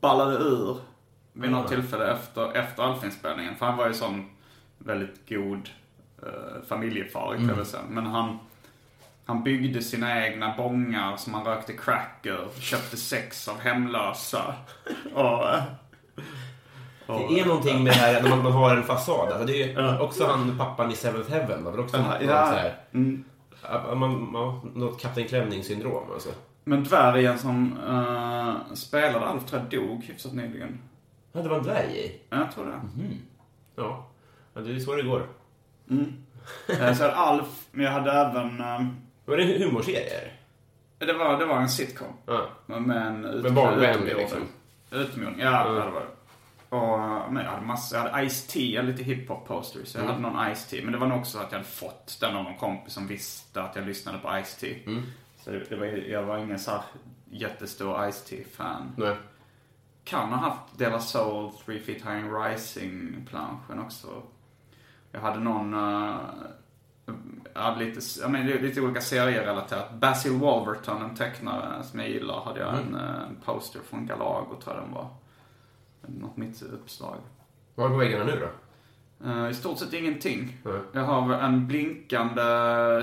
ballade 0.00 0.36
ur 0.36 0.76
vid 1.32 1.50
något 1.50 1.68
tillfälle 1.68 2.12
efter, 2.12 2.52
efter 2.56 2.82
Alf-inspelningen. 2.82 3.56
För 3.56 3.66
han 3.66 3.76
var 3.76 3.86
ju 3.88 3.94
sån 3.94 4.30
väldigt 4.78 5.28
god 5.28 5.68
eh, 6.22 6.62
familjefar, 6.68 7.26
kan 7.26 7.34
Mm. 7.36 7.48
jag 7.48 7.56
väl 7.56 7.66
säga. 7.66 7.82
Men 7.88 8.06
han, 8.06 8.38
han 9.26 9.42
byggde 9.42 9.82
sina 9.82 10.26
egna 10.26 10.54
bångar 10.56 11.16
som 11.16 11.34
han 11.34 11.44
rökte 11.44 11.72
cracker, 11.72 12.38
köpte 12.60 12.96
sex 12.96 13.48
av 13.48 13.58
hemlösa. 13.60 14.54
och, 15.14 15.44
och, 17.06 17.30
Det 17.30 17.40
är 17.40 17.46
någonting 17.46 17.84
med 17.84 17.92
det 17.92 17.96
här 17.98 18.22
när 18.22 18.30
man, 18.30 18.42
man 18.42 18.52
har 18.52 18.76
en 18.76 18.82
fasad. 18.82 19.28
Alltså 19.32 19.44
det 19.46 19.62
är 19.62 19.66
ju 19.92 19.98
också 19.98 20.26
han 20.26 20.58
pappan 20.58 20.90
i 20.90 20.94
Seventh 20.96 21.30
Heaven. 21.30 21.64
Det 21.64 21.70
var 21.70 21.78
också 21.78 21.96
något, 21.96 22.06
ja. 22.20 22.46
så 22.46 22.52
här, 22.54 22.74
Mm. 22.92 23.24
man, 23.94 24.32
man, 24.32 24.70
något 24.74 25.00
Kapten 25.00 25.24
Klänning-syndrom. 25.28 26.10
Alltså. 26.12 26.28
Men 26.64 26.84
dvärgen 26.84 27.38
som 27.38 27.78
eh, 27.88 28.74
spelade 28.74 29.26
Alf 29.26 29.46
tror 29.46 29.62
jag 29.70 29.80
dog 29.80 30.04
hyfsat 30.04 30.32
nyligen. 30.32 30.80
Ja, 31.32 31.40
det 31.42 31.48
var 31.48 31.56
en 31.56 31.62
dvärg 31.62 31.96
i. 31.96 32.20
Ja, 32.30 32.36
Jag 32.36 32.52
tror 32.54 32.64
det. 32.66 32.80
Ja. 33.76 34.06
ja, 34.54 34.60
det 34.60 34.72
är 34.74 34.78
så 34.78 34.94
det 34.96 35.02
går. 35.02 35.26
Eh, 36.80 36.94
Så 36.94 37.04
Alf, 37.04 37.66
men 37.70 37.84
jag 37.84 37.92
hade 37.92 38.12
även... 38.12 38.60
eh, 38.60 38.80
Var 39.24 39.36
det 39.36 39.64
humorserie? 39.64 40.30
Det 40.98 41.12
var, 41.12 41.38
det 41.38 41.44
var 41.46 41.56
en 41.60 41.68
sitcom. 41.68 42.12
Ja. 42.26 42.46
Med 42.66 43.06
en 43.06 43.24
ut, 43.24 43.42
Men 43.42 43.54
barnvänlig, 43.54 44.16
liksom. 44.16 44.38
Utomjording, 44.90 45.40
ja 45.40 45.68
det 45.68 45.80
var 45.90 46.00
det. 46.00 46.06
Och, 46.76 47.32
men 47.32 47.44
jag 47.44 47.50
hade 47.50 47.66
massor, 47.66 47.98
jag 47.98 48.04
hade 48.08 48.24
Ice-T, 48.26 48.82
lite 48.82 49.02
hiphop 49.02 49.46
posters. 49.48 49.94
Jag 49.94 50.04
Mm. 50.04 50.14
hade 50.22 50.22
någon 50.34 50.46
Ice-T, 50.54 50.80
men 50.82 50.92
det 50.92 50.98
var 50.98 51.06
nog 51.06 51.18
också 51.18 51.38
att 51.38 51.52
jag 51.52 51.58
hade 51.58 51.70
fått 51.70 52.16
den 52.20 52.36
av 52.36 52.44
någon 52.44 52.56
kompis 52.56 52.92
som 52.92 53.06
visste 53.06 53.62
att 53.62 53.76
jag 53.76 53.86
lyssnade 53.86 54.18
på 54.18 54.28
Ice-T. 54.28 54.78
Mm. 54.86 55.02
Så 55.38 55.50
det, 55.50 55.58
det 55.70 55.76
var, 55.76 55.86
jag 55.86 56.22
var 56.22 56.38
ingen 56.38 56.58
så 56.58 56.70
här 56.70 56.82
jättestor 57.30 58.08
Ice-T-fan. 58.10 58.92
Nej. 58.96 59.16
Kan 60.04 60.28
ha 60.32 60.36
haft 60.36 60.78
Della 60.78 61.00
Soul, 61.00 61.52
Three 61.66 61.80
Feet 61.80 62.02
High 62.02 62.24
and 62.24 62.32
Rising-planschen 62.44 63.78
också. 63.80 64.22
Jag 65.12 65.20
hade 65.20 65.40
någon, 65.40 65.74
uh, 65.74 66.16
hade 67.54 67.84
lite, 67.84 68.00
jag 68.20 68.30
menar, 68.30 68.46
lite 68.58 68.80
olika 68.80 69.00
serierelaterat. 69.00 69.92
Basil 69.94 70.32
Wolverton, 70.32 71.02
en 71.02 71.16
tecknare 71.16 71.82
som 71.84 72.00
jag 72.00 72.08
gillar, 72.08 72.40
hade 72.40 72.60
jag 72.60 72.74
en 72.78 72.94
eh, 72.94 73.44
poster 73.44 73.80
från 73.80 74.06
Galago, 74.06 74.56
tror 74.64 74.76
jag 74.76 74.84
den 74.84 74.92
var. 74.94 75.08
Något 76.06 76.36
mitt 76.36 76.62
uppslag. 76.62 77.16
Vad 77.74 77.86
är 77.86 77.90
på 77.90 77.96
väggarna 77.96 78.24
nu 78.24 78.40
då? 78.40 78.48
Eh, 79.30 79.50
I 79.50 79.54
stort 79.54 79.78
sett 79.78 79.92
ingenting. 79.92 80.56
Nej. 80.64 80.80
Jag 80.92 81.02
har 81.04 81.32
en 81.34 81.66
blinkande 81.66 82.42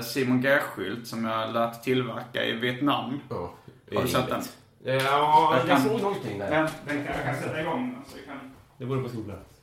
Simon 0.02 0.40
G-skylt 0.40 1.06
som 1.06 1.24
jag 1.24 1.52
lät 1.52 1.82
tillverka 1.82 2.44
i 2.44 2.52
Vietnam. 2.52 3.20
Ja, 3.28 3.54
är 3.90 3.94
Har 3.96 4.02
du 4.02 4.08
sett 4.08 4.28
den? 4.28 4.42
Ja, 4.84 5.58
Jag 5.68 5.80
såg 5.80 6.00
någonting 6.02 6.38
där. 6.38 6.50
Den, 6.50 6.68
den 6.86 7.04
kan, 7.06 7.16
jag 7.16 7.24
kan 7.24 7.34
sätta 7.34 7.60
igång 7.60 7.92
den 7.94 8.02
så 8.06 8.26
kan 8.26 8.36
Det 8.78 8.84
vore 8.84 9.02
på 9.02 9.08
sin 9.08 9.24
plats. 9.24 9.60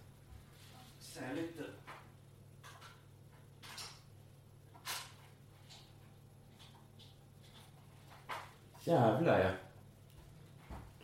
se 1.00 1.22
lite. 1.36 1.64
Jävlar 8.90 9.40
ja. 9.40 9.50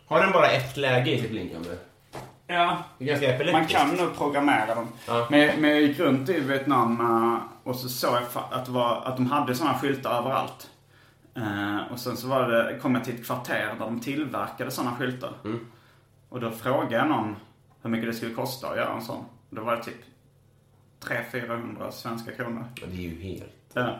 Har 0.07 0.21
den 0.21 0.31
bara 0.31 0.47
ett 0.51 0.77
läge 0.77 1.11
i 1.11 1.21
sitt 1.21 1.31
blinkande? 1.31 1.69
Ja, 2.47 2.77
Det 2.97 3.03
är 3.03 3.07
ganska 3.07 3.27
man 3.27 3.35
epileptiskt. 3.35 3.79
kan 3.79 3.89
nog 3.95 4.17
programmera 4.17 4.75
dem. 4.75 4.87
Ja. 5.07 5.27
Men, 5.29 5.61
men 5.61 5.69
jag 5.69 5.81
gick 5.81 5.99
runt 5.99 6.29
i 6.29 6.39
Vietnam 6.39 6.99
eh, 7.01 7.39
och 7.69 7.75
så 7.75 7.89
såg 7.89 8.13
jag 8.15 8.23
att, 8.51 8.67
var, 8.69 9.01
att 9.05 9.15
de 9.17 9.25
hade 9.25 9.55
sådana 9.55 9.77
skyltar 9.79 10.19
överallt. 10.19 10.69
Eh, 11.35 11.91
och 11.91 11.99
sen 11.99 12.17
så 12.17 12.27
var 12.27 12.47
det, 12.49 12.79
kom 12.81 12.95
jag 12.95 13.03
till 13.03 13.15
ett 13.15 13.25
kvarter 13.25 13.67
där 13.79 13.85
de 13.85 13.99
tillverkade 13.99 14.71
sådana 14.71 14.95
skyltar. 14.95 15.33
Mm. 15.45 15.67
Och 16.29 16.39
då 16.39 16.51
frågade 16.51 16.95
jag 16.95 17.07
någon 17.07 17.35
hur 17.81 17.89
mycket 17.89 18.09
det 18.09 18.13
skulle 18.13 18.33
kosta 18.33 18.67
att 18.67 18.77
göra 18.77 18.93
en 18.93 19.01
sån. 19.01 19.25
Då 19.49 19.63
var 19.63 19.75
det 19.75 19.83
typ 19.83 19.95
300-400 21.31 21.91
svenska 21.91 22.31
kronor. 22.31 22.65
Ja, 22.81 22.87
det 22.87 22.97
är 22.97 23.09
ju 23.09 23.21
helt... 23.21 23.51
Ja. 23.73 23.95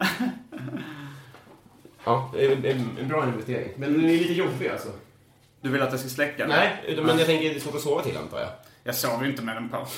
Ja, 2.06 2.30
det 2.32 2.46
är 2.46 2.70
en, 2.74 2.88
en 3.00 3.08
bra 3.08 3.24
investering. 3.24 3.72
Men 3.76 3.92
den 3.92 4.04
är 4.04 4.08
lite 4.08 4.32
jobbig 4.32 4.68
alltså. 4.68 4.88
Du 5.60 5.68
vill 5.68 5.82
att 5.82 5.90
jag 5.90 6.00
ska 6.00 6.08
släcka 6.08 6.36
den? 6.46 6.48
Nej, 6.48 6.84
utan- 6.86 7.04
men 7.06 7.18
jag 7.18 7.26
tänker 7.26 7.50
det 7.50 7.56
är 7.56 7.60
svårt 7.60 7.74
att 7.74 7.80
sova 7.80 8.02
till 8.02 8.16
antar 8.16 8.38
jag. 8.40 8.48
Jag 8.84 8.94
sov 8.94 9.24
ju 9.24 9.30
inte 9.30 9.42
med 9.42 9.56
den 9.56 9.68
på. 9.68 9.86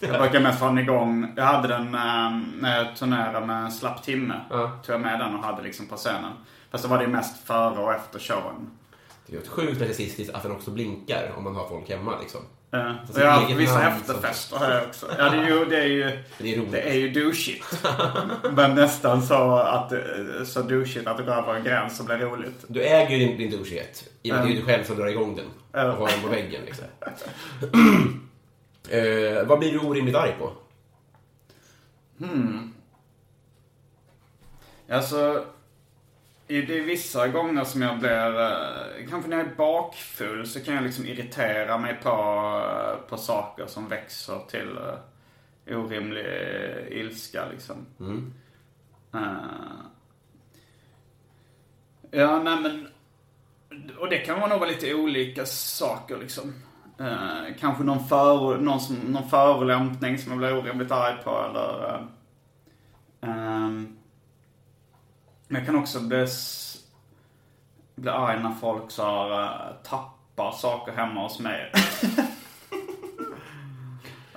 Jag 0.00 0.20
brukar 0.20 0.40
mest 0.40 0.60
ha 0.60 0.66
den 0.68 0.78
igång. 0.78 1.32
Jag 1.36 1.44
hade 1.44 1.68
den 1.68 1.94
eh, 1.94 2.40
när 2.60 2.76
jag 2.78 2.96
turnerade 2.96 3.46
med 3.46 3.64
en 3.64 3.72
slapp 3.72 4.02
timme. 4.02 4.34
Ja. 4.50 4.80
Tog 4.86 4.94
jag 4.94 5.00
med 5.00 5.20
den 5.20 5.34
och 5.34 5.42
hade 5.44 5.62
liksom 5.62 5.86
på 5.86 5.96
scenen. 5.96 6.32
Fast 6.70 6.84
då 6.84 6.90
var 6.90 6.98
det 6.98 7.06
mest 7.06 7.46
före 7.46 7.78
och 7.78 7.92
efter 7.94 8.18
showen. 8.18 8.70
Det 9.26 9.36
är 9.36 9.40
ju 9.40 9.46
sjukt 9.46 9.80
narcissistiskt 9.80 10.34
att 10.34 10.42
den 10.42 10.52
också 10.52 10.70
blinkar 10.70 11.32
om 11.36 11.44
man 11.44 11.54
har 11.56 11.68
folk 11.68 11.88
hemma 11.90 12.12
liksom. 12.20 12.40
Sitt 13.06 13.16
och 13.16 13.22
jag 13.22 13.30
har 13.30 13.44
eget 13.46 13.56
vissa 13.56 13.88
efterfester 13.88 14.70
jag 14.74 14.82
också. 14.88 15.06
Ja, 15.18 15.30
det 15.30 15.36
är 15.36 15.46
ju, 15.48 15.64
det 15.64 15.76
är 15.78 15.86
ju, 15.86 16.18
Det 16.38 16.54
är 16.54 16.58
roligt. 16.58 16.72
det 16.72 16.80
är 16.80 16.94
ju 16.94 17.10
douchigt. 17.10 17.84
Men 18.52 18.74
nästan 18.74 19.22
så 19.22 19.54
att 19.56 19.92
eh, 19.92 19.98
så 20.46 20.62
douchigt 20.62 21.06
att 21.06 21.16
det 21.16 21.22
går 21.22 21.32
över 21.32 21.54
en 21.54 21.64
gräns 21.64 22.00
och 22.00 22.06
blir 22.06 22.16
roligt. 22.18 22.64
Du 22.68 22.82
äger 22.82 23.16
ju 23.16 23.26
din, 23.26 23.38
din 23.38 23.50
douchighet. 23.58 24.04
I 24.22 24.30
och 24.30 24.34
med 24.34 24.40
att 24.42 24.46
det 24.48 24.52
är 24.52 24.54
ju 24.54 24.60
du 24.60 24.66
själv 24.66 24.84
som 24.84 24.96
drar 24.96 25.06
igång 25.06 25.36
den. 25.36 25.46
Ja. 25.72 25.92
Och 25.92 25.98
har 25.98 26.08
den 26.08 26.20
på 26.22 26.28
väggen 26.28 26.62
liksom. 26.66 26.84
eh, 28.90 29.46
vad 29.46 29.58
blir 29.58 29.72
du 29.72 29.78
orimligt 29.78 30.16
arg 30.16 30.34
på? 30.38 30.52
Alltså, 34.90 35.16
i- 35.36 35.57
det 36.48 36.78
är 36.78 36.82
vissa 36.82 37.28
gånger 37.28 37.64
som 37.64 37.82
jag 37.82 37.98
blir, 37.98 38.40
eh, 38.40 39.08
kanske 39.10 39.30
när 39.30 39.36
jag 39.36 39.46
är 39.46 39.54
bakfull 39.54 40.46
så 40.46 40.60
kan 40.60 40.74
jag 40.74 40.84
liksom 40.84 41.06
irritera 41.06 41.78
mig 41.78 41.94
på, 42.02 42.08
eh, 42.08 43.08
på 43.08 43.16
saker 43.16 43.66
som 43.66 43.88
växer 43.88 44.38
till 44.50 44.78
uh, 44.78 45.78
orimlig 45.78 46.26
eh, 46.26 46.98
ilska 47.00 47.48
liksom. 47.50 47.86
Eh, 49.14 49.20
ja, 52.10 52.42
nej 52.42 52.60
men, 52.62 52.88
och 53.98 54.10
det 54.10 54.18
kan 54.18 54.40
nog 54.40 54.58
vara 54.58 54.70
lite 54.70 54.94
olika 54.94 55.46
saker 55.46 56.18
liksom. 56.18 56.54
Eh, 57.00 57.56
kanske 57.60 57.84
någon, 57.84 58.08
för, 58.08 58.58
någon, 58.58 58.80
som, 58.80 58.96
någon 58.96 59.28
förolämpning 59.28 60.18
som 60.18 60.32
jag 60.32 60.38
blir 60.38 60.58
orimligt 60.58 60.92
arg 60.92 61.22
på 61.24 61.30
eller 61.30 61.94
eh, 61.94 63.30
ehm, 63.30 63.97
men 65.48 65.60
jag 65.60 65.66
kan 65.66 65.76
också 65.76 66.00
bli, 66.00 66.26
bli 67.94 68.10
arg 68.10 68.42
när 68.42 68.54
folk 68.54 68.90
så 68.90 69.02
här, 69.02 69.42
eh, 69.42 69.74
tappar 69.82 70.52
saker 70.52 70.92
hemma 70.92 71.22
hos 71.22 71.40
mig. 71.40 71.72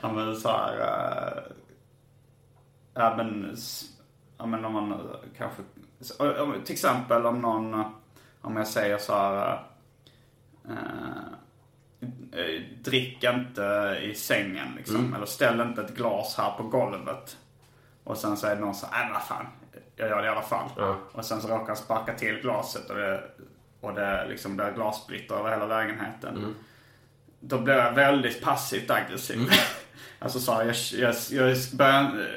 ja 0.02 0.14
men 0.14 0.36
så 0.36 0.50
här, 0.50 0.78
ja 2.94 3.14
men, 3.18 3.58
ja 4.38 4.46
men 4.46 4.66
om 4.66 4.74
man 4.74 4.92
eh, 4.92 4.98
kanske, 5.38 5.62
till 6.66 6.74
exempel 6.74 7.26
om 7.26 7.42
någon, 7.42 7.84
om 8.42 8.58
jag 8.58 8.68
säger 8.68 8.98
så 8.98 9.14
här, 9.14 9.64
eh, 10.70 11.22
drick 12.84 13.24
inte 13.24 14.00
i 14.04 14.16
sängen 14.16 14.68
liksom. 14.76 15.14
Eller 15.14 15.26
ställ 15.26 15.62
inte 15.62 15.82
ett 15.82 15.96
glas 15.96 16.36
här 16.38 16.52
på 16.58 16.64
golvet. 16.64 17.38
Och 18.04 18.18
sen 18.18 18.38
det 18.56 18.62
någon 18.62 18.76
så 18.76 18.88
här, 18.92 19.04
men 19.04 19.14
vad 19.14 19.24
fan, 19.24 19.48
jag 19.96 20.10
gör 20.10 20.22
det 20.22 20.28
i 20.28 20.30
alla 20.30 20.42
fall. 20.42 20.70
Ja. 20.78 20.98
Och 21.12 21.26
sen 21.26 21.42
så 21.42 21.48
råkar 21.48 21.68
han 21.68 21.76
sparka 21.76 22.14
till 22.14 22.40
glaset 22.42 22.90
och 22.90 22.96
det, 22.96 23.24
och 23.82 23.94
det 23.94 24.26
liksom 24.30 24.58
det 24.58 24.72
glassplitter 24.76 25.36
över 25.36 25.52
hela 25.52 25.66
lägenheten. 25.66 26.56
Då 27.40 27.60
blir 27.60 27.74
jag 27.74 27.92
väldigt 27.92 28.42
passivt 28.42 28.92
aggressiv. 28.92 29.50
alltså 30.20 30.40
så 30.40 30.54
här, 30.54 30.66
jag, 30.66 30.76
jag, 30.92 31.16
jag, 31.32 31.58
börjar, 31.74 32.28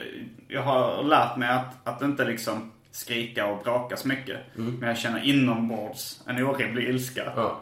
jag 0.49 0.63
har 0.63 1.03
lärt 1.03 1.37
mig 1.37 1.49
att, 1.49 1.89
att 1.89 2.03
inte 2.03 2.25
liksom 2.25 2.73
skrika 2.91 3.47
och 3.47 3.63
bråka 3.65 3.97
så 3.97 4.09
mycket. 4.09 4.41
Men 4.55 4.89
jag 4.89 4.99
känner 4.99 5.25
inombords 5.25 6.21
en 6.27 6.45
orimlig 6.45 6.89
ilska. 6.89 7.33
Ja. 7.37 7.61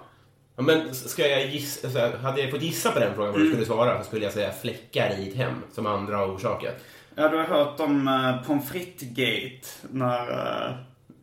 Ja, 0.56 0.62
Men 0.62 0.94
ska 0.94 1.26
jag 1.26 1.46
gissa, 1.46 1.88
hade 2.22 2.40
jag 2.40 2.50
fått 2.50 2.62
gissa 2.62 2.92
på 2.92 2.98
den 2.98 3.14
frågan 3.14 3.32
vad 3.32 3.40
du 3.40 3.50
skulle 3.50 3.66
svara 3.66 3.98
så 3.98 4.04
skulle 4.04 4.24
jag 4.24 4.32
säga 4.32 4.52
fläckar 4.52 5.10
i 5.18 5.28
ett 5.28 5.36
hem 5.36 5.54
som 5.72 5.86
andra 5.86 6.16
har 6.16 6.26
orsakat. 6.26 6.74
Ja, 7.14 7.28
du 7.28 7.36
har 7.36 7.44
hört 7.44 7.80
om 7.80 8.08
uh, 8.08 8.42
pommes 8.46 8.68
frites-gate. 8.68 9.68
När... 9.90 10.30
eh, 10.30 10.74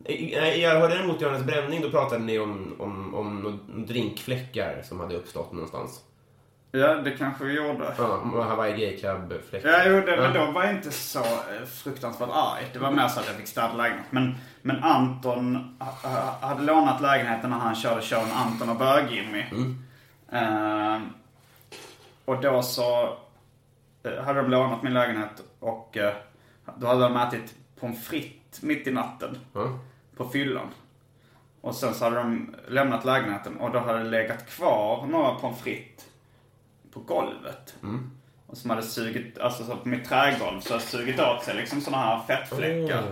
I- 0.04 0.36
nej, 0.40 0.60
Jag 0.60 0.80
hörde 0.80 0.94
däremot 0.94 1.20
Johannes 1.20 1.44
Bränning, 1.44 1.82
då 1.82 1.90
pratade 1.90 2.24
ni 2.24 2.38
om, 2.38 2.74
om, 2.78 3.14
om 3.14 3.40
några 3.42 3.56
drinkfläckar 3.86 4.82
som 4.84 5.00
hade 5.00 5.14
uppstått 5.16 5.52
någonstans. 5.52 6.00
ja, 6.72 6.94
det 6.94 7.10
kanske 7.10 7.44
vi 7.44 7.52
gjorde. 7.56 7.94
Ja, 7.98 8.42
Hawaii 8.48 8.72
Gay 8.80 8.96
Club-fläckar. 9.00 9.68
Ja, 9.68 9.82
jo, 9.86 9.92
det, 10.06 10.16
men 10.16 10.34
då 10.34 10.52
var 10.52 10.64
jag 10.64 10.72
inte 10.74 10.90
så 10.90 11.18
eh, 11.18 11.66
fruktansvärt 11.82 12.28
arg. 12.32 12.66
Det 12.72 12.78
var 12.78 12.90
mer 12.90 13.08
så 13.08 13.20
att 13.20 13.26
jag 13.26 13.36
fick 13.36 13.46
städa 13.46 13.72
lägenheten. 13.74 14.08
Men, 14.10 14.34
men 14.62 14.84
Anton 14.84 15.56
uh, 15.80 16.10
hade 16.40 16.62
lånat 16.62 17.00
lägenheten 17.02 17.50
när 17.50 17.58
han 17.58 17.74
körde 17.74 18.02
showen 18.02 18.32
Anton 18.32 18.68
och 18.70 18.76
Bög-Jimmy. 18.76 19.44
Eh, 20.32 20.98
och 22.24 22.40
då 22.40 22.62
så 22.62 23.02
eh, 24.02 24.24
hade 24.24 24.42
de 24.42 24.50
lånat 24.50 24.82
min 24.82 24.94
lägenhet 24.94 25.30
och 25.60 25.96
eh, 25.96 26.14
då 26.76 26.86
hade 26.86 27.00
de 27.00 27.16
ätit 27.16 27.54
pommes 27.80 28.06
frites 28.06 28.62
mitt 28.62 28.86
i 28.86 28.90
natten. 28.90 29.38
Ja. 29.52 29.78
På 30.16 30.28
fyllan. 30.28 30.66
Och 31.60 31.74
sen 31.74 31.94
så 31.94 32.04
hade 32.04 32.16
de 32.16 32.54
lämnat 32.68 33.04
lägenheten 33.04 33.56
och 33.56 33.72
då 33.72 33.78
hade 33.78 33.98
det 33.98 34.10
legat 34.10 34.46
kvar 34.46 35.06
några 35.06 35.34
pommes 35.34 35.60
frites 35.60 36.04
på 36.92 37.00
golvet. 37.00 37.74
Och 38.46 38.56
som 38.56 38.70
hade 38.70 38.82
sugit, 38.82 39.38
alltså 39.38 39.64
så 39.64 39.76
på 39.76 39.88
mitt 39.88 40.08
trägolv 40.08 40.60
så 40.60 40.72
hade 40.72 40.84
sugit 40.84 41.20
åt 41.20 41.44
sig 41.44 41.56
liksom 41.56 41.80
sådana 41.80 42.02
här 42.02 42.22
fettfläckar. 42.26 43.02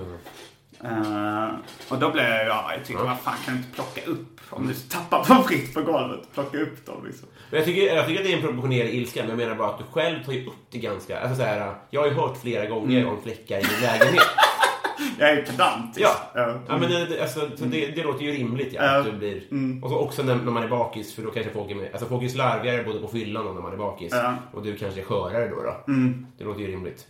Eh, 0.85 1.49
och 1.89 1.99
då 1.99 2.11
blev 2.11 2.25
jag 2.25 2.45
ju 2.45 2.51
arg. 2.51 2.75
Jag 2.77 2.85
tyckte, 2.87 3.03
vad 3.03 3.19
fan 3.21 3.35
kan 3.45 3.55
du 3.55 3.61
inte 3.61 3.75
plocka 3.75 4.05
upp? 4.11 4.41
Om 4.51 4.67
du 4.67 4.75
tappar 4.75 5.25
pommes 5.25 5.47
frites 5.47 5.75
på 5.75 5.83
golvet, 5.83 6.21
plocka 6.35 6.59
upp 6.59 6.87
dem 6.87 7.07
liksom. 7.07 7.29
Men 7.51 7.59
jag 7.59 7.67
tycker, 7.67 7.95
jag 7.95 8.07
tycker 8.07 8.21
att 8.21 8.27
det 8.27 8.33
är 8.33 8.37
en 8.37 8.43
proportionerlig 8.43 8.95
ilska, 8.95 9.21
men 9.21 9.29
jag 9.29 9.39
menar 9.39 9.55
bara 9.55 9.69
att 9.69 9.79
du 9.79 9.85
själv 9.93 10.25
tar 10.25 10.33
ju 10.33 10.47
upp 10.47 10.55
det 10.71 10.79
ganska... 10.79 11.21
Alltså 11.21 11.37
så 11.37 11.43
här, 11.43 11.75
jag 11.91 12.01
har 12.01 12.09
ju 12.09 12.15
hört 12.15 12.37
flera 12.43 12.67
gånger 12.67 13.07
om 13.07 13.23
fläckar 13.23 13.59
i 13.59 13.63
din 13.63 13.81
lägenhet. 13.83 14.23
Jag 15.19 15.31
är 15.31 15.43
pedantisk. 15.43 16.01
Ja, 16.01 16.31
Ja. 16.35 16.55
ja 16.69 16.79
men 16.79 16.91
det, 16.91 17.23
alltså, 17.23 17.41
så 17.57 17.65
det, 17.65 17.87
det 17.87 18.03
låter 18.03 18.25
ju 18.25 18.33
rimligt 18.33 18.73
ja, 18.73 18.83
att 18.83 19.05
du 19.05 19.13
blir... 19.13 19.43
Och 19.83 19.91
så 19.91 19.97
också 19.99 20.23
när, 20.23 20.35
när 20.35 20.53
man 20.53 20.63
är 20.63 20.69
bakis, 20.69 21.15
för 21.15 21.23
då 21.23 21.31
kanske 21.31 21.53
folk 21.53 21.71
är 21.71 21.75
med, 21.75 21.89
alltså 21.93 22.09
folk 22.09 22.25
är 22.25 22.29
slarvigare 22.29 22.83
både 22.85 23.01
på 23.01 23.09
fyllan 23.09 23.47
och 23.47 23.55
när 23.55 23.63
man 23.63 23.73
är 23.73 23.77
bakis. 23.77 24.15
Och 24.53 24.63
du 24.63 24.77
kanske 24.77 25.01
är 25.01 25.05
skörare 25.05 25.49
då. 25.49 25.63
då. 25.63 25.93
Det 26.39 26.45
låter 26.45 26.61
ju 26.61 26.67
rimligt. 26.67 27.07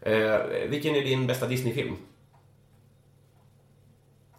Eh, 0.00 0.36
vilken 0.68 0.94
är 0.94 1.00
din 1.00 1.26
bästa 1.26 1.46
Disney-film? 1.46 1.96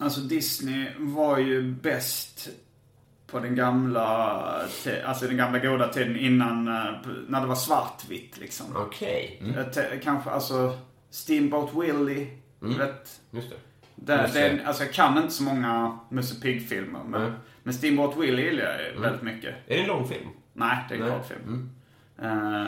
Alltså 0.02 0.22
Disney 0.22 0.88
var 0.97 1.38
ju 1.38 1.72
bäst 1.74 2.50
på 3.28 3.39
den 3.39 3.56
gamla, 3.56 4.06
alltså 5.06 5.28
den 5.28 5.38
gamla 5.38 5.60
goda 5.60 5.88
tiden 5.88 6.16
innan, 6.20 6.68
eh, 6.68 6.93
när 7.28 7.41
det 7.41 7.47
var 7.47 7.56
svartvitt 7.56 8.38
liksom. 8.38 8.66
Okej. 8.76 9.38
Mm. 9.41 9.56
Jag 9.56 9.74
te- 9.74 10.00
Kanske 10.04 10.30
alltså 10.30 10.78
Steamboat 11.10 11.70
Willie, 11.76 12.28
vet. 12.60 13.22
Just 13.32 13.50
det. 13.50 13.56
Det, 13.95 14.22
Just 14.22 14.34
det, 14.34 14.39
det. 14.39 14.47
är- 14.50 14.66
alltså 14.66 14.84
jag 14.84 14.93
kan 14.93 15.18
inte 15.18 15.34
så 15.34 15.43
många 15.43 16.00
Musse 16.10 16.41
Pigg-filmer. 16.41 17.00
Men, 17.08 17.22
Nej. 17.22 17.32
men 17.64 17.74
Steamboat 17.74 18.18
Willie 18.18 18.43
gillar 18.45 18.64
jag 18.64 18.82
ju 18.93 19.00
väldigt 19.02 19.22
mycket. 19.22 19.56
Är 19.68 19.76
det 19.76 19.82
en 19.82 19.88
långfilm? 19.88 20.28
Nej, 20.54 20.78
det 20.89 20.95
är 20.95 21.00
en 21.00 21.06
Nej. 21.08 21.18
kortfilm. 21.18 21.70
Eh, 22.22 22.68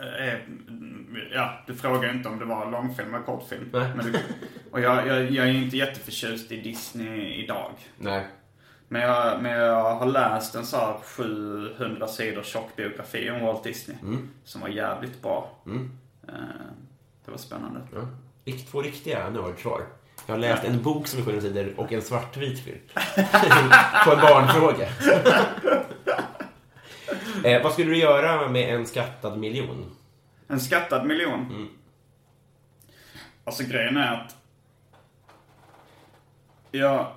eh, 0.00 0.34
ja, 1.34 1.52
du 1.66 1.74
frågar 1.74 2.10
inte 2.14 2.28
om 2.28 2.38
det 2.38 2.44
var 2.44 2.70
långfilm 2.70 3.14
eller 3.14 3.24
kortfilm. 3.24 3.68
Nej. 3.72 3.92
Men 3.96 4.06
du, 4.12 4.18
och 4.70 4.80
jag, 4.80 5.06
jag, 5.06 5.30
jag 5.30 5.46
är 5.48 5.52
inte 5.52 5.76
jätteförtjust 5.76 6.52
i 6.52 6.60
Disney 6.60 7.34
idag. 7.44 7.72
Nej. 7.98 8.26
Men 8.88 9.02
jag, 9.02 9.42
men 9.42 9.52
jag 9.52 9.94
har 9.94 10.06
läst 10.06 10.54
en 10.54 10.64
här 10.64 10.96
700 11.02 12.08
sidor 12.08 12.42
tjock 12.42 12.76
biografi 12.76 13.30
om 13.30 13.40
Walt 13.46 13.64
Disney. 13.64 13.96
Som 14.44 14.60
var 14.60 14.68
jävligt 14.68 15.22
bra. 15.22 15.50
Eh, 16.28 16.34
det 17.24 17.30
var 17.30 17.38
spännande. 17.38 17.80
Ja. 17.94 18.00
Rikt- 18.44 18.70
Två 18.70 18.82
riktiga 18.82 19.30
nördsvar. 19.30 19.82
Jag 20.26 20.34
har 20.34 20.38
läst 20.38 20.64
en 20.64 20.82
bok 20.82 21.06
som 21.06 21.20
är 21.20 21.24
700 21.24 21.42
sidor 21.42 21.74
och 21.76 21.92
en 21.92 22.02
svartvit 22.02 22.60
film. 22.64 22.78
På 24.04 24.12
en 24.12 24.20
barnfråga. 24.20 24.88
eh, 27.44 27.62
vad 27.62 27.72
skulle 27.72 27.90
du 27.90 27.96
göra 27.96 28.48
med 28.48 28.74
en 28.74 28.86
skattad 28.86 29.38
miljon? 29.38 29.96
En 30.48 30.60
skattad 30.60 31.06
miljon. 31.06 31.68
Alltså 33.44 33.64
grejen 33.64 33.96
är 33.96 34.14
att... 34.14 34.36
Jag... 36.70 37.12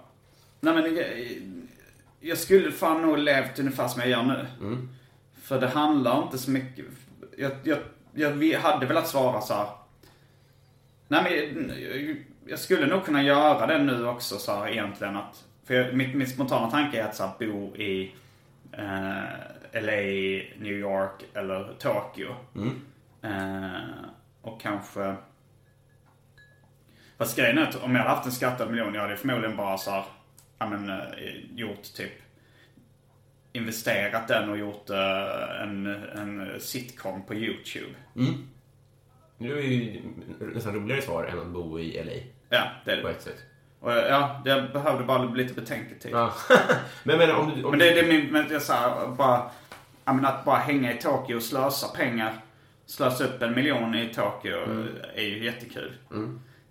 Nej 0.60 0.74
men 0.74 1.04
jag, 2.20 2.38
skulle 2.38 2.72
fan 2.72 3.02
nog 3.02 3.18
levt 3.18 3.60
ungefär 3.60 3.88
som 3.88 4.02
jag 4.02 4.10
gör 4.10 4.24
nu. 4.24 4.48
För 5.42 5.62
det 5.62 5.68
handlar 5.68 6.24
inte 6.24 6.38
så 6.38 6.52
mycket... 6.52 6.86
Jag, 7.38 7.52
jag, 7.64 7.80
jag 8.14 8.60
hade 8.60 8.86
velat 8.86 9.08
svara 9.08 9.42
så 9.42 9.54
här. 9.54 9.68
Nej 11.08 11.24
men 11.24 11.72
jag, 12.46 12.60
skulle 12.60 12.86
nog 12.86 13.06
kunna 13.06 13.24
göra 13.24 13.68
det 13.68 13.84
nu 13.84 14.08
också 14.08 14.38
så 14.38 14.56
här 14.56 14.70
egentligen 14.70 15.18
att... 15.18 15.46
För 15.66 15.74
jag, 15.74 15.94
mitt, 15.96 16.16
mitt 16.16 16.34
spontana 16.34 16.72
tanke 16.72 17.02
är 17.02 17.06
att 17.06 17.16
så 17.16 17.24
här, 17.24 17.34
bo 17.40 17.76
i 17.76 18.16
eh, 18.72 19.24
LA, 19.74 20.02
New 20.58 20.78
York 20.78 21.26
eller 21.34 21.74
Tokyo. 21.80 22.36
Eh, 23.22 24.06
och 24.42 24.62
kanske... 24.62 25.16
Fast 27.18 27.38
grejen 27.38 27.58
är 27.58 27.62
att 27.62 27.84
om 27.84 27.96
jag 27.96 28.02
hade 28.02 28.16
haft 28.16 28.26
en 28.26 28.32
skattad 28.32 28.70
miljon, 28.72 28.94
jag 28.94 29.02
hade 29.02 29.18
förmodligen 29.18 29.58
bara 29.58 29.78
så 29.78 29.92
här, 29.92 30.04
ja 30.60 30.70
men, 30.70 30.90
eh, 30.90 31.56
gjort 31.56 31.84
typ 31.96 32.12
investerat 33.54 34.28
den 34.28 34.50
och 34.50 34.58
gjort 34.58 34.90
eh, 34.90 35.62
en, 35.62 35.86
en 36.16 36.60
sitcom 36.60 37.26
på 37.26 37.36
YouTube. 37.36 37.94
Det 39.38 39.48
är 39.48 39.62
ju 39.62 40.02
nästan 40.54 40.76
roligare 40.76 41.02
svar 41.02 41.24
än 41.24 41.40
att 41.40 41.48
bo 41.48 41.80
i 41.80 42.04
LA. 42.04 42.12
Ja, 42.50 42.68
det 42.86 42.92
är 42.92 43.02
På 43.02 43.08
det. 43.08 43.14
ett 43.14 43.22
sätt. 43.22 43.46
Och, 43.80 43.92
ja, 43.92 44.42
det 44.46 44.70
behövde 44.74 45.04
bara 45.04 45.24
lite 45.24 45.54
betänketid. 45.54 46.12
Ja. 46.12 46.34
men, 47.04 47.18
men 47.18 47.32
om 47.32 47.52
du... 47.56 47.64
Om 47.64 47.70
Men 47.72 47.80
det, 47.80 47.92
det 47.92 48.00
är 48.00 48.08
min, 48.08 48.32
men 48.32 48.52
är 48.52 48.60
så 48.60 48.74
här, 48.74 49.08
bara, 49.08 49.52
menar, 50.06 50.30
att 50.30 50.46
bara 50.46 50.58
hänga 50.58 50.94
i 50.94 50.98
Tokyo 50.98 51.36
och 51.36 51.44
slösa 51.44 51.88
pengar, 51.88 52.34
slösa 52.86 53.24
upp 53.24 53.42
en 53.42 53.56
miljon 53.56 53.96
i 53.96 54.14
Tokyo 54.14 54.58
är 55.16 55.24
ju 55.24 55.44
jättekul. 55.46 55.94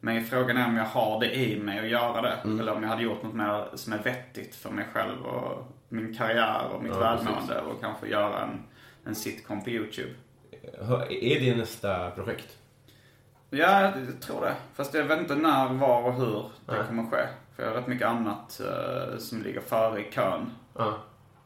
Men 0.00 0.24
frågan 0.24 0.56
är 0.56 0.66
om 0.66 0.76
jag 0.76 0.84
har 0.84 1.20
det 1.20 1.34
i 1.34 1.60
mig 1.60 1.78
att 1.78 1.88
göra 1.88 2.22
det. 2.22 2.38
Eller 2.44 2.74
om 2.74 2.82
jag 2.82 2.90
hade 2.90 3.02
gjort 3.02 3.22
något 3.22 3.34
mer 3.34 3.68
som 3.74 3.92
är 3.92 3.98
vettigt 3.98 4.56
för 4.56 4.70
mig 4.70 4.84
själv 4.92 5.22
och 5.26 5.66
min 5.88 6.16
karriär 6.16 6.64
och 6.74 6.82
mitt 6.82 6.92
Ja, 6.92 6.98
välmående 6.98 7.60
och 7.60 7.80
kanske 7.80 8.08
göra 8.08 8.42
en, 8.42 8.62
en 9.04 9.14
sitcom 9.14 9.64
på 9.64 9.70
YouTube. 9.70 10.10
Är 11.10 11.40
det 11.40 11.56
nästa 11.56 12.10
projekt? 12.10 12.56
Ja, 13.50 13.80
jag 13.82 14.20
tror 14.20 14.40
det. 14.40 14.54
Fast 14.74 14.94
jag 14.94 15.04
vet 15.04 15.18
inte 15.20 15.34
när, 15.34 15.68
var 15.68 16.02
och 16.02 16.14
hur 16.14 16.42
det 16.66 16.72
Nej. 16.72 16.86
kommer 16.88 17.02
ske. 17.10 17.26
För 17.56 17.62
jag 17.62 17.70
har 17.70 17.76
rätt 17.76 17.86
mycket 17.86 18.08
annat 18.08 18.60
eh, 18.60 19.18
som 19.18 19.42
ligger 19.42 19.60
före 19.60 20.00
i 20.00 20.10
kön 20.12 20.50
Ja. 20.78 20.98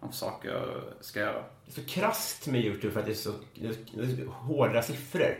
Av 0.08 0.10
saker 0.10 0.48
jag 0.48 0.64
ska 1.00 1.20
göra. 1.20 1.32
Det 1.64 1.70
är 1.70 1.82
så 1.82 1.88
krasst 1.88 2.46
med 2.46 2.64
YouTube 2.64 2.92
för 2.92 3.00
att 3.00 3.06
det 3.06 3.12
är 3.12 3.14
så, 3.14 3.32
det 3.54 3.66
är, 3.66 4.24
så 4.24 4.30
hårda 4.30 4.82
siffror. 4.82 5.34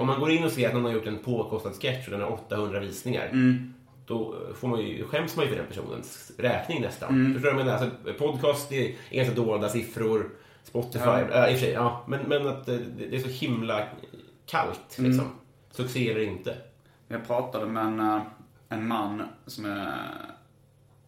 Om 0.00 0.06
man 0.06 0.20
går 0.20 0.30
in 0.30 0.44
och 0.44 0.52
ser 0.52 0.68
att 0.68 0.74
någon 0.74 0.84
har 0.84 0.92
gjort 0.92 1.06
en 1.06 1.18
påkostad 1.18 1.72
sketch 1.72 2.06
och 2.06 2.12
den 2.12 2.20
har 2.20 2.30
800 2.30 2.80
visningar. 2.80 3.30
Då 4.06 4.36
får 4.54 4.68
man 4.68 4.80
ju, 4.80 5.04
skäms 5.04 5.36
man 5.36 5.44
ju 5.44 5.50
för 5.50 5.58
den 5.58 5.66
personens 5.66 6.32
räkning 6.38 6.80
nästan. 6.80 7.34
Förstår 7.34 7.50
du 7.50 7.54
vad 7.56 7.60
jag 7.60 7.66
menar? 7.66 7.78
Alltså, 7.78 8.14
podcast 8.18 8.68
det 8.68 8.88
är 8.88 9.16
ganska 9.16 9.34
dolda 9.34 9.68
siffror. 9.68 10.30
Spotify, 10.64 11.04
Ja. 11.04 11.20
ja. 11.30 11.48
i 11.48 11.54
och 11.54 11.58
för 11.58 11.66
sig, 11.66 11.72
ja. 11.72 12.04
Men, 12.08 12.20
men 12.22 12.46
att 12.46 12.68
eh, 12.68 12.74
det 12.74 13.06
det 13.06 13.16
är 13.16 13.20
så 13.20 13.28
himla 13.28 13.86
kallt 14.46 14.98
liksom. 14.98 15.24
Succé 15.70 16.10
eller 16.10 16.20
inte. 16.20 16.56
Jag 17.08 17.26
pratade 17.26 17.66
med 17.66 17.84
en, 17.84 18.00
eh, 18.00 18.22
en 18.68 18.88
man 18.88 19.22
som 19.46 19.64
är 19.64 19.94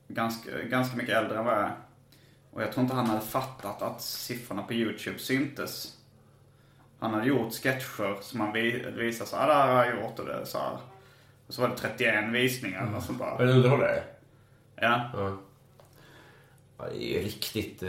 ganska, 0.09 0.51
ganska 0.62 0.97
mycket 0.97 1.16
äldre 1.16 1.38
än 1.38 1.45
vad 1.45 1.55
jag 1.55 1.62
är. 1.62 1.72
Och 2.55 2.62
jag 2.62 2.72
tror 2.72 2.82
inte 2.82 2.94
han 2.94 3.07
hade 3.07 3.20
fattat 3.26 3.82
att 3.82 4.02
siffrorna 4.02 4.62
på 4.62 4.72
YouTube 4.74 5.18
syntes. 5.18 5.92
Han 7.00 7.14
hade 7.14 7.26
gjort 7.26 7.52
sketcher 7.55 8.16
som 8.22 8.40
han 8.40 8.52
vi- 8.52 8.84
visade 8.96 9.30
så 9.30 9.36
här, 9.36 9.44
"Ah, 9.44 9.46
det 9.48 9.55
här 9.55 9.74
har 9.74 9.84
jag 9.84 9.94
gjort 10.02 10.18
och 10.18 10.26
det 10.26 10.46
så 10.46 10.59
här. 10.59 10.78
Och 11.46 11.55
så 11.55 11.61
var 11.62 11.68
det 11.68 11.76
31 11.76 12.32
visningar 12.32 12.86
eller 12.86 13.00
så 13.00 13.12
bara. 13.12 13.30
Var 13.36 13.44
det 13.44 13.50
en 13.52 13.57
underhållare? 13.57 14.02
Ja. 14.76 15.11
Ja. 15.14 15.36
Ja, 16.78 16.84
det 16.92 17.18
är 17.18 17.22
riktigt, 17.22 17.82
eh, 17.82 17.88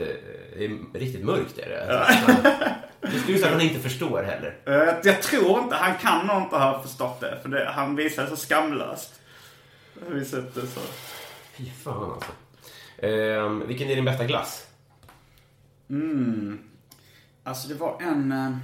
det 0.57 0.65
är 0.65 0.99
riktigt 0.99 1.25
mörkt 1.25 1.57
är 1.57 1.69
det. 1.69 1.99
Alltså, 2.05 2.31
det 3.01 3.19
skulle 3.19 3.37
säga 3.37 3.47
att 3.47 3.53
han 3.53 3.61
inte 3.61 3.79
förstår 3.79 4.23
heller. 4.23 4.57
Eh, 4.65 4.95
Jag, 5.03 5.21
tror 5.21 5.59
inte, 5.63 5.75
han 5.75 5.97
kan 5.97 6.27
nog 6.27 6.41
inte 6.43 6.55
ha 6.57 6.81
förstått 6.81 7.19
det. 7.19 7.39
För 7.41 7.49
det, 7.49 7.65
han 7.69 7.95
visade 7.95 8.29
så 8.29 8.35
skamlöst. 8.35 9.21
Har 10.09 10.23
sett 10.23 10.55
det 10.55 10.67
så. 10.67 10.79
Fy 11.53 11.69
fan 11.69 12.11
alltså. 12.11 12.31
Eh, 12.97 13.49
vilken 13.49 13.89
är 13.89 13.95
din 13.95 14.05
bästa 14.05 14.25
glass? 14.25 14.67
Alltså 17.43 17.67
det 17.67 17.75
var 17.75 18.01
en 18.01 18.31
eh, 18.31 18.57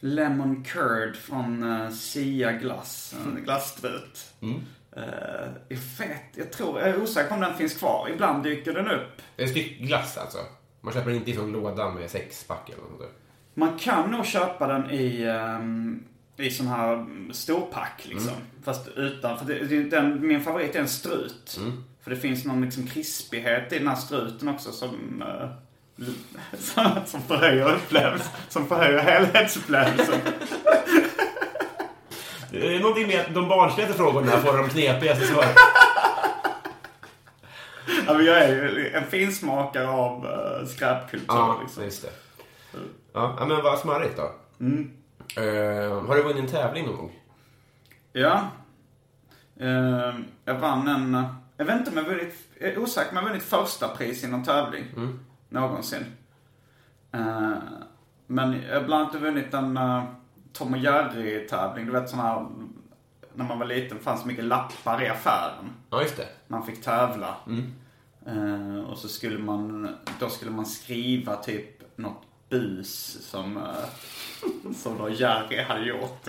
Lemon 0.00 0.64
curd 0.64 1.16
från 1.16 1.62
uh, 1.62 1.90
Sia 1.90 2.52
glass. 2.52 3.14
En 3.24 3.44
glasstrut. 3.44 4.34
Eh, 4.96 5.02
jag 5.68 5.78
vet, 5.98 6.22
jag 6.34 6.52
tror, 6.52 6.80
jag 6.80 6.88
är 6.88 7.02
osäker 7.02 7.34
om 7.34 7.40
den 7.40 7.54
finns 7.54 7.74
kvar. 7.74 8.08
Ibland 8.12 8.42
dyker 8.42 8.72
den 8.72 8.88
upp. 8.88 9.22
En 9.36 9.48
styckglass 9.48 10.16
alltså. 10.16 10.38
Man 10.80 10.94
köper 10.94 11.10
den 11.10 11.18
inte 11.18 11.30
i 11.30 11.34
sån 11.34 11.52
låda 11.52 11.90
med 11.90 12.10
sexpack 12.10 12.70
eller 12.70 12.82
något 12.82 13.00
sånt. 13.00 13.12
Man 13.54 13.78
kan 13.78 14.10
nog 14.10 14.26
köpa 14.26 14.66
den 14.66 14.90
i, 14.90 15.26
um, 15.26 16.04
i 16.36 16.50
sån 16.50 16.66
här 16.66 17.06
storpack 17.32 18.02
liksom. 18.04 18.32
Fast 18.62 18.88
utan, 18.88 19.38
för 19.38 19.46
det, 19.46 19.84
den, 19.84 20.26
min 20.26 20.40
favorit 20.40 20.76
är 20.76 20.80
en 20.80 20.88
strut. 20.88 21.60
För 22.04 22.10
det 22.10 22.16
finns 22.16 22.44
någon 22.44 22.60
liksom 22.60 22.86
krispighet 22.86 23.72
i 23.72 23.78
den 23.78 23.88
här 23.88 23.94
struten 23.94 24.48
också 24.48 24.72
som, 24.72 25.22
eh, 25.22 25.48
som, 26.58 26.90
som 27.06 27.22
förhöjer 27.22 27.74
upplevelsen. 27.74 28.32
Som 28.48 28.66
förhöjer 28.66 28.98
helhetsupplevelsen. 28.98 30.20
Det 32.50 32.76
är 32.76 32.80
någonting 32.80 33.06
med 33.06 33.20
att 33.20 33.34
de 33.34 33.48
barnsligaste 33.48 33.96
frågorna 33.96 34.30
får 34.30 34.58
de 34.58 34.68
knepigaste 34.68 35.24
svaren. 35.26 35.54
ja, 38.06 38.14
men 38.14 38.24
jag 38.24 38.42
är 38.42 38.48
ju 38.48 38.90
en 38.94 39.06
finsmakare 39.06 39.88
av 39.88 40.26
uh, 40.26 40.66
skräpkultur 40.66 41.24
Ja, 41.28 41.58
liksom. 41.62 41.84
just 41.84 42.02
det. 42.02 42.10
Ja, 43.12 43.46
men 43.48 43.62
vad 43.62 43.78
smarrigt 43.78 44.16
då. 44.16 44.22
Eh, 45.42 46.06
har 46.06 46.16
du 46.16 46.22
vunnit 46.22 46.36
en 46.36 46.46
tävling 46.50 46.86
någon 46.86 46.96
gång? 46.96 47.12
Ja. 48.12 48.48
Eh, 49.60 50.14
jag 50.44 50.54
vann 50.54 50.88
en... 50.88 51.26
Jag 51.56 51.64
vet 51.64 51.78
inte 51.78 51.90
om 51.90 51.96
jag 51.96 52.04
vunnit... 52.04 52.34
Jag 52.58 52.70
är 52.70 52.78
osäker 52.78 53.10
om 53.10 53.16
jag 53.16 53.24
vunnit 53.24 53.42
första 53.42 53.88
pris 53.88 54.24
i 54.24 54.28
någon 54.28 54.44
tävling. 54.44 54.84
Någonsin. 55.48 56.04
Eh, 57.12 57.52
men 58.26 58.62
jag 58.62 58.80
har 58.80 58.86
bland 58.86 59.02
annat 59.02 59.22
vunnit 59.22 59.54
en 59.54 59.76
uh, 59.76 60.04
Tom 60.52 60.72
och 60.72 60.78
Jerry-tävling. 60.78 61.86
Du 61.86 61.92
vet 61.92 62.08
sån 62.08 62.18
här... 62.18 62.46
När 63.34 63.44
man 63.44 63.58
var 63.58 63.66
liten 63.66 63.98
fanns 63.98 64.20
så 64.20 64.26
mycket 64.26 64.44
lappar 64.44 65.02
i 65.02 65.08
affären. 65.08 65.72
Ja, 65.90 66.02
just 66.02 66.16
det. 66.16 66.28
Man 66.48 66.66
fick 66.66 66.82
tävla. 66.82 67.36
Eh, 68.26 68.84
och 68.84 68.98
så 68.98 69.08
skulle 69.08 69.38
man, 69.38 69.96
då 70.20 70.28
skulle 70.28 70.50
man 70.50 70.66
skriva 70.66 71.36
typ 71.36 71.96
något 71.96 72.22
bus 72.48 73.18
som, 73.30 73.66
som 74.76 74.98
då 74.98 75.10
Jerry 75.10 75.62
hade 75.62 75.86
gjort 75.86 76.28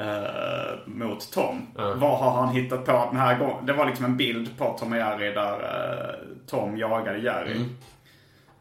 eh, 0.00 0.78
mot 0.84 1.32
Tom. 1.32 1.66
Vad 1.74 2.18
har 2.18 2.30
han 2.30 2.48
hittat 2.48 2.84
på 2.84 2.92
den 2.92 3.20
här 3.20 3.38
gången? 3.38 3.66
Det 3.66 3.72
var 3.72 3.86
liksom 3.86 4.04
en 4.04 4.16
bild 4.16 4.58
på 4.58 4.76
Tom 4.78 4.92
och 4.92 4.98
Jerry 4.98 5.32
där 5.32 5.52
eh, 5.52 6.14
Tom 6.46 6.76
jagade 6.76 7.18
Jerry. 7.18 7.60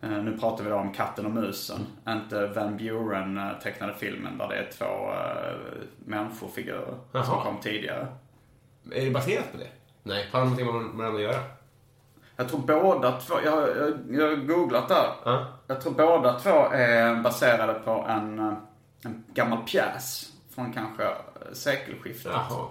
Eh, 0.01 0.09
nu 0.09 0.38
pratar 0.38 0.63
vi 0.63 0.69
då 0.69 0.75
om 0.75 0.93
Katten 0.93 1.25
och 1.25 1.31
musen. 1.31 1.79
Inte 2.07 2.47
Van 2.47 2.77
Buren 2.77 3.41
tecknade 3.63 3.93
filmen 3.93 4.38
där 4.38 4.47
det 4.47 4.55
är 4.55 4.69
två 4.77 4.86
uh, 4.86 5.83
människofigurer 6.05 6.93
som 7.11 7.21
Jaha. 7.21 7.43
kom 7.43 7.57
tidigare. 7.61 8.07
Är 8.91 9.05
det 9.05 9.11
baserat 9.11 9.51
på 9.51 9.57
det? 9.57 9.67
Nej. 10.03 10.27
Har 10.31 10.39
de 10.39 10.45
någonting 10.45 10.65
med 10.65 10.97
varandra 10.97 11.19
att 11.19 11.21
göra? 11.21 11.43
Jag 12.36 12.49
tror 12.49 12.59
båda 12.59 13.11
två, 13.11 13.36
jag, 13.45 13.69
jag, 13.77 13.93
jag 14.09 14.29
har 14.29 14.36
googlat 14.36 14.88
där. 14.88 15.07
Ja. 15.25 15.45
Jag 15.67 15.81
tror 15.81 15.93
båda 15.93 16.39
två 16.39 16.69
är 16.71 17.15
baserade 17.15 17.73
på 17.73 18.05
en, 18.09 18.39
en 19.03 19.23
gammal 19.33 19.57
pjäs 19.57 20.34
från 20.55 20.73
kanske 20.73 21.03
eh, 21.03 21.11
sekelskiftet. 21.53 22.31
Jaha. 22.31 22.67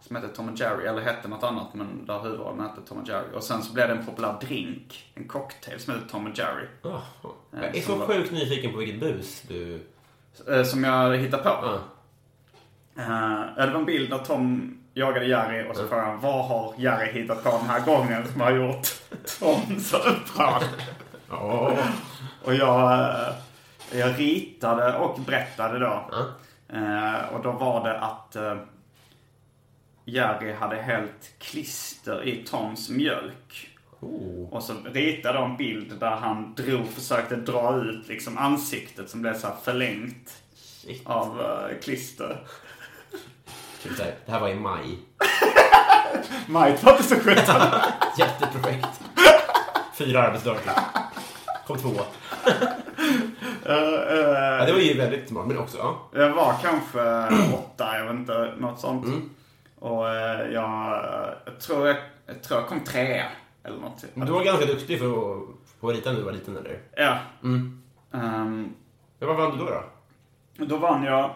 Som 0.00 0.16
heter 0.16 0.28
Tom 0.28 0.48
and 0.48 0.58
Jerry, 0.58 0.86
eller 0.86 1.02
hette 1.02 1.28
något 1.28 1.42
annat 1.42 1.74
men 1.74 2.06
där 2.06 2.20
huvudrollen 2.22 2.60
hette 2.60 2.80
Tom 2.88 2.98
and 2.98 3.08
Jerry. 3.08 3.26
Och 3.34 3.42
sen 3.42 3.62
så 3.62 3.72
blev 3.72 3.88
det 3.88 3.94
en 3.94 4.06
populär 4.06 4.34
drink, 4.40 5.10
en 5.14 5.28
cocktail 5.28 5.80
som 5.80 5.94
heter 5.94 6.08
Tom 6.08 6.26
and 6.26 6.38
Jerry. 6.38 6.66
Jaha. 6.82 7.00
Jag 7.50 7.76
är 7.76 7.80
så 7.82 7.94
var- 7.96 8.06
sjukt 8.06 8.32
nyfiken 8.32 8.72
på 8.72 8.78
vilket 8.78 9.00
bus 9.00 9.42
du... 9.48 9.86
Eh, 10.48 10.64
Som 10.64 10.84
jag 10.84 11.16
hittade 11.16 11.42
på. 11.42 11.48
Ja. 11.48 11.78
Eh, 13.02 13.56
det 13.66 13.72
var 13.72 13.78
en 13.80 13.84
bild 13.84 14.10
där 14.10 14.18
Tom 14.18 14.78
jagade 14.94 15.26
Jerry 15.26 15.70
och 15.70 15.76
så 15.76 15.86
frågade 15.88 16.08
han 16.08 16.20
vad 16.20 16.44
har 16.44 16.74
Jerry 16.78 17.12
hittat 17.20 17.44
på 17.44 17.50
den 17.50 17.66
här 17.66 17.80
gången 17.80 18.26
som 18.32 18.40
har 18.40 18.50
gjort 18.50 18.86
Tom 19.38 19.80
så 19.80 19.96
upprörd? 19.96 20.62
Ja. 21.30 21.76
Och 22.44 22.54
jag, 22.54 22.92
eh, 22.92 23.34
jag 23.98 24.20
ritade 24.20 24.98
och 24.98 25.20
berättade 25.20 25.78
då. 25.78 26.08
Ja. 26.12 26.24
Eh, 26.72 27.34
och 27.34 27.42
då 27.42 27.52
var 27.52 27.88
det 27.88 28.00
att 28.00 28.36
eh, 28.36 28.56
Jerry 30.04 30.52
hade 30.52 30.76
hällt 30.76 31.34
klister 31.38 32.24
i 32.24 32.44
Toms 32.44 32.90
mjölk. 32.90 33.68
Oh. 34.00 34.52
Och 34.52 34.62
så 34.62 34.74
ritade 34.84 35.38
jag 35.38 35.50
en 35.50 35.56
bild 35.56 35.98
där 36.00 36.10
han 36.10 36.54
drog, 36.54 36.88
försökte 36.88 37.36
dra 37.36 37.76
ut 37.76 38.08
liksom 38.08 38.38
ansiktet 38.38 39.10
som 39.10 39.22
blev 39.22 39.34
så 39.34 39.48
förlängt 39.62 40.42
Shit. 40.54 41.06
av 41.06 41.40
eh, 41.40 41.78
klister. 41.82 42.36
Det 43.96 44.32
här 44.32 44.40
var 44.40 44.48
i 44.48 44.54
maj. 44.54 44.98
Maj 46.46 46.76
2017. 46.76 47.44
Jätteprojekt. 48.18 49.00
Fyra 49.94 50.22
arbetsdagar. 50.22 50.74
Kom 51.66 51.78
två. 51.78 51.90
Eh, 53.66 53.74
eh, 53.74 54.58
Ja, 54.58 54.64
det 54.66 54.72
var 54.72 54.80
ju 54.80 54.98
väldigt 54.98 55.28
smart, 55.28 55.46
men 55.46 55.58
också... 55.58 55.78
Ja. 55.78 56.08
Jag 56.12 56.32
var 56.32 56.54
kanske 56.62 57.26
åtta, 57.56 57.98
jag 57.98 58.04
vet 58.04 58.14
inte, 58.14 58.54
något 58.58 58.80
sånt. 58.80 59.06
Mm. 59.06 59.30
Och 59.78 60.08
eh, 60.08 60.52
jag, 60.52 61.04
jag, 61.44 61.60
tror 61.60 61.86
jag, 61.88 61.96
jag 62.26 62.42
tror 62.42 62.60
jag 62.60 62.68
kom 62.68 62.80
trea. 62.80 63.26
Eller 63.64 63.78
något. 63.78 64.04
Men 64.14 64.26
du 64.26 64.32
var 64.32 64.44
ganska 64.44 64.66
duktig 64.66 64.98
för 64.98 65.06
att, 65.06 65.80
på 65.80 65.88
att 65.88 65.94
rita 65.94 66.10
när 66.10 66.18
du 66.18 66.24
var 66.24 66.32
liten, 66.32 66.56
eller? 66.56 66.78
Ja. 66.96 67.18
Mm. 67.42 67.82
Men 68.10 69.28
vad 69.28 69.36
vann 69.36 69.58
du 69.58 69.64
då? 69.64 69.82
då? 70.56 70.64
då 70.64 70.76
vann 70.76 71.04
jag 71.04 71.34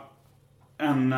en, 0.79 1.14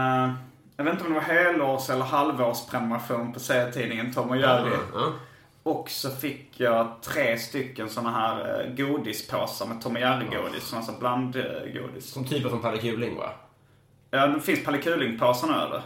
jag 0.76 0.84
vet 0.84 0.92
inte 0.92 1.04
om 1.04 1.12
det 1.12 1.18
var 1.20 1.26
helårs 1.26 1.90
eller 1.90 2.04
halvårsprenumeration 2.04 3.32
på 3.32 3.40
serietidningen 3.40 4.12
Tom 4.12 4.30
och 4.30 4.36
Jerry. 4.36 4.70
Ja. 4.94 5.12
Och 5.68 5.90
så 5.90 6.10
fick 6.10 6.60
jag 6.60 7.02
tre 7.02 7.38
stycken 7.38 7.88
såna 7.88 8.10
här 8.10 8.60
eh, 8.64 8.86
godispåsar 8.86 9.66
med 9.66 9.82
Tom 9.82 9.92
och 9.94 10.00
Jerry-godis. 10.00 10.62
Såna 10.64 10.82
här 10.82 10.98
blandgodis. 10.98 12.10
Som 12.12 12.24
typ 12.24 12.48
som 12.50 12.60
Palle 12.62 12.78
Kuling, 12.78 13.16
va? 13.16 13.30
Ja, 14.10 14.26
det 14.26 14.40
finns 14.40 14.64
Palle 14.64 14.78
Kuling-påsar 14.78 15.46
nu 15.48 15.54
eller? 15.54 15.82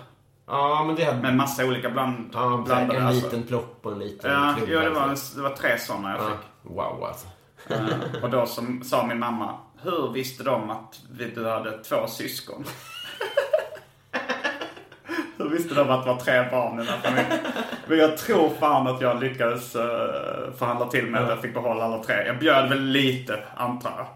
Ja, 0.47 0.85
men 0.87 0.97
det 0.97 1.05
hade... 1.05 1.23
Med 1.23 1.37
massa 1.37 1.65
olika 1.67 1.91
bland, 1.91 2.31
Ja, 2.33 2.63
blandade. 2.67 2.99
en 3.01 3.07
alltså. 3.07 3.25
liten 3.25 3.43
plopp 3.43 3.79
och 3.87 3.93
en 3.93 3.99
liten 3.99 4.31
Ja, 4.33 4.55
klubba, 4.57 4.73
ja 4.73 4.81
det, 4.81 4.91
var, 4.91 5.01
alltså. 5.01 5.37
det 5.37 5.43
var 5.43 5.51
tre 5.57 5.79
sådana 5.79 6.11
jag 6.11 6.21
Ja, 6.21 6.27
fick. 6.29 6.71
wow, 6.77 7.05
alltså. 7.05 7.27
Eh, 7.69 8.23
och 8.25 8.31
då 8.31 8.47
som, 8.47 8.83
sa 8.85 9.07
min 9.07 9.19
mamma, 9.19 9.59
hur 9.83 10.13
visste 10.13 10.43
de 10.45 10.71
att 10.71 11.01
vi, 11.13 11.25
du 11.31 11.49
hade 11.49 11.79
två 11.85 12.07
syskon? 12.07 12.65
Hur 15.43 15.51
visste 15.51 15.75
de 15.75 15.91
att 15.91 16.05
det 16.05 16.13
var 16.13 16.19
tre 16.19 16.51
barn 16.51 16.75
i 16.75 16.77
den 16.77 16.87
här 16.87 16.99
familjen? 16.99 17.39
Men 17.87 17.99
jag 17.99 18.17
tror 18.19 18.51
fan 18.61 18.87
att 18.87 19.01
jag 19.01 19.21
lyckades 19.21 19.77
uh, 19.77 19.83
förhandla 20.59 20.87
till 20.87 21.07
mig 21.07 21.23
att 21.23 21.29
jag 21.29 21.41
fick 21.43 21.55
behålla 21.55 21.85
alla 21.85 22.03
tre. 22.05 22.27
Jag 22.27 22.39
bjöd 22.39 22.69
väl 22.69 22.83
lite, 22.83 23.39
antar 23.57 23.93
jag. 23.97 24.07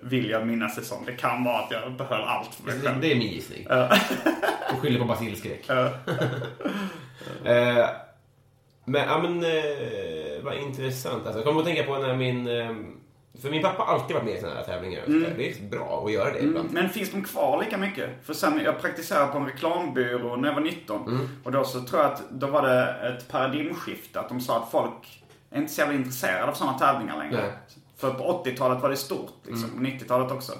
Vill 0.00 0.30
jag 0.30 0.46
minnas 0.46 0.76
det 0.76 0.82
som. 0.82 1.04
Det 1.06 1.12
kan 1.12 1.44
vara 1.44 1.58
att 1.58 1.70
jag 1.70 1.92
behöll 1.92 2.22
allt 2.22 2.54
för 2.54 2.64
mig 2.66 2.74
Det, 2.78 2.86
själv. 2.88 3.00
det 3.00 3.12
är 3.12 3.16
min 3.16 3.28
gissning. 3.28 3.66
Och 4.72 4.78
skyller 4.82 4.98
på 4.98 5.04
basilskräck. 5.04 5.70
Eh, 7.44 7.86
men, 8.84 9.08
ja 9.08 9.18
men, 9.22 9.44
eh, 9.44 10.42
vad 10.42 10.54
intressant. 10.54 11.26
Alltså, 11.26 11.38
jag 11.38 11.44
kommer 11.44 11.60
att 11.60 11.66
tänka 11.66 11.82
på 11.82 11.98
när 11.98 12.16
min... 12.16 12.48
För 13.42 13.50
min 13.50 13.62
pappa 13.62 13.82
har 13.82 13.94
alltid 13.94 14.14
varit 14.16 14.26
med 14.26 14.34
i 14.34 14.40
sådana 14.40 14.56
här 14.56 14.64
tävlingar. 14.64 15.04
sådär. 15.04 15.34
Det 15.36 15.50
är 15.50 15.62
bra 15.62 16.02
att 16.06 16.12
göra 16.12 16.32
det 16.32 16.38
ibland. 16.38 16.72
Men 16.72 16.88
finns 16.88 17.10
de 17.10 17.24
kvar 17.24 17.64
lika 17.64 17.78
mycket? 17.78 18.10
För 18.24 18.34
sen, 18.34 18.60
jag 18.64 18.80
praktiserade 18.80 19.32
på 19.32 19.38
en 19.38 19.46
reklambyrå 19.46 20.36
när 20.36 20.48
jag 20.48 20.54
var 20.54 20.62
19. 20.62 21.28
Och 21.44 21.52
då 21.52 21.64
så 21.64 21.80
tror 21.80 22.02
jag 22.02 22.12
att 22.12 22.22
då 22.30 22.46
var 22.46 22.62
det 22.62 23.08
ett 23.08 23.28
paradigmskifte. 23.28 24.20
Att 24.20 24.28
de 24.28 24.40
sa 24.40 24.62
att 24.62 24.70
folk 24.70 25.22
är 25.50 25.58
inte 25.58 25.72
så 25.72 25.80
jävla 25.80 25.94
intresserade 25.94 26.46
av 26.46 26.54
sådana 26.54 26.78
tävlingar 26.78 27.18
längre. 27.18 27.40
Nej. 27.40 27.50
För 27.96 28.10
på 28.10 28.42
80-talet 28.44 28.82
var 28.82 28.90
det 28.90 28.96
stort, 28.96 29.32
liksom. 29.46 29.74
Och 29.74 29.80
90-talet 29.80 30.32
också. 30.32 30.52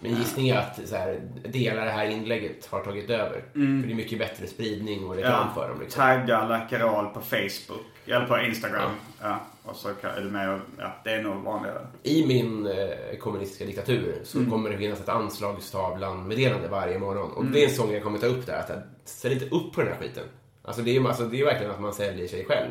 Min 0.00 0.16
gissning 0.16 0.48
är 0.48 0.58
att 0.58 0.88
så 0.88 0.96
här, 0.96 1.20
delar 1.48 1.84
det 1.84 1.90
här 1.90 2.06
inlägget 2.06 2.66
har 2.66 2.80
tagit 2.80 3.10
över. 3.10 3.44
För 3.52 3.86
det 3.86 3.92
är 3.92 3.94
mycket 3.94 4.18
bättre 4.18 4.46
spridning 4.46 5.04
och 5.04 5.14
reklam 5.16 5.54
för 5.54 5.68
dem. 5.68 5.80
Liksom. 5.80 6.02
Tagga 6.02 6.48
Läkerol 6.48 7.06
på 7.06 7.20
Facebook. 7.20 7.86
Eller 8.06 8.26
på 8.26 8.38
Instagram. 8.38 8.90
Ja. 9.22 9.40
Och 9.66 9.76
så 9.76 9.88
är 9.88 10.20
du 10.20 10.30
med 10.30 10.54
och, 10.54 10.60
ja, 10.78 10.96
det 11.04 11.10
är 11.10 11.22
nog 11.22 11.42
vanligare. 11.42 11.86
I 12.02 12.26
min 12.26 12.66
eh, 12.66 13.18
kommunistiska 13.20 13.64
diktatur 13.64 14.20
så 14.24 14.44
kommer 14.50 14.70
det 14.70 14.78
finnas 14.78 15.00
ett 15.00 15.08
anslagstavlan-meddelande 15.08 16.68
varje 16.68 16.98
morgon. 16.98 17.30
Och 17.32 17.44
det 17.44 17.60
är 17.64 17.68
en 17.68 17.74
sån 17.74 17.92
jag 17.92 18.02
kommer 18.02 18.18
ta 18.18 18.26
upp 18.26 18.46
där. 18.46 18.58
Att 18.58 18.68
jag 18.68 18.78
ställ 19.04 19.32
inte 19.32 19.44
upp 19.44 19.72
på 19.72 19.80
den 19.80 19.92
här 19.92 19.98
skiten. 20.00 20.24
Alltså 20.62 20.82
det 20.82 20.96
är 20.96 21.06
alltså, 21.08 21.24
det 21.24 21.40
är 21.40 21.44
verkligen 21.44 21.72
att 21.72 21.80
man 21.80 21.94
säljer 21.94 22.28
sig 22.28 22.44
själv. 22.44 22.70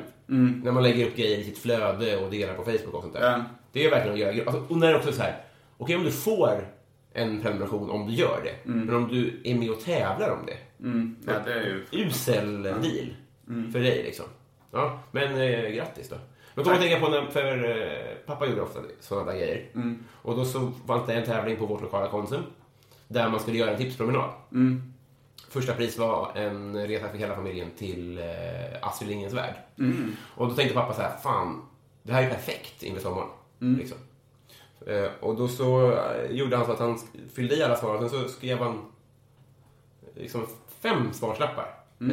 När 0.63 0.71
man 0.71 0.83
lägger 0.83 1.05
upp 1.07 1.15
grejer 1.15 1.37
i 1.37 1.43
sitt 1.43 1.57
flöde 1.57 2.17
och 2.17 2.31
delar 2.31 2.53
på 2.53 2.63
Facebook 2.63 2.93
och 2.93 3.01
sånt 3.01 3.13
där. 3.13 3.43
Det 3.71 3.85
är 3.85 3.89
verkligen 3.89 4.13
att 4.13 4.35
göra 4.35 4.45
alltså, 4.51 4.73
Och 4.73 4.77
när 4.77 4.87
det 4.87 4.93
är 4.93 4.97
också 4.97 5.11
så 5.11 5.21
här. 5.21 5.41
Okej 5.77 5.95
om 5.95 6.03
du 6.03 6.11
får 6.11 6.67
en 7.13 7.41
prenumeration 7.41 7.89
om 7.89 8.07
du 8.07 8.13
gör 8.13 8.41
det. 8.43 8.55
Men 8.85 8.95
om 8.95 9.07
du 9.07 9.41
är 9.43 9.55
med 9.55 9.69
och 9.69 9.79
tävlar 9.79 10.29
om 10.29 10.45
det. 10.45 10.57
Ja, 11.25 11.33
det 11.45 11.53
är 11.53 11.63
ju... 11.63 11.85
Usel 12.05 12.63
deal 12.63 13.13
för 13.73 13.79
dig 13.79 14.03
liksom. 14.03 14.25
Ja, 14.71 14.99
men 15.11 15.37
eh, 15.41 15.69
grattis 15.69 16.09
då. 16.09 16.15
Men 16.55 16.63
kom 16.63 16.73
att 16.73 16.79
tänka 16.81 16.99
på 16.99 17.07
när, 17.11 17.25
för 17.25 17.69
eh, 17.69 18.15
pappa 18.25 18.45
gjorde 18.47 18.61
ofta 18.61 18.79
sådana 18.99 19.31
där 19.31 19.39
grejer. 19.39 19.69
Och 20.11 20.35
då 20.35 20.45
så 20.45 20.71
vann 20.85 21.03
det 21.07 21.13
en 21.13 21.25
tävling 21.25 21.57
på 21.57 21.65
vårt 21.65 21.81
lokala 21.81 22.07
Konsum. 22.07 22.43
Där 23.07 23.29
man 23.29 23.39
skulle 23.39 23.57
göra 23.57 23.71
en 23.71 23.77
tipspromenad. 23.77 24.29
Första 25.49 25.73
pris 25.73 25.97
var 25.97 26.31
en 26.35 26.87
resa 26.87 27.09
för 27.09 27.17
hela 27.17 27.35
familjen 27.35 27.71
till 27.77 28.17
eh, 28.17 28.25
Astrid 28.81 29.09
Lindgrens 29.09 29.33
Värld. 29.33 29.55
Och 30.35 30.47
då 30.47 30.53
tänkte 30.55 30.75
pappa 30.75 30.93
så 30.93 31.01
här, 31.01 31.17
fan, 31.23 31.61
det 32.03 32.13
här 32.13 32.23
är 32.23 32.29
perfekt 32.29 32.83
inför 32.83 33.01
sommaren. 33.01 33.27
Liksom. 33.77 33.97
Eh, 34.87 35.09
och 35.19 35.35
då 35.35 35.47
så 35.47 35.91
eh, 35.91 36.31
gjorde 36.31 36.57
han 36.57 36.65
så 36.65 36.71
att 36.71 36.79
han 36.79 36.99
fyllde 37.33 37.55
i 37.55 37.63
alla 37.63 37.75
svar 37.75 37.95
och 37.95 38.09
sen 38.09 38.09
så 38.09 38.29
skrev 38.29 38.57
han 38.59 38.85
liksom 40.15 40.45
fem 40.81 41.13
svarslappar. 41.13 41.65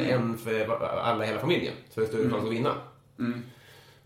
En 0.09 0.37
för 0.37 0.83
alla 0.85 1.23
hela 1.23 1.39
familjen. 1.39 1.73
Så 1.89 1.99
det 1.99 2.07
stod 2.07 2.31
chans 2.31 2.45
att 2.45 2.51
vinna. 2.51 2.73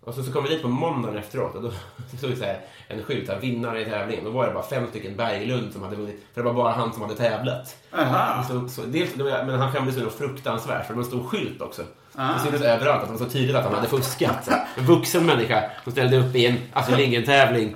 Och 0.07 0.13
så, 0.13 0.23
så 0.23 0.31
kom 0.31 0.43
vi 0.43 0.49
dit 0.49 0.61
på 0.61 0.67
måndagen 0.67 1.17
efteråt 1.17 1.55
och 1.55 1.61
då 1.63 1.71
stod 2.17 2.29
det 2.29 2.35
så 2.35 2.43
här, 2.43 2.59
en 2.87 3.03
skylt 3.03 3.29
här, 3.29 3.39
vinnare 3.39 3.81
i 3.81 3.85
tävlingen. 3.85 4.23
Då 4.25 4.31
var 4.31 4.47
det 4.47 4.53
bara 4.53 4.63
fem 4.63 4.87
stycken 4.89 5.15
Berglund 5.15 5.73
som 5.73 5.83
hade 5.83 5.95
vunnit. 5.95 6.25
För 6.33 6.41
det 6.41 6.45
var 6.47 6.53
bara 6.53 6.73
han 6.73 6.93
som 6.93 7.01
hade 7.01 7.15
tävlat. 7.15 7.75
Aha. 7.91 8.43
Så, 8.43 8.67
så, 8.67 8.81
dels, 8.81 9.15
men 9.15 9.49
han 9.49 9.71
skämdes 9.71 9.97
ju 9.97 10.09
fruktansvärt 10.09 10.85
för 10.85 10.93
det 10.93 10.97
var 10.97 11.03
en 11.03 11.09
stor 11.09 11.23
skylt 11.23 11.61
också. 11.61 11.83
Det 12.13 12.39
syntes 12.43 12.61
överallt 12.61 13.01
att 13.03 13.07
det 13.07 13.13
var 13.13 13.25
så 13.25 13.31
tydligt 13.31 13.55
att 13.55 13.63
han 13.63 13.73
hade 13.73 13.87
fuskat. 13.87 14.49
En 14.77 14.85
vuxen 14.85 15.25
människa 15.25 15.71
som 15.83 15.91
ställde 15.91 16.17
upp 16.17 16.35
i 16.35 16.45
en 16.45 16.55
Astrid 16.73 16.97
Lindgren-tävling. 16.97 17.75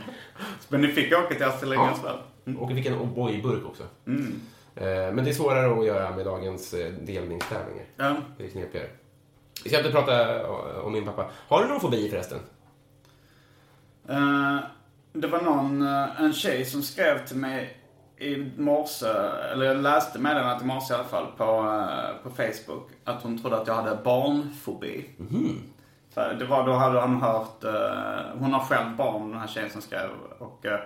Men 0.67 0.81
ni 0.81 0.87
fick 0.87 1.13
åka 1.13 1.35
till 1.35 1.45
Astrid 1.45 1.69
Lindgrens 1.69 2.03
Värld? 2.03 2.57
Och 2.59 2.71
vi 2.71 2.75
fick 2.75 2.85
en 2.85 2.99
O'boy-burk 2.99 3.65
också. 3.65 3.83
Eh, 4.75 5.13
Men 5.13 5.23
det 5.23 5.29
är 5.31 5.33
svårare 5.33 5.79
att 5.79 5.85
göra 5.85 6.15
med 6.15 6.25
dagens 6.25 6.73
eh, 6.73 6.91
delningstävlingar. 6.91 7.85
Ja. 7.97 8.15
Det 8.37 8.45
är 8.45 8.49
knepigare. 8.49 8.87
Vi 9.63 9.69
ska 9.69 9.77
inte 9.77 9.91
prata 9.91 10.47
om 10.81 10.93
min 10.93 11.05
pappa. 11.05 11.25
Har 11.47 11.61
du 11.63 11.69
någon 11.69 11.79
fobi 11.79 12.09
förresten? 12.09 12.39
Eh, 14.09 14.57
det 15.13 15.27
var 15.27 15.41
någon, 15.41 15.81
eh, 15.81 16.21
en 16.21 16.33
tjej 16.33 16.65
som 16.65 16.81
skrev 16.83 17.25
till 17.25 17.37
mig 17.37 17.77
i 18.17 18.51
morse, 18.57 19.07
eller 19.51 19.65
jag 19.65 19.77
läste 19.77 20.19
meddelandet 20.19 20.63
i 20.63 20.65
morse 20.65 20.93
i 20.93 20.95
alla 20.95 21.03
fall 21.03 21.25
på, 21.37 21.43
eh, 21.43 22.23
på 22.23 22.29
Facebook, 22.29 22.89
att 23.03 23.21
hon 23.23 23.41
trodde 23.41 23.57
att 23.57 23.67
jag 23.67 23.75
hade 23.75 23.99
barnfobi. 24.03 25.05
Så 26.13 26.33
det 26.39 26.45
var, 26.45 26.65
då 26.65 26.73
hade 26.73 26.99
han 26.99 27.21
hört, 27.21 27.63
eh, 27.63 28.39
hon 28.39 28.53
har 28.53 28.59
själv 28.59 28.95
barn 28.95 29.31
den 29.31 29.39
här 29.39 29.47
tjejen 29.47 29.69
som 29.69 29.81
skrev 29.81 30.09
och, 30.39 30.65
eh, 30.65 30.79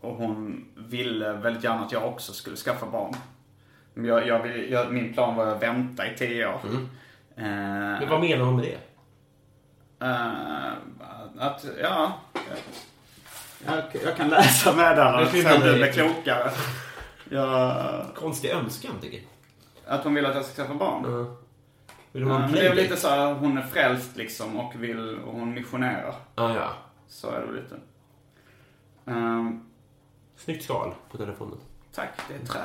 och 0.00 0.14
hon 0.16 0.64
ville 0.76 1.32
väldigt 1.32 1.64
gärna 1.64 1.84
att 1.84 1.92
jag 1.92 2.08
också 2.08 2.32
skulle 2.32 2.56
skaffa 2.56 2.86
barn. 2.86 3.14
Jag, 3.94 4.26
jag, 4.26 4.68
jag, 4.70 4.92
min 4.92 5.12
plan 5.14 5.36
var 5.36 5.46
att 5.46 5.62
vänta 5.62 6.06
i 6.06 6.16
tio 6.16 6.46
år. 6.46 6.60
Eh, 7.36 7.44
Men 7.44 8.08
vad 8.08 8.20
menar 8.20 8.44
hon 8.44 8.56
med 8.56 8.64
det? 8.64 8.78
Eh, 10.06 10.72
att, 11.38 11.64
ja. 11.82 12.12
Jag, 13.66 13.82
jag 14.04 14.16
kan 14.16 14.28
läsa 14.28 14.76
meddelandet 14.76 15.34
Jag 15.34 15.42
sen 15.44 15.56
tror 15.56 15.66
du 15.66 15.72
det- 15.72 15.78
blir 15.78 15.92
klokare. 15.92 16.50
Jag, 17.30 18.04
Konstig 18.14 18.50
önskan, 18.50 18.92
tycker 19.00 19.16
jag. 19.18 19.94
att 19.98 20.04
hon 20.04 20.14
vill 20.14 20.26
att 20.26 20.34
jag 20.34 20.44
ska 20.44 20.62
skaffa 20.62 20.74
barn. 20.74 21.36
Vill 22.12 22.22
hon 22.22 22.32
ha 22.32 22.38
en 22.38 22.44
men 22.44 22.52
det 22.52 22.58
är 22.58 22.62
väl 22.62 22.72
playdate? 22.72 22.82
lite 22.82 22.96
så 22.96 23.08
här, 23.08 23.34
hon 23.34 23.58
är 23.58 23.62
frälst 23.62 24.16
liksom 24.16 24.56
och 24.56 24.74
vill, 24.82 25.18
och 25.18 25.32
hon 25.34 25.54
missionerar. 25.54 26.14
Ah, 26.34 26.54
ja. 26.54 26.68
Så 27.08 27.30
är 27.30 27.40
det 27.40 27.46
väl 27.46 27.54
lite. 27.54 27.76
Ehm, 29.06 29.66
Snyggt 30.36 30.64
skal 30.64 30.94
på 31.10 31.16
telefonen. 31.16 31.58
tack, 31.94 32.10
det 32.28 32.34
är 32.34 32.46
trä. 32.46 32.60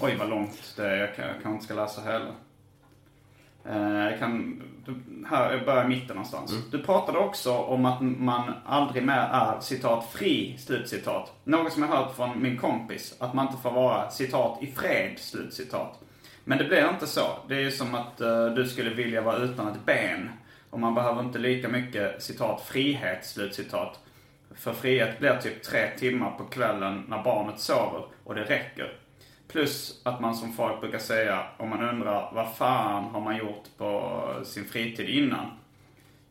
Oj, 0.00 0.16
vad 0.18 0.28
långt 0.28 0.72
det 0.76 0.86
är. 0.90 0.96
Jag, 0.96 1.16
kan, 1.16 1.24
jag 1.24 1.32
kanske 1.34 1.50
inte 1.50 1.64
ska 1.64 1.74
läsa 1.74 2.00
heller. 2.00 2.32
Eh, 3.68 4.10
jag 4.10 4.18
kan, 4.18 4.62
här, 5.30 5.52
jag 5.52 5.64
börjar 5.64 5.84
i 5.84 5.88
mitten 5.88 6.16
någonstans. 6.16 6.52
Du 6.70 6.82
pratade 6.82 7.18
också 7.18 7.52
om 7.56 7.84
att 7.84 8.00
man 8.00 8.52
aldrig 8.64 9.02
mer 9.06 9.28
är 9.32 9.60
citat 9.60 10.12
fri, 10.12 10.58
slutcitat. 10.58 11.32
Något 11.44 11.72
som 11.72 11.82
jag 11.82 11.90
hört 11.90 12.16
från 12.16 12.42
min 12.42 12.58
kompis, 12.58 13.16
att 13.18 13.34
man 13.34 13.46
inte 13.46 13.62
får 13.62 13.70
vara 13.70 14.10
citat 14.10 14.62
i 14.62 14.66
fred, 14.66 15.18
slutcitat. 15.18 16.00
Men 16.44 16.58
det 16.58 16.64
blir 16.64 16.88
inte 16.88 17.06
så. 17.06 17.26
Det 17.48 17.54
är 17.54 17.60
ju 17.60 17.70
som 17.70 17.94
att 17.94 18.20
eh, 18.20 18.46
du 18.46 18.68
skulle 18.68 18.90
vilja 18.90 19.20
vara 19.20 19.36
utan 19.36 19.68
ett 19.68 19.86
ben. 19.86 20.30
Och 20.70 20.80
man 20.80 20.94
behöver 20.94 21.22
inte 21.22 21.38
lika 21.38 21.68
mycket 21.68 22.22
citat 22.22 22.60
frihet, 22.66 23.26
slutcitat. 23.26 24.00
För 24.54 24.72
frihet 24.72 25.18
blir 25.18 25.36
typ 25.36 25.62
tre 25.62 25.90
timmar 25.98 26.30
på 26.30 26.44
kvällen 26.44 27.04
när 27.08 27.22
barnet 27.22 27.60
sover 27.60 28.04
och 28.24 28.34
det 28.34 28.42
räcker. 28.44 28.92
Plus 29.48 30.00
att 30.02 30.20
man 30.20 30.34
som 30.34 30.52
folk 30.52 30.80
brukar 30.80 30.98
säga, 30.98 31.46
om 31.56 31.68
man 31.68 31.88
undrar 31.88 32.30
vad 32.34 32.56
fan 32.56 33.04
har 33.04 33.20
man 33.20 33.36
gjort 33.36 33.64
på 33.76 34.22
sin 34.44 34.64
fritid 34.64 35.08
innan? 35.08 35.46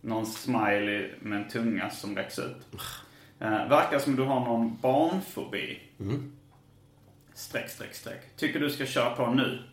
Någon 0.01 0.25
smiley 0.25 1.11
med 1.21 1.41
en 1.41 1.49
tunga 1.49 1.89
som 1.89 2.15
räcks 2.15 2.39
ut. 2.39 2.67
Eh, 3.39 3.49
verkar 3.49 3.99
som 3.99 4.15
du 4.15 4.23
har 4.23 4.39
någon 4.39 4.77
barnfobi. 4.81 5.79
Streck, 7.33 7.69
streck, 7.69 7.93
streck. 7.93 8.21
Tycker 8.35 8.59
du 8.59 8.69
ska 8.69 8.85
köra 8.85 9.09
på 9.09 9.27
nu. 9.27 9.63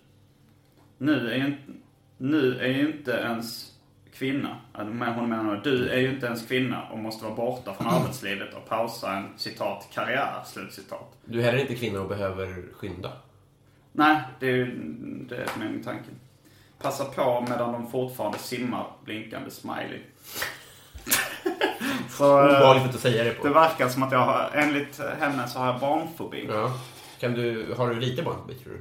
Nu 0.99 1.31
är 1.31 1.37
ju 1.37 1.47
inte, 1.47 1.73
nu 2.19 2.59
är 2.59 2.69
ju 2.69 2.93
inte 2.93 3.11
ens 3.11 3.73
kvinna. 4.15 4.57
Alltså, 4.73 4.95
Hon 4.95 5.29
menar 5.29 5.61
du 5.65 5.89
är 5.89 5.99
ju 5.99 6.11
inte 6.11 6.27
ens 6.27 6.47
kvinna 6.47 6.89
och 6.89 6.99
måste 6.99 7.25
vara 7.25 7.35
borta 7.35 7.75
från 7.75 7.87
arbetslivet 7.95 8.55
och 8.55 8.69
pausa 8.69 9.13
en 9.17 9.39
citat 9.39 9.89
karriär, 9.93 10.43
slutcitat. 10.45 11.19
Du 11.25 11.39
är 11.39 11.45
heller 11.45 11.59
inte 11.59 11.75
kvinna 11.75 12.01
och 12.01 12.09
behöver 12.09 12.73
skynda. 12.73 13.13
Nej, 13.97 14.23
det 14.41 14.47
är 14.47 14.53
ju 14.53 14.67
det 15.29 15.37
är 15.37 15.49
min 15.59 15.83
tanke. 15.85 16.05
Passa 16.83 17.05
på 17.05 17.41
medan 17.51 17.73
de 17.73 17.91
fortfarande 17.91 18.39
simmar, 18.39 18.87
blinkande 19.05 19.51
smiley. 19.51 20.01
så, 22.09 22.39
eh, 22.41 22.45
Obehagligt 22.47 22.95
att 22.95 23.01
säga 23.01 23.25
det 23.25 23.31
på. 23.31 23.47
det 23.49 23.55
verkar 23.55 23.89
som 23.89 24.03
att 24.03 24.13
jag 24.13 24.19
har, 24.19 24.51
enligt 24.55 25.01
henne 25.21 25.49
så 25.49 25.59
har 25.59 25.67
jag 25.67 25.81
barnfobi. 25.81 26.47
Ja. 26.49 26.73
Kan 27.21 27.33
du, 27.33 27.75
har 27.77 27.89
du 27.91 28.01
lite 28.01 28.23
barnfobi, 28.23 28.55
tror 28.55 28.73
du? 28.73 28.81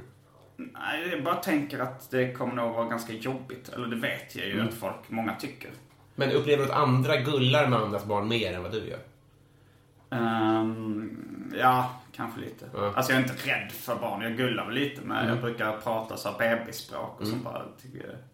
Nej, 0.56 1.08
jag 1.10 1.24
bara 1.24 1.34
tänker 1.34 1.78
att 1.78 2.10
det 2.10 2.32
kommer 2.32 2.54
nog 2.54 2.74
vara 2.74 2.86
ganska 2.88 3.12
jobbigt. 3.12 3.68
Eller 3.68 3.86
det 3.86 3.96
vet 3.96 4.36
jag 4.36 4.46
ju 4.46 4.52
Mm. 4.52 4.68
att 4.68 4.74
folk, 4.74 4.94
många 5.08 5.34
tycker. 5.34 5.70
Men 6.14 6.30
upplever 6.32 6.64
du 6.66 6.72
att 6.72 6.78
andra 6.78 7.16
gullar 7.16 7.66
med 7.68 7.78
andras 7.78 8.04
barn 8.04 8.28
mer 8.28 8.52
än 8.52 8.62
vad 8.62 8.72
du 8.72 8.88
gör? 8.88 8.98
Ehm, 10.10 11.16
ja, 11.58 11.90
kanske 12.16 12.40
lite. 12.40 12.66
Ja. 12.74 12.92
Alltså 12.96 13.12
jag 13.12 13.18
är 13.22 13.22
inte 13.30 13.50
rädd 13.50 13.72
för 13.72 13.96
barn. 13.96 14.22
Jag 14.22 14.36
gullar 14.36 14.64
väl 14.66 14.74
lite 14.74 15.00
med. 15.02 15.18
Mm. 15.18 15.28
Jag 15.28 15.40
brukar 15.40 15.76
prata 15.80 16.16
så 16.16 16.30
här 16.30 16.38
bebisspråk 16.38 17.20
och 17.20 17.26
sånt 17.26 17.44
där. 17.44 17.64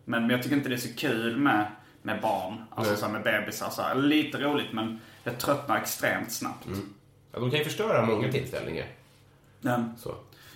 Men, 0.04 0.22
men 0.22 0.30
jag 0.30 0.42
tycker 0.42 0.56
inte 0.56 0.68
det 0.68 0.74
är 0.74 0.78
så 0.78 0.94
kul 0.96 1.36
med, 1.36 1.66
med 2.02 2.20
barn. 2.20 2.64
Alltså 2.70 2.96
så 2.96 3.06
här 3.06 3.12
med 3.12 3.22
bebisar. 3.22 3.70
Så 3.70 3.82
här. 3.82 3.94
Lite 3.94 4.38
roligt 4.38 4.72
men 4.72 5.00
jag 5.24 5.38
tröttnar 5.38 5.76
extremt 5.76 6.32
snabbt. 6.32 6.66
Ja, 7.32 7.40
de 7.40 7.50
kan 7.50 7.58
ju 7.58 7.64
förstöra 7.64 8.06
många 8.06 8.32
tillställningar. 8.32 8.86
Men, 9.60 9.96
Så. 9.98 10.14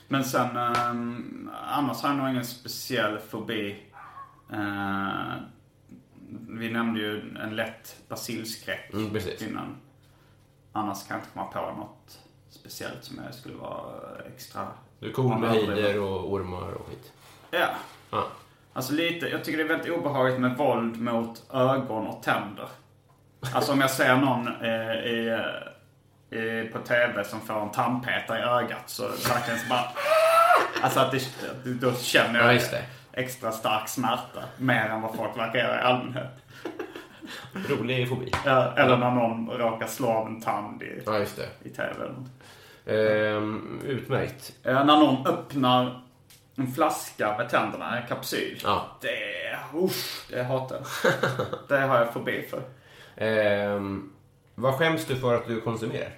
men 0.09 0.25
sen, 0.25 0.57
ehm, 0.57 1.51
annars 1.69 2.03
har 2.03 2.09
jag 2.09 2.19
nog 2.19 2.29
ingen 2.31 2.45
speciell 2.45 3.19
fobi. 3.19 3.83
Eh, 4.53 5.35
vi 6.49 6.71
nämnde 6.71 7.01
ju 7.01 7.37
en 7.39 7.57
lätt 7.57 7.97
basilskräck 8.09 8.91
Mm, 8.93 9.11
precis. 9.11 9.43
innan. 9.43 9.77
Annars 10.73 11.07
kan 11.09 11.17
jag 11.17 11.23
inte 11.23 11.31
komma 11.35 11.47
på 11.47 11.61
något 11.81 12.19
speciellt 12.65 13.05
som 13.05 13.21
jag 13.25 13.35
skulle 13.35 13.55
vara 13.55 13.93
extra... 14.35 14.67
Du 14.99 15.09
är 15.09 15.13
cool 15.13 15.39
med 15.39 15.49
Ja, 15.57 15.67
höjder 15.67 16.01
och 16.01 16.33
ormar 16.33 16.73
och 16.73 16.87
skit. 16.89 17.13
Ja. 17.51 17.67
Ja. 18.11 18.27
Alltså 18.73 18.93
lite, 18.93 19.27
jag 19.29 19.45
tycker 19.45 19.59
det 19.59 19.65
är 19.65 19.69
väldigt 19.77 19.93
obehagligt 19.93 20.41
med 20.41 20.57
våld 20.57 21.01
mot 21.01 21.43
ögon 21.53 22.07
och 22.07 22.23
tänder. 22.23 22.69
Alltså 23.55 23.73
om 23.73 23.81
jag 23.81 23.91
ser 23.91 24.17
någon 24.17 24.49
eh, 24.63 24.97
i, 24.97 25.39
i, 26.31 26.69
på 26.73 26.79
TV 26.79 27.25
som 27.25 27.41
får 27.41 27.63
en 27.63 27.71
tandpetare 27.71 28.39
i 28.39 28.43
ögat 28.43 28.83
så 28.91 29.03
verkligen 29.09 29.61
så 29.61 29.69
bara... 29.69 29.85
Alltså 30.83 31.01
att 31.01 31.13
det, 31.13 31.21
då 31.65 31.93
känner 31.93 32.41
Ja, 32.41 32.53
jag 32.53 32.63
det. 32.63 32.85
extra 33.13 33.53
stark 33.53 33.89
smärta. 33.89 34.45
Mer 34.57 34.87
än 34.87 35.01
vad 35.03 35.15
folk 35.17 35.37
verkar 35.39 35.59
göra 35.59 35.81
i 35.81 35.83
allmänhet. 35.83 36.31
Rolig 37.69 38.09
fobi. 38.09 38.31
Ja, 38.45 38.73
eller 38.77 38.97
när 38.97 39.11
någon 39.11 39.51
råkar 39.51 39.87
slå 39.87 40.09
av 40.09 40.27
en 40.27 40.41
tand 40.41 40.83
i, 40.83 41.03
Ja, 41.07 41.19
just 41.19 41.37
det. 41.37 41.49
i 41.69 41.71
TV. 41.71 42.05
Ehm, 42.87 43.81
utmärkt. 43.85 44.53
Eh, 44.63 44.75
när 44.87 44.97
någon 44.97 45.27
öppnar 45.27 46.01
en 46.57 46.73
flaska 46.73 47.37
med 47.39 47.49
tänderna, 47.49 47.99
en 48.01 48.09
kapsyl. 48.09 48.61
Ja. 48.65 48.87
Det, 49.01 49.79
usch, 49.79 50.27
det 50.31 50.43
hatar 50.43 50.77
jag. 51.05 51.47
Det 51.69 51.79
har 51.87 51.99
jag 51.99 52.13
fobi 52.13 52.47
för. 52.51 52.63
Ehm, 53.17 54.13
vad 54.55 54.75
skäms 54.75 55.05
du 55.07 55.17
för 55.17 55.35
att 55.35 55.47
du 55.47 55.61
konsumerar? 55.61 56.11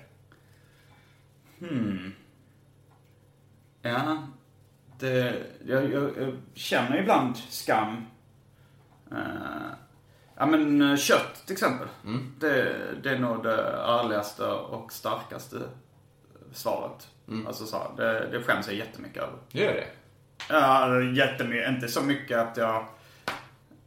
Ja, 3.82 4.18
det, 4.98 5.34
jag, 5.66 5.92
jag, 5.92 6.02
jag 6.02 6.36
känner 6.54 6.98
ibland 7.00 7.36
skam. 7.36 8.07
Eh, 9.11 9.70
ja 10.37 10.47
men 10.47 10.91
eh, 10.91 10.97
kött 10.97 11.43
till 11.47 11.53
exempel. 11.53 11.89
Det, 12.39 12.76
det 13.03 13.11
är 13.11 13.18
nog 13.18 13.43
det 13.43 13.62
ärligaste 13.72 14.45
och 14.47 14.93
starkaste 14.93 15.57
svaret. 16.53 17.09
Alltså 17.47 17.66
så, 17.66 17.93
det, 17.97 18.28
det 18.30 18.43
skäms 18.43 18.66
jag 18.66 18.76
jättemycket 18.76 19.22
över. 19.22 19.39
Gör 19.51 19.72
det? 19.72 19.87
Ja, 20.49 21.01
jättemycket. 21.03 21.68
Inte 21.68 21.89
så 21.89 22.03
mycket 22.03 22.39
att 22.39 22.57
jag, 22.57 22.87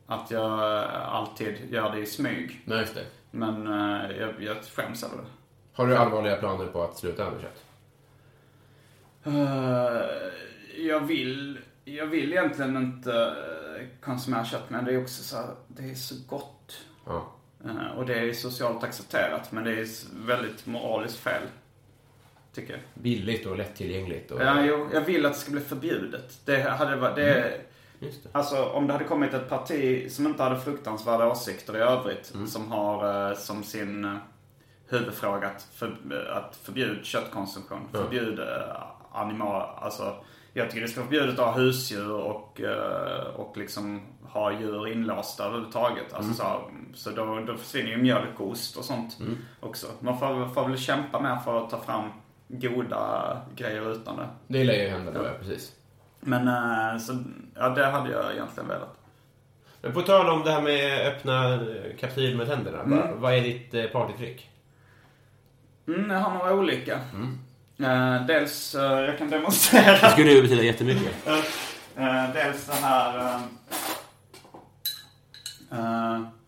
att 0.06 0.32
jag 0.32 0.84
eh, 0.84 1.14
alltid 1.16 1.74
gör 1.74 1.92
det 1.92 2.00
i 2.00 2.06
smyg. 2.06 2.62
Nej, 2.66 2.80
just 2.80 2.96
det. 2.96 3.06
Men 3.32 3.68
eh, 3.68 4.18
jag, 4.18 4.34
jag 4.40 4.58
skäms 4.64 5.04
över 5.04 5.18
det. 5.18 5.30
Har 5.74 5.88
du 5.88 5.98
allvarliga 5.98 6.36
planer 6.36 6.66
på 6.66 6.84
att 6.84 6.98
sluta 6.98 7.32
med 7.32 7.42
kött? 7.42 7.64
Eh, 9.24 10.02
jag 10.78 11.00
vill, 11.00 11.60
jag 11.86 12.06
vill 12.06 12.32
egentligen 12.32 12.78
inte 12.78 13.36
eh, 13.80 13.88
konsumera 14.02 14.46
kött, 14.46 14.70
men 14.70 14.86
det 14.86 14.94
är 14.94 15.02
också 15.02 15.24
så 15.24 15.36
här, 15.36 15.56
det 15.68 15.84
är 15.84 15.96
så 15.96 16.16
gott. 16.28 16.86
Ja. 17.06 17.32
Eh, 17.66 17.98
och 17.98 18.06
det 18.06 18.20
är 18.20 18.34
socialt 18.34 18.84
accepterat, 18.84 19.52
men 19.52 19.64
det 19.64 19.72
är 19.72 19.88
väldigt 20.26 20.66
moraliskt 20.66 21.18
fel. 21.18 21.42
Tycker 22.54 22.74
jag. 22.74 22.82
Billigt 22.94 23.46
och 23.46 23.58
lättillgängligt. 23.58 24.32
Och... 24.32 24.42
Ja, 24.42 24.66
jo, 24.66 24.90
jag 24.94 25.02
vill 25.02 25.26
att 25.26 25.34
det 25.34 25.40
ska 25.40 25.52
bli 25.52 25.62
förbjudet. 25.62 26.40
Det 26.46 26.62
hade 26.62 26.96
varit, 26.96 27.16
det, 27.16 27.62
Just 28.00 28.24
det. 28.24 28.30
Alltså 28.32 28.66
om 28.66 28.88
det 28.88 28.94
hade 28.94 29.06
kommit 29.06 29.34
ett 29.34 29.50
parti 29.50 30.12
som 30.12 30.28
inte 30.28 30.44
hade 30.44 30.60
fruktansvärda 30.60 31.32
åsikter 31.32 31.78
i 31.78 31.80
övrigt. 31.80 32.34
Som 32.48 32.72
har 32.72 33.30
eh, 33.30 33.38
som 33.38 33.64
sin 33.64 34.06
eh, 34.06 34.16
huvudfråga 34.88 35.48
att, 35.48 35.68
för, 35.74 35.96
att 36.32 36.56
förbjuda 36.56 37.04
köttkonsumtion. 37.04 37.88
Förbjuda 37.92 38.66
eh, 38.66 38.84
animal, 39.12 39.70
alltså 39.84 40.16
jag 40.54 40.70
tycker 40.70 40.82
det 40.82 40.88
ska 40.88 41.00
vara 41.00 41.10
förbjudet 41.10 41.40
att 41.40 41.46
ha 41.46 41.54
husdjur 41.54 42.12
och, 42.12 42.62
eh, 42.62 43.36
och 43.36 43.58
liksom 43.58 44.02
ha 44.24 44.52
djur 44.52 44.88
inlåsta 44.88 45.46
överhuvudtaget. 45.46 46.14
Alltså 46.14 46.34
så, 46.34 46.44
här, 46.44 46.60
så 46.94 47.10
då, 47.10 47.40
då 47.40 47.58
försvinner 47.58 47.90
ju 47.90 47.98
mjölk 47.98 48.40
och 48.40 48.48
ost 48.48 48.78
och 48.78 48.86
sånt 48.86 49.18
också. 49.60 49.88
Man 50.00 50.20
får, 50.20 50.48
får 50.48 50.68
väl 50.68 50.78
kämpa 50.78 51.20
mer 51.20 51.36
för 51.36 51.64
att 51.64 51.70
ta 51.70 51.80
fram 51.80 52.10
goda 52.48 53.38
grejer 53.56 53.92
utan 53.92 54.18
det. 54.18 54.28
Det 54.48 54.64
lär 54.64 54.84
ju 54.84 54.90
hända 54.90 55.12
då, 55.12 55.24
ja, 55.24 55.32
precis. 55.40 55.76
Men 56.20 56.48
eh, 56.48 57.00
så, 57.00 57.24
ja 57.56 57.70
det 57.70 57.86
hade 57.86 58.12
jag 58.12 58.34
egentligen 58.34 58.70
velat. 58.70 58.96
Men 59.82 59.94
på 59.94 60.02
tal 60.02 60.30
om 60.30 60.44
det 60.44 60.52
här 60.52 60.62
med 60.62 61.08
öppna 61.08 61.54
eh, 61.54 61.96
kapsyl 62.00 62.38
med 62.38 62.48
tänderna. 62.48 62.84
Vad, 62.86 63.10
vad 63.10 63.34
är 63.34 63.42
ditt 63.42 63.92
partytrick? 63.92 64.50
Mm, 65.88 66.10
jag 66.12 66.20
har 66.20 66.38
några 66.38 66.54
olika. 66.54 67.00
Eh, 67.84 68.26
dels, 68.26 68.76
eh, 68.76 68.82
jag 69.02 69.18
kan 69.18 69.30
demonstrera. 69.30 70.12
skulle 70.12 70.32
ju 70.32 70.42
betyda 70.42 70.64
jättemycket. 70.64 71.14
Eh, 71.98 72.34
dels 72.34 72.66
den 72.66 72.84
här... 72.84 73.40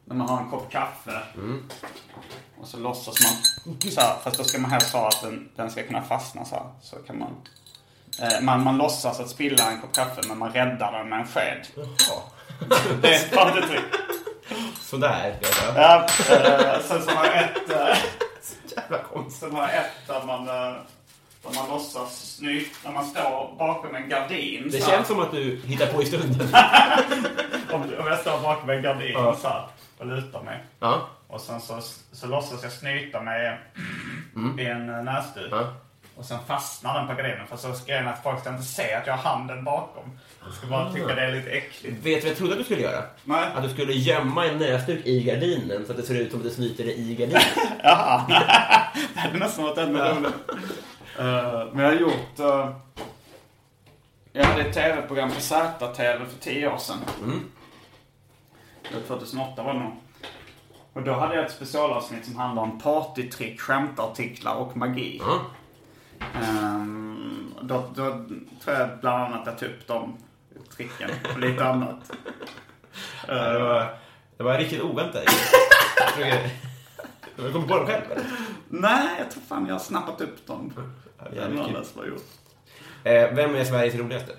När 0.06 0.16
man 0.16 0.30
har 0.30 0.38
en 0.42 0.50
kopp 0.50 0.72
kaffe. 0.72 1.22
Och 2.62 2.68
så 2.68 2.78
låtsas 2.78 3.16
man 3.24 3.82
så 3.92 4.02
här, 4.02 4.16
fast 4.24 4.38
då 4.38 4.44
ska 4.44 4.60
man 4.62 4.72
helst 4.72 4.94
ha 4.94 5.08
att 5.08 5.22
den, 5.22 5.50
den 5.56 5.72
ska 5.72 5.84
kunna 5.84 6.02
fastna 6.02 6.46
så 6.46 6.56
här. 6.56 6.66
Så 6.82 6.96
kan 6.96 7.20
man... 7.20 7.36
Man, 8.42 8.64
man 8.64 8.78
låtsas 8.78 9.20
att 9.20 9.30
spilla 9.30 9.72
en 9.72 9.82
kopp 9.82 9.96
kaffe 9.96 10.22
men 10.28 10.38
man 10.38 10.52
räddar 10.52 10.92
den 10.92 11.10
med 11.10 11.20
en 11.20 11.28
sked. 11.28 11.68
Jaha. 11.76 12.22
Det 13.02 13.16
är 13.16 13.16
ett 13.16 13.36
partytrick. 13.36 13.84
Sådär. 14.82 15.40
Ja, 15.76 16.08
sen 16.88 17.04
så 17.04 17.12
har 17.12 17.26
jag 17.26 17.44
ett... 17.44 17.70
Eh, 17.70 17.98
Jävla 18.78 18.98
konstigt. 18.98 19.40
Sen 19.40 19.56
har 19.56 19.62
jag 19.62 19.76
ett 19.76 20.08
där 20.08 20.24
man, 20.26 20.48
där 21.44 21.56
man 21.56 21.70
låtsas 21.70 22.36
sny, 22.36 22.66
när 22.86 22.92
man 22.92 23.06
står 23.06 23.56
bakom 23.58 23.96
en 23.96 24.10
gardin. 24.10 24.70
Det 24.72 24.86
känns 24.86 25.08
som 25.08 25.20
att 25.20 25.32
du 25.32 25.62
hittar 25.66 25.88
på 25.88 26.04
i 26.04 26.06
stunden. 26.06 26.48
Om, 27.74 27.82
om 27.82 28.08
jag 28.08 28.20
står 28.20 28.42
bakom 28.42 28.70
en 28.70 28.82
gardin 28.82 29.12
Ja. 29.14 29.36
så 29.42 29.48
här, 29.48 29.68
och 29.98 30.06
lutar 30.06 30.42
mig. 30.44 30.64
Ja. 30.80 31.10
Och 31.28 31.42
sen 31.42 31.62
så, 31.62 31.80
så 32.12 32.28
låtsas 32.28 32.64
jag 32.64 32.72
snyta 32.72 33.22
mig 33.22 33.60
i 34.60 34.66
en 34.66 34.90
eh, 34.90 35.04
näsduk. 35.04 35.48
Ja. 35.52 35.74
Och 36.16 36.26
sen 36.26 36.38
fastnar 36.48 36.94
den 37.00 37.08
på 37.08 37.14
gardinen. 37.14 37.48
För 37.48 37.58
så 37.58 37.74
ska 37.74 37.92
jag 37.92 38.06
att 38.08 38.24
folk 38.24 38.40
ska 38.40 38.50
inte 38.50 38.64
se 38.64 38.94
att 38.94 39.08
jag 39.08 39.18
har 39.18 39.32
handen 39.32 39.64
bakom. 39.64 40.20
De 40.46 40.52
ska 40.56 40.68
bara 40.68 40.94
tycka 40.94 41.16
det 41.16 41.22
är 41.22 41.32
lite 41.32 41.50
äckligt. 41.50 41.96
Vet 41.96 42.04
du 42.04 42.22
vad 42.22 42.30
jag 42.30 42.38
trodde 42.38 42.52
att 42.54 42.58
du 42.60 42.64
skulle 42.64 42.82
göra? 42.82 43.04
Nej. 43.24 43.50
Att 43.56 43.64
du 43.64 43.70
skulle 43.70 43.94
gömma 43.94 44.46
en 44.46 44.58
näsduk 44.58 45.06
i 45.06 45.24
gardinen 45.24 45.86
så 45.86 45.92
att 45.92 45.98
det 45.98 46.04
ser 46.04 46.16
ut 46.16 46.32
som 46.32 46.40
att 46.40 46.46
du 46.46 46.50
snyter 46.52 46.84
dig 46.84 47.12
i 47.12 47.16
gardinen. 47.16 47.42
Jaha. 47.84 48.26
det 49.14 49.20
hade 49.20 49.38
nästan 49.40 49.64
varit 49.64 49.78
ännu 49.78 50.00
roligare. 50.00 50.32
Eh, 51.20 51.66
men 51.74 51.86
jag 51.86 51.92
har 51.92 52.00
gjort... 52.00 52.40
eh, 52.40 52.76
jag 54.34 54.44
hade 54.46 54.62
ett 54.62 54.74
tv-program 54.74 55.30
på 55.32 55.42
ZTV 55.42 56.26
för 56.26 56.40
tio 56.40 56.74
år 56.74 56.78
sedan. 56.78 56.98
Var 58.94 59.02
2008 59.08 59.64
var 59.64 59.74
det 59.74 59.80
nog. 59.80 59.92
Och 60.94 61.04
då 61.04 61.14
hade 61.14 61.36
jag 61.36 61.46
ett 61.46 61.52
specialavsnitt 61.52 62.26
som 62.26 62.36
handlade 62.36 62.72
om 62.72 62.80
partytrick, 62.80 63.60
skämtartiklar 63.62 64.56
och 64.56 64.78
magi. 64.78 65.22
Ja. 65.24 65.42
Ehm, 66.42 67.54
då, 67.62 67.84
då 67.96 68.26
tror 68.64 68.78
jag 68.78 68.90
bland 69.02 69.24
annat 69.24 69.42
jag 69.46 69.58
tog 69.60 69.70
upp 69.70 69.88
de 69.88 70.18
tricken 70.76 71.10
och 71.34 71.40
lite 71.40 71.66
annat. 71.66 72.12
Var, 73.28 73.98
det 74.38 74.44
var 74.44 74.58
riktigt 74.58 74.82
oväntat. 74.82 75.24
Försöker- 77.22 77.44
Du 77.44 77.54
kom 77.54 77.68
på 77.68 77.76
dem 77.78 77.86
själv 77.88 78.12
eller? 78.12 78.26
Nej, 78.70 79.16
jag 79.20 79.32
tror 79.32 79.44
fan 79.44 79.66
jag 79.68 79.74
har 79.76 79.80
snappat 79.80 80.22
upp 80.22 80.48
dem. 80.48 80.74
Det 80.76 81.26
är 81.26 81.36
jävligt 81.36 81.56
någon 81.58 81.66
kul. 81.66 81.76
annan 81.76 81.86
som 81.86 82.00
har 82.00 82.08
gjort. 82.08 82.24
Eh, 83.04 83.34
vem 83.36 83.56
är 83.56 83.64
Sveriges 83.64 83.96
roligaste? 83.96 84.36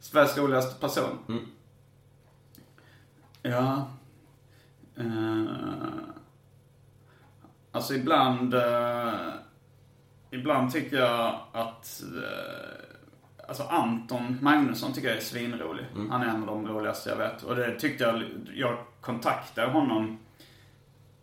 Sveriges 0.00 0.38
roligaste 0.38 0.80
person? 0.80 1.18
Mm. 1.28 1.46
Ja. 3.42 3.88
Eh, 4.96 5.44
alltså 7.72 7.94
ibland... 7.94 8.54
eh, 8.54 9.12
ibland 10.30 10.72
tycker 10.72 10.96
jag 10.96 11.40
att... 11.52 12.02
eh, 12.02 13.48
alltså 13.48 13.62
Anton 13.62 14.38
Magnusson 14.42 14.92
tycker 14.92 15.08
jag 15.08 15.16
är 15.16 15.20
svinrolig. 15.22 15.86
Mm. 15.94 16.10
Han 16.10 16.22
är 16.22 16.26
en 16.26 16.40
av 16.40 16.46
de 16.46 16.68
roligaste 16.68 17.10
jag 17.10 17.16
vet. 17.16 17.42
Och 17.42 17.56
det 17.56 17.80
tyckte 17.80 18.04
jag... 18.04 18.24
Jag 18.54 18.78
kontaktade 19.00 19.72
honom... 19.72 20.18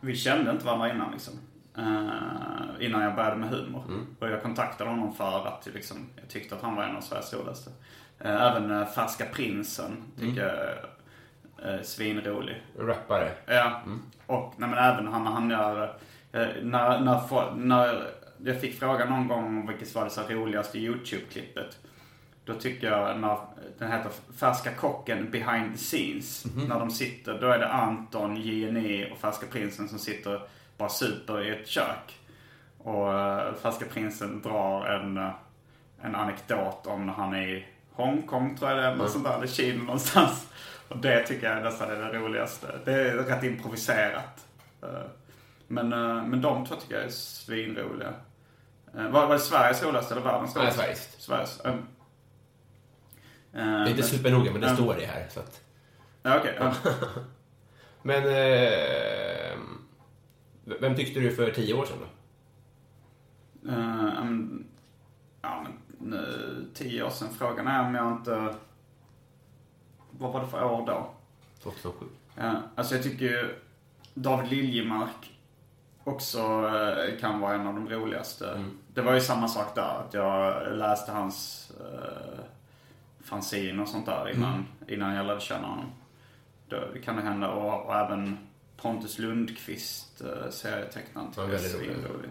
Vi 0.05 0.15
kände 0.15 0.51
inte 0.51 0.65
varandra 0.65 0.89
innan 0.89 1.11
liksom. 1.11 1.33
Eh, 1.77 2.85
innan 2.85 3.01
jag 3.01 3.15
började 3.15 3.35
med 3.35 3.49
humor. 3.49 3.83
Mm. 3.87 4.07
Och 4.19 4.29
jag 4.29 4.43
kontaktade 4.43 4.89
honom 4.89 5.13
för 5.13 5.47
att 5.47 5.67
liksom, 5.73 6.09
jag 6.15 6.29
tyckte 6.29 6.55
att 6.55 6.61
han 6.61 6.75
var 6.75 6.83
en 6.83 6.95
av 6.95 7.01
Sveriges 7.01 7.33
roligaste. 7.33 7.71
Eh, 8.19 8.41
även 8.41 8.71
uh, 8.71 8.87
Färska 8.87 9.25
Prinsen 9.25 10.03
tycker 10.19 10.41
jag 10.41 10.53
är 10.53 11.75
uh, 11.75 11.81
svinrolig. 11.83 12.63
Rappare. 12.79 13.31
Ja. 13.45 13.81
Och 14.25 14.53
nej, 14.57 14.69
men 14.69 14.79
även 14.79 15.07
han, 15.07 15.27
han 15.27 15.49
gör... 15.49 15.97
när, 16.61 16.99
när, 16.99 17.55
när 17.55 18.07
jag 18.43 18.61
fick 18.61 18.79
frågan 18.79 19.09
någon 19.09 19.27
gång 19.27 19.45
om 19.45 19.67
vilket 19.67 19.95
var 19.95 20.03
det 20.03 20.09
så 20.09 20.21
roligaste 20.21 20.77
YouTube-klippet. 20.77 21.77
Då 22.45 22.53
tycker 22.53 22.87
jag 22.91 23.19
när 23.19 23.37
den 23.77 23.91
heter 23.91 24.11
Färska 24.37 24.71
kocken 24.71 25.31
behind 25.31 25.71
the 25.71 25.77
scenes. 25.77 26.45
När 26.67 26.79
de 26.79 26.91
sitter, 26.91 27.41
då 27.41 27.47
är 27.47 27.59
det 27.59 27.67
Anton, 27.67 28.35
JNE 28.41 29.11
och 29.11 29.17
Färska 29.17 29.45
prinsen 29.47 29.87
som 29.89 29.99
sitter 29.99 30.41
bara 30.77 30.89
super 30.89 31.41
i 31.41 31.49
ett 31.49 31.67
kök. 31.67 32.19
Och 32.77 33.13
uh, 33.13 33.53
Färska 33.61 33.85
prinsen 33.85 34.41
drar 34.41 34.85
en, 34.85 35.17
eh, 35.17 35.29
en 36.01 36.15
anekdot 36.15 36.87
om 36.87 37.05
när 37.05 37.13
han 37.13 37.33
är 37.33 37.47
i 37.47 37.65
Hongkong 37.93 38.57
tror 38.57 38.69
jag 38.71 38.79
det 38.79 38.83
är, 38.85 38.95
något 38.95 39.11
sånt 39.11 39.23
där, 39.23 39.37
eller 39.37 39.47
Kina 39.47 39.83
någonstans. 39.83 40.47
Och 40.89 40.97
det 40.97 41.23
tycker 41.27 41.53
jag 41.53 41.63
nästan 41.63 41.89
är 41.91 41.95
det 41.95 42.19
roligaste. 42.19 42.67
Det 42.85 42.93
är 42.93 43.13
rätt 43.15 43.43
improviserat. 43.43 44.45
Eh, 44.83 44.89
Men, 45.67 45.93
eh, 45.93 46.23
men 46.25 46.41
de 46.41 46.65
två 46.65 46.75
tycker 46.75 46.95
jag 46.95 47.03
är 47.03 47.09
svinroliga. 47.09 48.13
Eh, 48.97 49.09
Var, 49.09 49.25
var 49.27 49.33
det 49.33 49.39
Sveriges 49.39 49.83
roligaste 49.83 50.13
eller 50.13 50.23
världens 50.23 50.55
Nej, 50.55 50.61
roligaste? 50.61 50.81
Sveriges. 50.81 51.15
Sveriges. 51.21 51.61
Eh. 53.55 53.65
Det 53.65 53.71
är 53.71 53.89
inte 53.89 54.03
supernoga, 54.03 54.51
men 54.51 54.61
det 54.61 54.75
står 54.75 54.95
det 54.95 55.05
här. 55.05 55.27
Så 55.29 55.39
att... 55.39 55.61
Ja, 56.23 56.39
okej. 56.39 56.55
ja. 56.59 56.73
Men... 58.01 58.23
Eh, 58.23 59.57
vem 60.65 60.95
tyckte 60.95 61.19
du 61.19 61.35
för 61.35 61.51
tio 61.51 61.73
år 61.73 61.85
sedan 61.85 61.97
då? 61.99 62.07
Eh, 63.71 64.21
um, 64.21 64.65
ja, 65.41 65.63
men 65.63 65.71
nu, 66.09 66.65
tio 66.73 67.03
år 67.03 67.09
sedan. 67.09 67.29
Frågan 67.37 67.67
är 67.67 67.85
om 67.87 67.95
jag 67.95 68.11
inte... 68.11 68.55
Vad 70.11 70.33
var 70.33 70.41
det 70.41 70.47
för 70.47 70.63
år 70.63 70.85
då? 70.85 71.09
2007. 71.63 72.05
Ja, 72.35 72.61
alltså 72.75 72.95
jag 72.95 73.03
tycker 73.03 73.25
ju 73.25 73.55
David 74.13 74.49
Liljemark 74.49 75.39
också 76.03 76.39
eh, 76.39 77.19
kan 77.19 77.39
vara 77.39 77.53
en 77.53 77.67
av 77.67 77.73
de 77.73 77.89
roligaste. 77.89 78.63
Det 78.93 79.01
var 79.01 79.13
ju 79.13 79.21
samma 79.21 79.47
sak 79.47 79.75
där. 79.75 80.03
Att 80.07 80.13
jag 80.13 80.67
läste 80.77 81.11
hans 81.11 81.71
uh, 81.81 82.39
fanzine 83.25 83.81
och 83.81 83.87
sånt 83.87 84.05
där 84.05 84.35
innan, 84.35 84.65
innan 84.87 85.15
jag 85.15 85.25
lärde 85.25 85.41
känna 85.41 85.67
honom. 85.67 85.91
Det 86.69 87.01
kan 87.03 87.15
det 87.15 87.21
hända. 87.21 87.49
Och, 87.49 87.85
och 87.85 87.95
även 87.95 88.37
Pontus 88.77 89.19
Lundqvist, 89.19 90.21
uh, 90.21 90.49
serietecknaren, 90.49 91.29
tycker 91.29 91.41
Ja, 91.41 91.47
jag 91.47 91.55
är 91.55 91.69
svinrolig. 91.69 92.29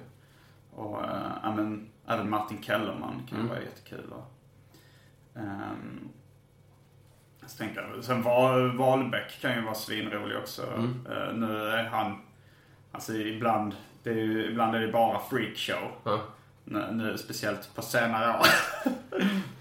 Och 0.70 1.02
uh, 1.02 1.52
även, 1.52 1.90
även 2.06 2.30
Martin 2.30 2.62
Kellerman 2.62 3.26
kan 3.30 3.40
ju 3.40 3.46
vara 3.46 3.60
jättekul. 3.60 4.12
Och, 4.12 4.32
ehm, 5.40 6.08
så 7.46 7.58
tänker 7.58 7.82
jag, 7.94 8.04
sen 8.04 8.22
Val, 8.22 8.76
Wahlbeck 8.76 9.40
kan 9.40 9.54
ju 9.54 9.62
vara 9.62 9.74
svinrolig 9.74 10.38
också. 10.38 10.62
Eh, 11.10 11.34
nu 11.34 11.68
är 11.68 11.84
han, 11.84 12.18
alltså 12.92 13.14
ibland, 13.14 13.74
det 14.02 14.10
är 14.10 14.14
ju, 14.14 14.50
ibland 14.50 14.74
är 14.74 14.80
det 14.80 14.92
bara 14.92 15.20
freakshow. 15.20 15.90
Ja. 16.04 16.20
Nu, 16.64 16.86
nu, 16.92 17.18
speciellt 17.18 17.74
på 17.74 17.82
senare 17.82 18.38
år. 18.38 18.46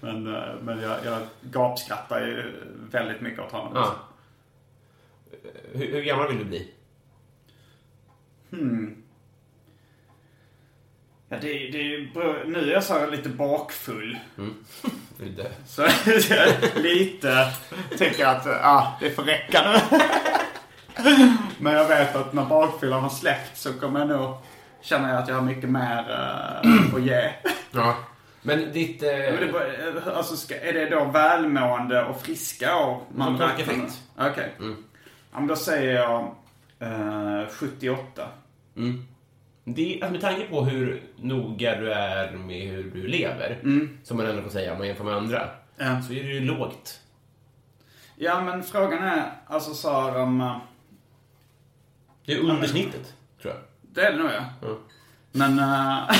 men 0.00 0.34
eh, 0.34 0.54
men 0.62 0.80
jag, 0.80 1.04
jag 1.04 1.22
gapskrattar 1.40 2.20
ju 2.20 2.52
väldigt 2.90 3.20
mycket 3.20 3.40
åt 3.40 3.52
honom. 3.52 3.72
Ja. 3.74 3.94
Hur, 5.72 5.92
hur 5.92 6.02
gammal 6.02 6.28
vill 6.28 6.38
du 6.38 6.44
bli? 6.44 6.70
Ja, 11.28 11.36
det, 11.40 11.68
det, 11.70 12.12
bra- 12.14 12.42
nu 12.46 12.58
är 12.58 12.72
jag 12.72 12.84
så 12.84 13.06
lite 13.06 13.28
bakfull. 13.28 14.18
Du 15.18 15.28
dö? 15.28 15.50
Så 15.66 15.82
lite 16.80 17.52
tycker 17.98 18.26
att 18.26 18.46
ah, 18.46 18.96
det 19.00 19.10
får 19.10 19.22
räcka 19.22 19.62
nu. 19.72 19.98
Men 21.58 21.72
jag 21.72 21.88
vet 21.88 22.16
att 22.16 22.32
när 22.32 22.44
bakfyllan 22.44 23.02
har 23.02 23.10
släppt 23.10 23.56
så 23.56 23.72
kommer 23.72 24.00
jag 24.00 24.08
nog 24.08 24.36
känna 24.84 25.18
att 25.18 25.28
jag 25.28 25.34
har 25.34 25.42
mycket 25.42 25.70
mer 25.70 26.00
uh, 26.00 26.94
att 26.94 27.02
ge. 27.02 27.30
Ja. 27.70 27.96
Men 28.42 28.72
ditt... 28.72 29.02
Eh, 29.02 29.08
Men 29.08 29.52
det, 29.52 29.98
eh, 30.06 30.16
alltså, 30.16 30.36
ska, 30.36 30.60
är 30.60 30.72
det 30.72 30.88
då 30.90 31.04
välmående 31.04 32.04
och 32.04 32.20
friska 32.20 32.76
år 32.76 33.00
man 33.14 33.32
räknar 33.38 33.48
med? 33.74 33.84
effekt. 33.84 34.02
Okej. 34.18 34.52
Ja, 35.32 35.38
men 35.38 35.46
då 35.46 35.56
säger 35.56 35.94
jag 35.94 36.34
eh, 36.78 37.48
78. 37.50 38.28
det, 39.64 39.98
alltså 40.02 40.12
med 40.12 40.20
tanke 40.20 40.46
på 40.46 40.64
hur 40.64 41.02
noga 41.16 41.76
du 41.80 41.92
är 41.92 42.32
med 42.32 42.68
hur 42.68 42.90
du 42.90 43.06
lever, 43.06 43.58
som 44.04 44.16
man 44.16 44.26
ändå 44.26 44.42
får 44.42 44.50
säga 44.50 44.72
om 44.72 44.78
man 44.78 44.86
jämför 44.86 45.04
med 45.04 45.14
andra, 45.14 45.48
Ja. 45.76 46.02
så 46.02 46.12
är 46.12 46.22
det 46.22 46.28
ju 46.28 46.40
lågt. 46.40 47.00
Ja, 48.16 48.40
men 48.40 48.62
frågan 48.62 49.02
är 49.04 49.32
alltså 49.46 49.74
så 49.74 50.00
här 50.00 50.16
om... 50.22 50.40
eh, 50.40 50.56
Det 52.26 52.32
är 52.32 52.38
under 52.38 52.68
snittet, 52.68 52.94
jag. 52.94 53.23
Det 53.94 54.00
är 54.06 54.12
det 54.12 54.18
nog 54.18 54.30
ja. 54.30 54.68
Men... 55.32 55.58
eh, 55.58 56.08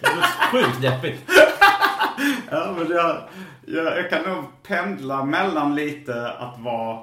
Det 0.00 0.08
låter 0.14 0.50
sjukt 0.52 0.82
deppigt. 0.82 1.30
Ja, 2.50 2.74
men 2.78 2.90
jag, 2.90 3.28
jag, 3.66 3.98
jag 3.98 4.10
kan 4.10 4.22
nog 4.22 4.44
pendla 4.62 5.24
mellan 5.24 5.74
lite 5.74 6.30
att 6.32 6.58
vara 6.60 6.98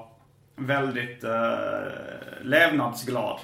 väldigt 0.55 1.23
eh, 1.23 1.31
levnadsglad. 2.41 3.39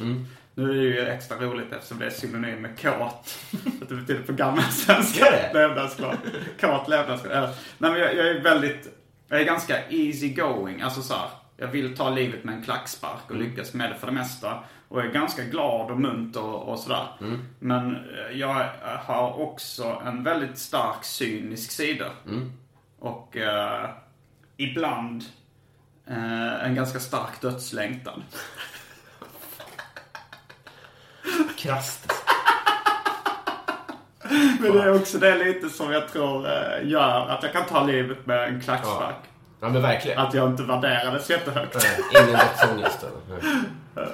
Nu 0.56 0.70
är 0.70 0.76
det 0.76 0.82
ju 0.82 1.08
extra 1.08 1.38
roligt 1.38 1.74
eftersom 1.74 2.00
det 2.00 2.06
är 2.06 2.10
synonym 2.10 2.62
med 2.62 2.80
kåt. 2.82 3.38
Att 3.82 3.90
det 3.90 3.96
betyder 3.96 4.24
på 4.24 4.34
gammalsvenska 4.34 5.26
Gör 5.26 5.32
det? 5.32 5.60
levnadsglad. 5.60 6.18
Kåt, 6.62 6.88
levnadsglad. 6.88 7.50
Nej, 7.78 7.92
men 7.92 8.00
jag, 8.00 8.16
jag 8.16 8.28
är 8.28 8.42
väldigt, 8.42 8.88
jag 9.28 9.42
är 9.42 9.46
ganska 9.46 9.76
easy 9.90 10.34
going. 10.34 10.82
Alltså 10.82 11.02
så 11.02 11.14
här, 11.14 11.30
jag 11.58 11.68
vill 11.68 11.98
ta 11.98 12.10
livet 12.10 12.44
med 12.44 12.56
en 12.56 12.64
klackspark 12.64 13.30
och 13.30 13.36
lyckas 13.36 13.74
med 13.74 13.90
det 13.90 13.96
för 13.96 14.08
det 14.08 14.14
mesta. 14.14 14.60
Och 14.92 15.02
är 15.02 15.08
ganska 15.08 15.44
glad 15.44 15.92
och 15.92 16.00
munter 16.00 16.44
och, 16.44 16.70
och 16.70 16.80
sådär. 16.80 17.08
Men 17.60 17.96
eh, 17.96 18.38
jag 18.38 18.66
har 19.06 19.40
också 19.42 20.02
en 20.06 20.24
väldigt 20.24 20.58
stark 20.58 21.04
cynisk 21.04 21.72
sida. 21.72 22.06
Och 23.00 23.38
eh, 23.38 23.90
ibland 24.58 25.24
eh, 26.08 26.66
en 26.66 26.76
ganska 26.76 27.00
stark 27.00 27.42
dödslängtan. 27.42 28.24
Krasst. 31.58 32.14
Men 34.60 34.72
det 34.72 34.84
är 34.84 34.96
också 34.96 35.18
det 35.18 35.36
lite 35.36 35.70
som 35.70 35.92
jag 35.92 36.08
tror 36.10 36.48
eh, 36.48 36.88
gör 36.88 37.28
att 37.30 37.44
jag 37.44 37.54
kan 37.54 37.66
ta 37.66 37.84
livet 37.84 38.26
med 38.26 38.48
en 38.48 38.62
klackspark. 38.62 39.16
Ja, 39.60 39.70
men 39.70 39.82
verkligen. 39.82 40.20
Att 40.20 40.34
jag 40.34 40.50
inte 40.50 40.64
värderades 40.64 41.30
jättehögt. 41.30 41.76
Nej, 41.76 42.24
ingen 42.24 42.40
dödsångest. 42.40 43.06
Nej. 43.96 44.08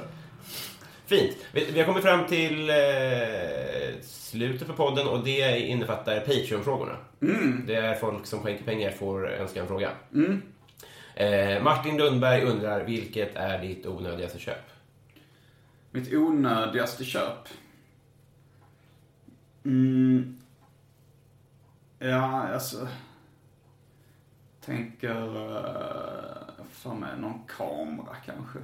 Fint. 1.07 1.37
Vi, 1.51 1.71
vi 1.71 1.79
har 1.79 1.85
kommit 1.85 2.03
fram 2.03 2.25
till 2.25 2.69
eh, 2.69 2.75
slutet 4.01 4.67
på 4.67 4.73
podden 4.73 5.07
och 5.07 5.23
det 5.23 5.59
innefattar 5.59 6.19
Patreon-frågorna. 6.19 6.97
Det 7.65 7.75
är 7.75 7.95
folk 7.95 8.25
som 8.25 8.39
skänker 8.39 8.63
pengar 8.63 8.91
får 8.91 9.29
önska 9.29 9.61
en 9.61 9.67
fråga. 9.67 9.91
Eh, 11.15 11.63
Martin 11.63 11.97
Lundberg 11.97 12.43
undrar, 12.43 12.83
vilket 12.83 13.35
är 13.35 13.61
ditt 13.61 13.85
onödigaste 13.85 14.39
köp? 14.39 14.69
Mitt 15.91 16.13
onödigaste 16.13 17.05
köp? 17.05 17.47
Mm. 19.65 20.39
Ja, 21.99 22.47
alltså... 22.53 22.87
Tänker... 24.65 25.37
Uh, 25.37 26.26
för 26.77 26.93
mig 26.93 27.17
någon 27.19 27.41
kamera 27.57 28.15
kanske. 28.25 28.59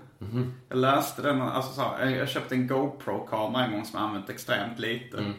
Jag 0.70 0.78
läste 0.78 1.22
den, 1.22 1.42
alltså 1.42 1.74
så 1.74 1.82
här, 1.82 2.06
jag- 2.06 2.30
köpte 2.30 2.56
en 2.56 2.68
GoPro-kamera 2.68 3.66
en 3.66 3.72
gång 3.72 3.86
som 3.86 4.00
jag 4.00 4.08
använt 4.08 4.30
extremt 4.30 4.80
lite. 4.80 5.34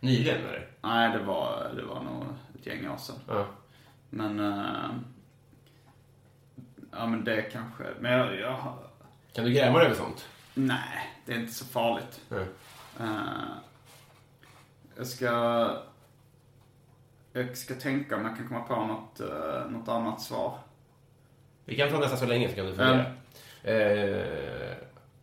Nyligen, 0.00 0.36
eller? 0.46 0.68
Nej, 0.82 1.12
det 1.18 1.24
var, 1.24 1.72
det 1.76 1.82
var 1.84 2.02
nog 2.02 2.24
ett 2.58 2.66
gäng 2.66 2.88
år 2.90 2.96
sedan. 2.96 3.16
Ja. 3.28 3.46
Men... 4.10 4.40
eh, 4.40 4.90
ja, 6.90 7.06
men 7.06 7.24
det 7.24 7.42
kanske... 7.42 7.84
Men 8.00 8.12
jag, 8.12 8.40
jag... 8.40 8.78
Kan 9.32 9.44
du 9.44 9.50
gräma 9.52 9.78
dig 9.78 9.86
över 9.86 9.96
sånt? 9.96 10.28
Nej, 10.54 11.10
det 11.26 11.32
är 11.32 11.40
inte 11.40 11.52
så 11.52 11.64
farligt. 11.64 12.20
Nej. 12.28 12.46
Eh, 13.00 13.06
jag 14.96 15.06
ska... 15.06 15.30
Jag 17.32 17.56
ska 17.56 17.74
tänka 17.74 18.16
om 18.16 18.24
jag 18.24 18.36
kan 18.36 18.48
komma 18.48 18.60
på 18.60 18.86
något, 18.86 19.20
eh, 19.20 19.70
något 19.70 19.88
annat 19.88 20.20
svar. 20.20 20.58
Vi 21.64 21.76
kan 21.76 21.90
ta 21.90 21.98
nästan 21.98 22.18
så 22.18 22.26
länge 22.26 22.48
så 22.48 22.54
kan 22.54 22.66
du 22.66 22.74
fundera. 22.74 23.04
Eh, 23.64 24.76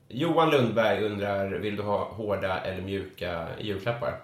Johan 0.08 0.50
Lundberg 0.50 1.04
undrar, 1.04 1.50
vill 1.50 1.76
du 1.76 1.84
ha 1.84 2.04
hårda 2.04 2.60
eller 2.60 2.82
mjuka 2.82 3.48
julklappar? 3.60 4.22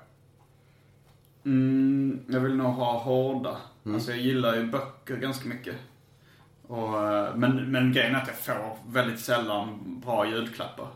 Mm, 1.45 2.26
jag 2.30 2.39
vill 2.39 2.55
nog 2.55 2.74
ha 2.74 2.97
hårda. 2.99 3.57
Alltså 3.86 4.11
jag 4.11 4.20
gillar 4.20 4.55
ju 4.55 4.63
böcker 4.68 5.18
ganska 5.18 5.49
mycket. 5.49 5.76
Och, 6.68 7.07
eh, 7.07 7.36
men, 7.36 7.72
men 7.72 7.93
grejen 7.93 8.16
är 8.16 8.22
att 8.22 8.28
jag 8.28 8.38
får 8.38 8.78
väldigt 8.88 9.20
sällan 9.20 9.80
bra 10.05 10.28
julklappar. 10.28 10.88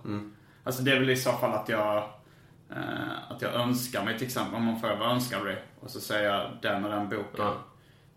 Alltså 0.64 0.84
det 0.84 0.92
är 0.92 1.00
väl 1.00 1.10
i 1.10 1.16
så 1.16 1.32
fall 1.32 1.54
att 1.54 1.70
jag, 1.70 1.98
eh, 2.70 3.32
att 3.32 3.42
jag 3.42 3.54
önskar 3.54 4.06
mig 4.06 4.18
till 4.18 4.28
exempel, 4.28 4.56
om 4.56 4.64
man 4.64 4.80
frågar 4.80 4.96
vad 4.96 5.12
önskar 5.12 5.46
du? 5.46 5.58
Och 5.80 5.90
så 5.90 6.00
säger 6.00 6.34
jag 6.34 6.52
den 6.62 6.86
och 6.86 6.92
den 6.92 7.10
boken. 7.10 7.26
Ja. 7.38 7.54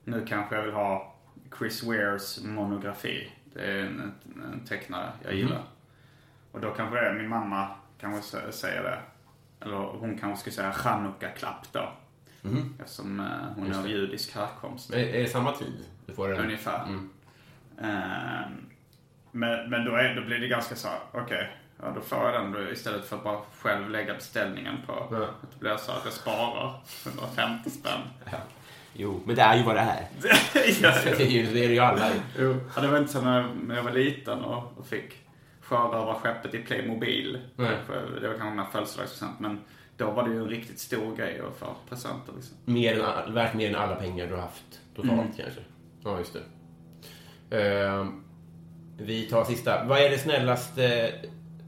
Nu 0.04 0.26
kanske 0.28 0.56
jag 0.56 0.62
vill 0.62 0.74
ha 0.74 1.11
Chris 1.58 1.82
Wares 1.82 2.44
monografi. 2.44 3.32
Det 3.54 3.60
är 3.72 3.78
en, 3.78 4.12
en 4.52 4.64
tecknare 4.68 5.12
jag 5.24 5.34
gillar. 5.34 5.62
Och 6.52 6.60
då 6.60 6.70
kanske 6.70 7.00
det 7.00 7.06
är 7.08 7.14
min 7.14 7.28
mamma 7.28 7.68
kanske 8.00 8.36
sä- 8.36 8.50
säger 8.50 8.82
det. 8.82 8.98
Eller 9.64 9.76
hon 9.76 10.18
kanske 10.18 10.40
skulle 10.40 10.54
säga 10.54 10.72
Chanukka-klapp 10.72 11.66
då. 11.72 11.92
Eftersom 12.80 13.20
eh, 13.20 13.26
hon 13.56 13.72
är 13.72 13.78
av 13.78 13.88
judisk 13.88 14.34
härkomst. 14.34 14.90
Men 14.90 14.98
Är 14.98 15.12
det 15.22 15.28
samma 15.28 15.52
tid 15.52 15.84
du 16.06 16.14
får 16.14 16.28
den? 16.28 16.38
Ungefär. 16.44 16.86
Ehm, 17.80 18.66
men 19.30 19.70
men 19.70 19.84
då, 19.84 19.94
är, 19.96 20.14
då 20.14 20.22
blir 20.22 20.38
det 20.38 20.48
ganska 20.48 20.74
så 20.76 20.88
okej. 21.12 21.56
ja, 21.82 21.90
då 21.94 22.00
får 22.00 22.18
jag 22.18 22.34
den 22.42 22.52
då 22.52 22.70
istället 22.70 23.04
för 23.04 23.16
att 23.16 23.24
bara 23.24 23.40
själv 23.60 23.90
lägga 23.90 24.14
beställningen 24.14 24.76
på. 24.86 24.92
Att 24.92 25.10
det 25.10 25.58
blir 25.60 25.76
så 25.76 25.92
att 25.92 26.04
jag 26.04 26.12
sparar 26.12 26.80
150 27.06 27.70
spänn. 27.70 28.00
Ja. 28.92 28.98
Jo, 29.02 29.20
men 29.24 29.34
det 29.36 29.42
är 29.42 29.56
ju 29.56 29.62
vad 29.62 29.76
det 29.76 29.80
är. 29.80 30.08
ja, 30.82 30.92
Det 31.04 31.22
är 31.22 31.30
ju, 31.30 31.46
det 31.46 31.64
är 31.64 31.68
ju 31.68 31.78
alla. 31.78 32.10
Jo. 32.38 32.56
Ja, 32.76 32.82
det 32.82 32.88
var 32.88 32.98
inte 32.98 33.12
så 33.12 33.20
när 33.20 33.74
jag 33.74 33.82
var 33.82 33.92
liten 33.92 34.38
och, 34.44 34.78
och 34.78 34.86
fick 34.86 35.14
sjörövarskeppet 35.60 36.54
i 36.54 36.58
Playmobil. 36.58 37.38
För 37.56 38.20
Det 38.20 38.28
var 38.28 38.34
kanske 38.38 38.56
mer 38.56 38.64
födelsedagspresent. 38.72 39.40
Men 39.40 39.60
då 39.96 40.10
var 40.10 40.22
det 40.28 40.30
ju 40.30 40.38
en 40.38 40.48
riktigt 40.48 40.78
stor 40.78 41.16
grej 41.16 41.40
att 41.48 41.58
få 41.58 41.66
presenter. 41.88 42.32
Liksom. 42.36 42.56
Mer 42.64 43.00
än, 43.00 43.34
värt 43.34 43.54
mer 43.54 43.68
än 43.68 43.76
alla 43.76 43.94
pengar 43.94 44.26
du 44.26 44.34
har 44.34 44.40
haft 44.40 44.80
totalt 44.96 45.36
kanske. 45.36 45.60
Ja, 46.04 46.18
just 46.18 46.32
det. 46.32 46.42
Ehm, 47.50 48.24
vi 48.98 49.22
tar 49.22 49.44
sista. 49.44 49.84
Vad 49.84 49.98
är 49.98 50.10
det 50.10 50.18
snällaste... 50.18 51.12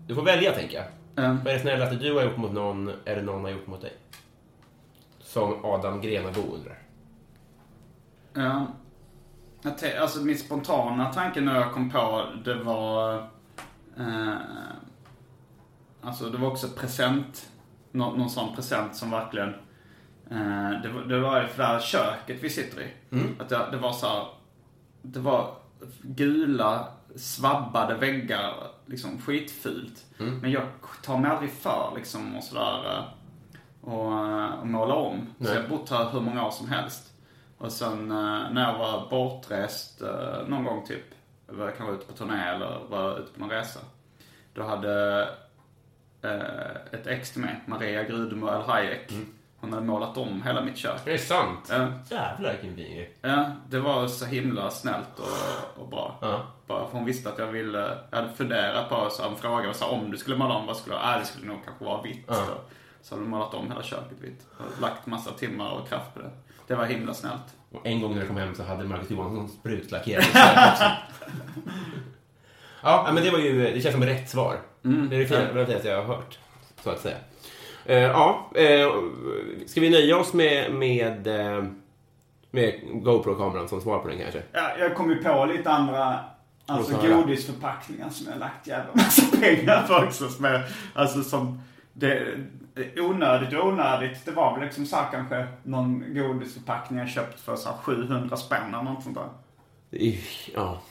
Du 0.07 0.15
får 0.15 0.23
välja, 0.23 0.53
tänker 0.53 0.77
jag. 0.77 0.87
Mm. 1.25 1.37
Vad 1.37 1.47
är 1.47 1.55
det 1.55 1.61
snällaste 1.61 1.97
du 1.97 2.13
har 2.15 2.23
gjort 2.23 2.37
mot 2.37 2.53
någon 2.53 2.93
eller 3.05 3.23
någon 3.23 3.45
har 3.45 3.51
gjort 3.51 3.67
mot 3.67 3.81
dig? 3.81 3.93
Som 5.21 5.65
Adam 5.65 6.01
Grenabo 6.01 6.41
undrar. 6.41 6.79
Ja. 8.35 8.67
Jag 9.63 9.79
te- 9.79 9.99
Alltså 9.99 10.21
min 10.21 10.39
spontana 10.39 11.13
tanke 11.13 11.41
när 11.41 11.55
jag 11.61 11.73
kom 11.73 11.91
på 11.91 12.25
det 12.45 12.55
var... 12.55 13.15
Eh, 13.99 14.35
alltså 16.03 16.31
det 16.31 16.39
var 16.39 16.49
också 16.51 16.69
present 16.69 17.51
någon, 17.93 18.19
någon 18.19 18.31
sån 18.31 18.55
present 18.55 18.97
som 18.97 19.11
verkligen... 19.11 19.49
Eh, 20.31 20.71
det, 20.83 20.89
var- 20.95 21.03
det 21.09 21.21
var 21.21 21.43
ju 21.43 21.49
för 21.49 21.63
det 21.63 21.69
här 21.69 21.81
köket 21.81 22.37
vi 22.43 22.51
sitter 22.51 22.81
i. 22.83 22.89
Att 23.41 23.49
det, 23.49 23.67
det 23.71 23.77
var 23.77 23.93
så 23.93 24.07
här, 24.07 24.27
Det 25.03 25.19
var 25.21 25.55
gula, 26.03 26.89
svabbade 27.17 27.95
väggar. 27.95 28.55
Liksom 28.87 29.19
skitfult. 29.19 30.05
Men 30.43 30.51
jag 30.51 30.63
tar 31.03 31.19
mig 31.19 31.31
aldrig 31.31 31.51
för 31.53 31.93
liksom 31.97 32.37
och 32.37 32.45
sådär. 32.45 32.97
eh, 32.99 33.05
Och, 33.91 34.29
eh, 34.29 34.51
och 34.61 34.67
måla 34.67 34.95
om. 34.95 35.27
Så 35.39 35.45
jag 35.55 35.63
har 35.63 35.69
bott 35.69 35.91
här 35.91 36.11
hur 36.11 36.21
många 36.21 36.47
år 36.47 36.51
som 36.51 36.69
helst. 36.69 37.14
Och 37.65 37.73
sen 37.73 38.11
eh, 38.11 38.51
när 38.53 38.73
jag 38.73 38.79
var 38.79 39.11
bortrest 39.11 40.03
eh, 40.03 40.47
någon 40.47 40.65
gång 40.65 40.87
typ. 40.87 41.05
Var 41.47 41.65
jag 41.65 41.77
kanske 41.77 41.95
ute 41.95 42.07
på 42.07 42.13
turné 42.13 42.43
eller 42.49 42.81
var 42.89 43.19
ute 43.19 43.33
på 43.33 43.41
någon 43.41 43.51
resa. 43.51 43.81
Då 44.55 44.63
hade 44.63 45.23
eh, 46.23 46.77
ett 46.93 47.07
ex 47.07 47.31
till 47.31 47.41
mig, 47.41 47.61
Maria 47.67 48.03
Grudemo 48.03 48.49
El 48.49 48.63
Hayek. 48.63 49.13
Hon 49.57 49.73
hade 49.73 49.87
målat 49.87 50.17
om 50.17 50.43
hela 50.43 50.63
mitt 50.63 50.77
kök. 50.77 51.01
Det 51.05 51.13
är 51.13 51.19
sant. 51.19 51.69
Ja, 51.71 51.93
Jävlar 52.11 52.53
vilken 52.53 52.77
fin 52.77 52.95
grej. 52.95 53.17
ja, 53.21 53.45
det 53.69 53.81
var 53.81 54.07
så 54.07 54.25
himla 54.25 54.71
snällt 54.71 55.19
och, 55.19 55.83
och 55.83 55.89
bra. 55.89 56.19
Ja. 56.21 56.47
Bara 56.67 56.87
för 56.87 56.93
hon 56.93 57.05
visste 57.05 57.29
att 57.29 57.39
jag 57.39 57.47
ville, 57.47 57.99
jag 58.11 58.19
hade 58.19 58.33
funderat 58.33 58.89
på, 58.89 59.11
så 59.11 59.25
hon 59.25 59.37
frågade 59.37 59.75
så 59.75 59.87
om 59.87 60.11
du 60.11 60.17
skulle 60.17 60.37
måla 60.37 60.55
om, 60.55 60.67
vad 60.67 60.77
skulle 60.77 60.97
du, 60.97 61.01
äh, 61.03 61.19
det 61.19 61.25
skulle 61.25 61.47
nog 61.47 61.65
kanske 61.65 61.85
vara 61.85 62.03
vitt. 62.03 62.25
Ja. 62.29 62.35
Så, 62.35 62.43
så 63.03 63.15
hade 63.15 63.23
hon 63.25 63.31
målat 63.31 63.55
om 63.55 63.71
hela 63.71 63.83
köket 63.83 64.21
vitt. 64.21 64.47
Och 64.59 64.81
lagt 64.81 65.07
massa 65.07 65.31
timmar 65.31 65.71
och 65.71 65.89
kraft 65.89 66.15
på 66.15 66.21
det. 66.21 66.31
Det 66.67 66.75
var 66.75 66.85
himla 66.85 67.15
snällt. 67.15 67.43
Och 67.73 67.87
en 67.87 68.01
gång 68.01 68.13
när 68.13 68.19
jag 68.19 68.29
kom 68.29 68.37
hem 68.37 68.55
så 68.55 68.63
hade 68.63 68.85
Marcus 68.85 69.11
Johansson 69.11 69.49
sprutlackerat. 69.49 70.27
Ja, 72.83 73.11
men 73.15 73.25
det 73.25 73.31
var 73.31 73.39
ju, 73.39 73.71
det 73.75 73.81
känns 73.81 73.95
som 73.95 74.05
rätt 74.05 74.31
svar. 74.31 74.57
Det 74.83 75.17
är 75.17 75.21
det 75.21 75.27
fina- 75.27 75.53
det 75.53 75.67
finaste 75.67 75.89
jag 75.89 76.03
har 76.05 76.15
hört, 76.17 76.39
så 76.83 76.91
att 76.91 77.01
säga. 77.01 77.17
Eh, 77.87 77.99
ja, 77.99 78.51
eh, 78.55 78.91
ska 79.67 79.81
vi 79.81 79.91
nöja 79.91 80.17
oss 80.17 80.33
med, 80.33 80.73
med, 80.75 81.27
eh, 81.27 81.65
med 82.51 82.81
GoPro-kameran 82.93 83.69
som 83.69 83.81
svar 83.81 83.99
på 83.99 84.09
den 84.09 84.19
kanske? 84.19 84.43
Ja, 84.53 84.71
jag 84.79 84.95
kom 84.95 85.11
ju 85.11 85.17
på 85.23 85.45
lite 85.45 85.71
andra 85.71 86.21
alltså, 86.67 86.97
godisförpackningar 87.17 88.11
som 88.11 88.27
jag 88.33 88.39
lagt 88.41 88.67
jävla 88.67 88.91
massa 88.95 89.37
pengar 89.37 89.85
på 89.89 89.95
också. 90.07 90.29
Som 90.29 90.45
är, 90.45 90.63
alltså 90.95 91.23
som, 91.23 91.63
det- 91.93 92.27
onödigt 92.97 93.55
och 93.55 93.67
onödigt. 93.67 94.25
Det 94.25 94.31
var 94.31 94.55
väl 94.55 94.65
liksom 94.65 94.87
så 94.87 94.97
här 94.97 95.11
kanske 95.11 95.47
någon 95.63 96.15
godisförpackning 96.15 96.99
jag 96.99 97.09
köpt 97.09 97.41
för 97.41 97.57
så 97.57 97.69
här 97.69 97.77
700 97.77 98.37
spänn 98.37 98.75
eller 98.75 98.83
något 98.83 99.03
sånt 99.03 99.17
där. 99.17 99.29
Ja. 100.55 100.83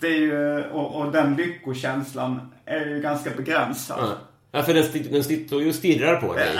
Det 0.00 0.06
är 0.06 0.20
ju, 0.20 0.64
och, 0.64 1.00
och 1.00 1.12
den 1.12 1.36
lyckokänslan 1.36 2.52
är 2.64 2.86
ju 2.86 3.00
ganska 3.00 3.30
begränsad. 3.30 3.98
Ja. 4.00 4.16
Ja, 4.54 4.62
för 4.62 4.74
den, 4.74 5.12
den 5.12 5.24
sitter 5.24 5.60
ju 5.60 5.68
och 5.68 5.74
stirrar 5.74 6.20
på 6.20 6.34
dig 6.34 6.58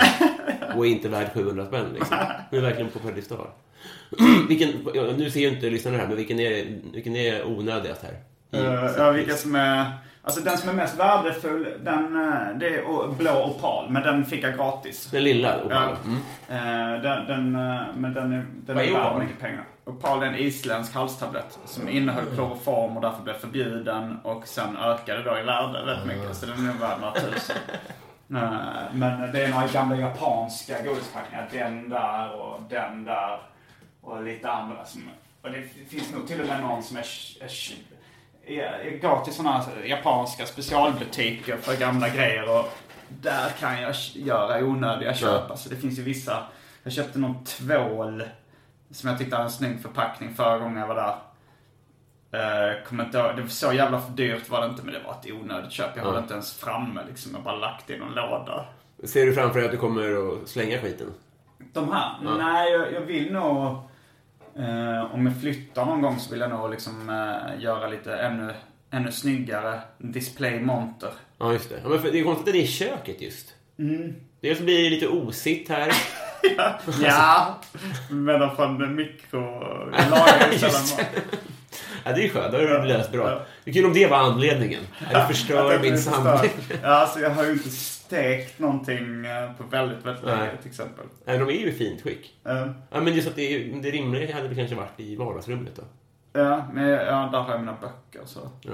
och 0.75 0.85
är 0.85 0.89
inte 0.89 1.09
värd 1.09 1.33
700 1.33 1.65
spänn. 1.65 1.93
Liksom. 1.93 2.17
Den 2.49 2.59
är 2.59 2.63
verkligen 2.63 2.91
på 2.91 2.99
pedestal. 2.99 3.47
vilken, 4.47 4.69
nu 5.17 5.29
ser 5.29 5.39
ju 5.39 5.47
inte 5.47 5.69
lyssnarna 5.69 5.97
här, 5.97 6.07
men 6.07 6.17
vilken 6.17 6.39
är, 6.39 6.79
vilken 6.93 7.15
är 7.15 7.47
onödigast 7.47 8.03
här? 8.03 8.13
Uh, 8.61 8.91
ja, 8.97 9.11
vilka 9.11 9.33
som 9.33 9.55
är... 9.55 9.91
Alltså 10.25 10.41
den 10.41 10.57
som 10.57 10.69
är 10.69 10.73
mest 10.73 10.99
värdefull, 10.99 11.67
den, 11.83 12.15
eh, 12.31 12.57
det 12.57 12.67
är 12.75 13.11
blå 13.17 13.43
opal. 13.45 13.89
Men 13.89 14.03
den 14.03 14.25
fick 14.25 14.43
jag 14.43 14.55
gratis. 14.55 15.05
Den 15.11 15.23
lilla 15.23 15.55
Ja. 15.57 15.63
opalen. 15.65 15.97
Mm. 16.05 16.95
Eh, 16.95 17.01
den, 17.01 17.25
den, 17.27 17.55
eh, 17.55 17.81
men 17.95 18.13
den 18.13 18.31
är, 18.33 18.45
den 18.65 18.75
Vad 18.75 18.85
är 18.85 18.89
är 18.89 18.93
värd 18.93 19.19
mycket 19.19 19.39
pengar. 19.39 19.63
Opal 19.85 20.23
är 20.23 20.27
en 20.27 20.35
isländsk 20.35 20.93
halstablett 20.95 21.59
som 21.65 21.89
innehöll 21.89 22.25
kloroform 22.35 22.95
och 22.97 23.01
därför 23.01 23.23
blev 23.23 23.33
förbjuden 23.33 24.19
och 24.23 24.47
sen 24.47 24.77
ökade 24.77 25.23
då 25.23 25.37
i 25.39 25.43
värde 25.43 25.79
rätt 25.79 26.05
mycket. 26.05 26.35
Så 26.35 26.45
den 26.45 26.69
är 26.69 26.73
värd 26.73 26.99
några 27.01 27.13
tusen. 27.13 27.55
Men 28.91 29.31
det 29.31 29.43
är 29.43 29.49
några 29.49 29.67
gamla 29.67 29.95
japanska 29.95 30.81
godisförpackningar. 30.81 31.47
Den 31.51 31.89
där 31.89 32.41
och 32.41 32.61
den 32.69 33.03
där 33.03 33.39
och 34.01 34.23
lite 34.23 34.51
andra 34.51 34.85
som... 34.85 35.01
Och 35.41 35.51
det 35.51 35.61
finns 35.89 36.11
nog 36.13 36.27
till 36.27 36.41
och 36.41 36.47
med 36.47 36.61
någon 36.61 36.83
som 36.83 36.97
är... 36.97 37.05
är 37.41 37.47
går 39.01 39.23
till 39.23 39.33
sådana 39.33 39.63
japanska 39.85 40.45
specialbutiker 40.45 41.57
för 41.57 41.75
gamla 41.75 42.09
grejer 42.09 42.59
och 42.59 42.73
där 43.09 43.49
kan 43.59 43.81
jag 43.81 43.95
göra 44.13 44.65
onödiga 44.65 45.13
köp. 45.13 45.51
Alltså 45.51 45.69
det 45.69 45.75
finns 45.75 45.99
ju 45.99 46.03
vissa... 46.03 46.43
Jag 46.83 46.93
köpte 46.93 47.19
någon 47.19 47.43
tvål 47.43 48.23
som 48.91 49.09
jag 49.09 49.19
tyckte 49.19 49.35
hade 49.35 49.45
en 49.45 49.51
snygg 49.51 49.81
förpackning 49.81 50.33
förra 50.33 50.57
gången 50.57 50.77
jag 50.77 50.87
var 50.87 50.95
där. 50.95 51.15
Uh, 52.33 52.83
kommer 52.83 53.05
inte 53.05 53.17
ihåg, 53.17 53.35
det 53.35 53.41
var 53.41 53.49
så 53.49 53.73
jävla 53.73 54.01
för 54.01 54.11
dyrt 54.11 54.49
var 54.49 54.61
det 54.61 54.67
inte 54.67 54.83
men 54.83 54.93
det 54.93 54.99
var 54.99 55.11
ett 55.11 55.31
onödigt 55.31 55.71
köp. 55.71 55.89
Jag 55.95 56.03
hade 56.03 56.19
inte 56.19 56.33
ens 56.33 56.59
framme 56.59 57.01
liksom. 57.07 57.31
Jag 57.33 57.43
bara 57.43 57.55
lagt 57.55 57.87
det 57.87 57.93
i 57.93 57.99
någon 57.99 58.13
låda. 58.13 58.65
Ser 59.03 59.25
du 59.25 59.33
framför 59.33 59.59
dig 59.59 59.65
att 59.65 59.71
du 59.71 59.77
kommer 59.77 60.33
att 60.41 60.49
slänga 60.49 60.79
skiten? 60.81 61.13
De 61.73 61.91
här? 61.91 62.37
Nej, 62.37 62.71
jag, 62.71 62.93
jag 62.93 63.01
vill 63.01 63.33
nog... 63.33 63.77
Eh, 64.59 65.13
om 65.15 65.25
jag 65.25 65.41
flyttar 65.41 65.85
någon 65.85 66.01
gång 66.01 66.19
så 66.19 66.31
vill 66.31 66.39
jag 66.39 66.49
nog 66.49 66.69
liksom 66.71 67.09
eh, 67.09 67.63
göra 67.63 67.87
lite 67.87 68.15
ännu, 68.15 68.53
ännu 68.91 69.11
snyggare 69.11 69.81
display-monter. 69.97 71.11
Ja, 71.37 71.53
just 71.53 71.69
det. 71.69 71.79
Ja, 71.83 71.89
men 71.89 72.01
för 72.01 72.11
det 72.11 72.19
är 72.19 72.23
konstigt 72.23 72.47
att 72.47 72.53
det 72.53 72.63
är 72.63 72.67
köket 72.67 73.21
just. 73.21 73.53
Mm. 73.79 74.13
Dels 74.41 74.59
blir 74.59 74.83
det 74.83 74.89
lite 74.89 75.07
osigt 75.07 75.69
här. 75.69 75.93
ja, 77.01 77.59
mikro... 78.89 79.41
Jag 79.97 80.09
lagar 80.09 80.51
ju 80.51 80.57
sällan 80.57 80.81
Just 80.81 80.97
mat. 80.97 81.07
Ja, 82.03 82.11
det 82.13 82.25
är 82.25 82.29
skönt. 82.29 82.51
Det 82.51 82.57
har 82.57 82.81
du 82.81 82.87
löst 82.87 83.11
bra. 83.11 83.45
Det 83.63 83.71
är 83.71 83.73
kul 83.73 83.85
om 83.85 83.93
det 83.93 84.07
var 84.07 84.17
anledningen. 84.17 84.81
Det 85.11 85.25
förstör 85.27 85.79
min 85.79 85.97
samling. 85.97 86.51
Ja, 86.81 86.89
alltså 86.89 87.19
jag 87.19 87.29
har 87.29 87.43
ju 87.43 87.51
inte 87.51 87.69
stekt 88.17 88.59
någonting 88.59 89.25
eh, 89.25 89.53
på 89.57 89.63
väldigt, 89.63 90.05
väldigt 90.05 90.23
länge 90.25 90.57
till 90.61 90.69
exempel. 90.69 91.05
Nej, 91.25 91.37
de 91.39 91.47
är 91.49 91.53
ju 91.53 91.67
i 91.67 91.71
fint 91.71 92.01
skick. 92.01 92.33
Eh, 92.45 92.71
Ja, 92.91 93.01
men 93.01 93.13
just 93.13 93.27
att 93.27 93.35
det, 93.35 93.41
är, 93.55 93.81
det 93.81 93.91
rimliga 93.91 94.35
hade 94.35 94.47
väl 94.47 94.57
kanske 94.57 94.75
varit 94.75 94.99
i 94.99 95.15
vardagsrummet 95.15 95.75
då. 95.75 95.83
Ja, 96.39 96.65
men 96.73 96.87
ja, 96.89 97.29
där 97.31 97.39
har 97.39 97.51
jag 97.51 97.59
mina 97.59 97.77
böcker 97.81 98.25
så. 98.25 98.39
Ja. 98.61 98.71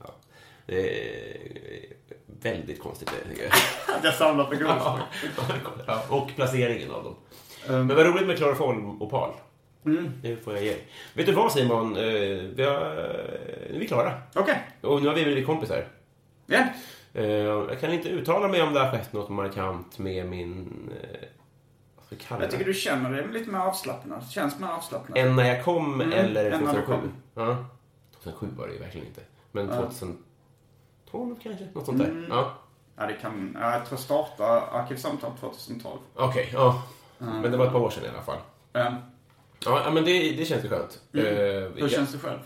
Ja. 0.00 0.14
Det 0.66 1.10
är 1.10 1.36
väldigt 2.42 2.80
konstigt 2.82 3.10
det, 3.22 3.28
tycker 3.30 3.42
jag. 3.44 3.52
Jag 4.04 4.14
samlar 4.14 4.44
på 4.44 4.50
godis. 4.50 4.66
Ja, 4.68 4.98
ja, 5.86 6.02
och 6.08 6.30
placeringen 6.36 6.90
av 6.90 7.04
dem. 7.04 7.16
Um, 7.68 7.86
Men 7.86 7.96
vad 7.96 8.06
roligt 8.06 8.26
med 8.26 8.36
kloroformopal. 8.36 9.30
mm. 9.86 10.12
Det 10.22 10.36
får 10.36 10.54
jag 10.54 10.64
ge. 10.64 10.76
Vet 11.14 11.26
du 11.26 11.32
vad 11.32 11.52
Simon? 11.52 11.96
Eh, 11.96 12.02
Vi 12.56 12.62
har, 12.64 12.80
nu 13.70 13.74
är 13.76 13.78
vi 13.78 13.86
klara. 13.86 14.12
Okej, 14.34 14.58
Och 14.80 15.02
nu 15.02 15.08
har 15.08 15.14
vi 15.14 15.24
blivit 15.24 15.46
kompisar. 15.46 15.84
ja. 16.46 16.58
Eh, 16.58 16.64
Jag 17.22 17.80
kan 17.80 17.92
inte 17.92 18.08
uttala 18.08 18.48
mig 18.48 18.62
om 18.62 18.72
det 18.72 18.80
har 18.80 18.90
skett 18.90 19.12
något 19.12 19.28
markant 19.28 19.98
med 19.98 20.26
min... 20.26 20.90
eh, 21.02 21.28
Vad 21.96 22.06
ska 22.06 22.34
jag 22.34 22.42
Jag 22.42 22.50
tycker 22.50 22.64
du 22.64 22.74
känner 22.74 23.10
dig 23.12 23.28
lite 23.28 23.50
mer 23.50 23.58
avslappnad. 23.58 24.30
Känns 24.30 24.58
mer 24.58 24.68
avslappnad. 24.68 25.18
Än 25.18 25.36
när 25.36 25.44
jag 25.54 25.64
kom 25.64 26.00
Mm, 26.00 26.12
eller 26.12 26.44
än 26.50 26.64
när 26.64 26.74
du 26.74 26.80
2007? 26.80 26.92
kom. 26.92 27.12
Ja. 27.44 27.64
2007 28.22 28.46
var 28.58 28.66
det 28.66 28.72
ju 28.72 28.78
verkligen 28.78 29.06
inte. 29.06 29.20
Men 29.52 29.68
Ja. 29.68 29.74
2012 29.76 31.36
kanske? 31.42 31.68
Något 31.74 31.86
sånt 31.86 31.98
där. 31.98 32.04
Mm. 32.08 32.24
Ja. 32.30 32.52
Ja, 32.96 33.06
det 33.06 33.12
kan... 33.14 33.56
ja, 33.60 33.72
Jag 33.72 33.86
tror 33.86 33.98
starta 33.98 34.44
Arkivsamtal 34.60 35.30
2012. 35.40 35.98
Okej, 36.14 36.50
ja. 36.52 36.82
Men 37.18 37.42
det 37.42 37.56
var 37.56 37.66
ett 37.66 37.72
par 37.72 37.80
år 37.80 37.90
sedan 37.90 38.04
i 38.04 38.08
alla 38.08 38.22
fall. 38.22 38.38
Ja. 38.72 38.94
Ja, 39.64 39.90
men 39.90 40.04
det, 40.04 40.32
det 40.32 40.44
känns 40.44 40.64
ju 40.64 40.68
skönt. 40.68 41.00
Mm. 41.12 41.26
Eh, 41.26 41.32
Hur 41.76 41.88
känns 41.88 42.12
det 42.12 42.18
själv? 42.18 42.38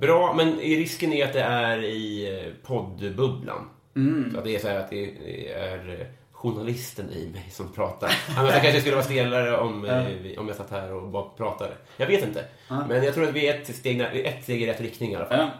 Bra, 0.00 0.34
men 0.34 0.56
risken 0.58 1.12
är 1.12 1.24
att 1.26 1.32
det 1.32 1.40
är 1.42 1.82
i 1.84 2.28
eh, 2.46 2.52
poddbubblan. 2.66 3.68
Mm. 3.96 4.30
Så 4.32 4.38
att 4.38 4.44
det 4.44 4.54
är 4.54 4.58
så 4.58 4.68
här 4.68 4.78
att 4.78 4.90
det 4.90 5.04
är 5.52 6.00
eh, 6.00 6.06
journalisten 6.32 7.10
i 7.10 7.28
mig 7.32 7.46
som 7.50 7.72
pratar. 7.72 8.10
Annars 8.38 8.52
jag 8.52 8.62
kanske 8.62 8.80
skulle 8.80 8.96
vara 8.96 9.04
stelare 9.04 9.56
om, 9.58 9.82
vi- 10.22 10.36
om 10.38 10.48
jag 10.48 10.56
satt 10.56 10.70
här 10.70 10.92
och 10.92 11.08
bara 11.08 11.28
pratade. 11.28 11.72
Jag 11.96 12.06
vet 12.06 12.24
inte. 12.24 12.44
Men 12.88 13.04
jag 13.04 13.14
tror 13.14 13.24
att 13.28 13.34
vi 13.34 13.48
är 13.48 13.54
ett 13.60 13.76
steg, 13.76 14.00
ett 14.00 14.42
steg 14.42 14.62
i 14.62 14.66
rätt 14.66 14.80
riktning 14.80 15.12
i 15.12 15.16
alla 15.16 15.26
fall. 15.26 15.50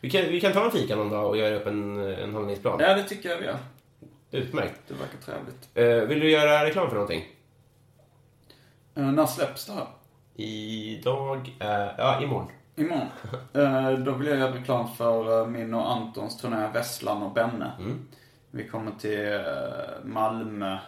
Vi, 0.00 0.10
kan, 0.10 0.22
vi 0.22 0.40
kan 0.40 0.52
ta 0.52 0.64
en 0.64 0.70
fika 0.70 0.96
någon 0.96 1.10
dag 1.10 1.28
och 1.28 1.36
göra 1.36 1.54
upp 1.54 1.66
en, 1.66 1.98
en 2.00 2.34
handlingsplan. 2.34 2.80
ja, 2.80 2.94
det 2.94 3.02
tycker 3.02 3.28
jag 3.28 3.36
vi 3.38 3.44
gör. 3.44 3.58
Utmärkt. 4.30 4.80
Det 4.88 4.94
verkar 4.94 5.18
trevligt. 5.24 6.08
Vill 6.10 6.20
du 6.20 6.30
göra 6.30 6.64
reklam 6.66 6.86
för 6.88 6.94
någonting? 6.94 7.24
Uh, 8.98 9.12
när 9.12 9.26
släpps 9.26 9.66
det 9.66 9.72
här? 9.72 9.86
Idag 10.36 11.50
är... 11.60 11.94
Ja, 11.98 12.22
imorgon. 12.22 12.48
Imorgon. 12.76 13.08
Eh, 13.54 13.90
då 13.92 14.12
vill 14.12 14.28
jag 14.28 14.38
göra 14.38 14.54
reklam 14.54 14.88
för 14.88 15.40
eh, 15.40 15.46
min 15.48 15.74
och 15.74 15.92
Antons 15.92 16.38
turné 16.38 16.68
Vesslan 16.72 17.22
och 17.22 17.32
Benne. 17.32 17.72
Vi 18.50 18.68
kommer 18.68 18.90
till 18.90 19.32
eh, 19.32 19.40
Malmö, 20.04 20.78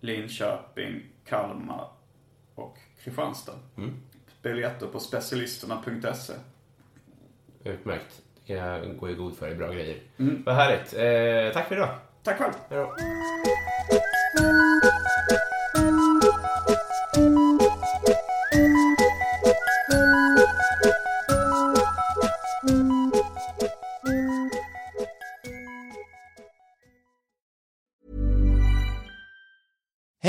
Linköping, 0.00 1.02
Kalmar 1.24 1.88
och 2.54 2.78
Kristianstad. 3.04 3.52
Biljetter 4.42 4.86
på 4.86 5.00
specialisterna.se. 5.00 6.32
Utmärkt. 7.64 8.22
Det 8.34 8.46
kan 8.46 8.56
jag 8.56 8.96
gå 8.98 9.10
i 9.10 9.14
god 9.14 9.36
för. 9.36 9.54
Bra 9.54 9.72
grejer. 9.72 9.96
Vad 10.16 10.54
härligt. 10.54 10.94
Eh, 10.94 11.54
tack 11.54 11.68
för 11.68 11.76
idag. 11.76 11.94
Tack 12.22 12.38
själv! 12.38 12.52
Hej 12.68 12.78
då. 12.78 12.94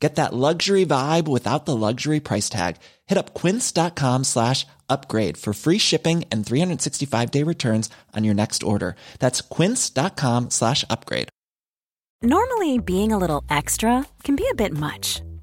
Get 0.00 0.16
that 0.16 0.32
luxury 0.32 0.86
vibe 0.86 1.28
without 1.28 1.66
the 1.66 1.76
luxury 1.76 2.20
price 2.20 2.48
tag. 2.48 2.76
Hit 3.06 3.18
up 3.18 3.34
quince.com 3.34 4.24
slash 4.24 4.66
upgrade 4.88 5.36
for 5.36 5.52
free 5.52 5.78
shipping 5.78 6.24
and 6.32 6.44
365 6.44 7.30
day 7.30 7.42
returns 7.42 7.90
on 8.16 8.24
your 8.24 8.34
next 8.34 8.62
order. 8.62 8.96
That's 9.18 9.42
quince.com 9.42 10.50
slash 10.50 10.84
upgrade. 10.88 11.28
Normally, 12.22 12.78
being 12.78 13.12
a 13.12 13.18
little 13.18 13.44
extra 13.48 14.04
can 14.24 14.36
be 14.36 14.46
a 14.50 14.54
bit 14.54 14.72
much, 14.72 15.22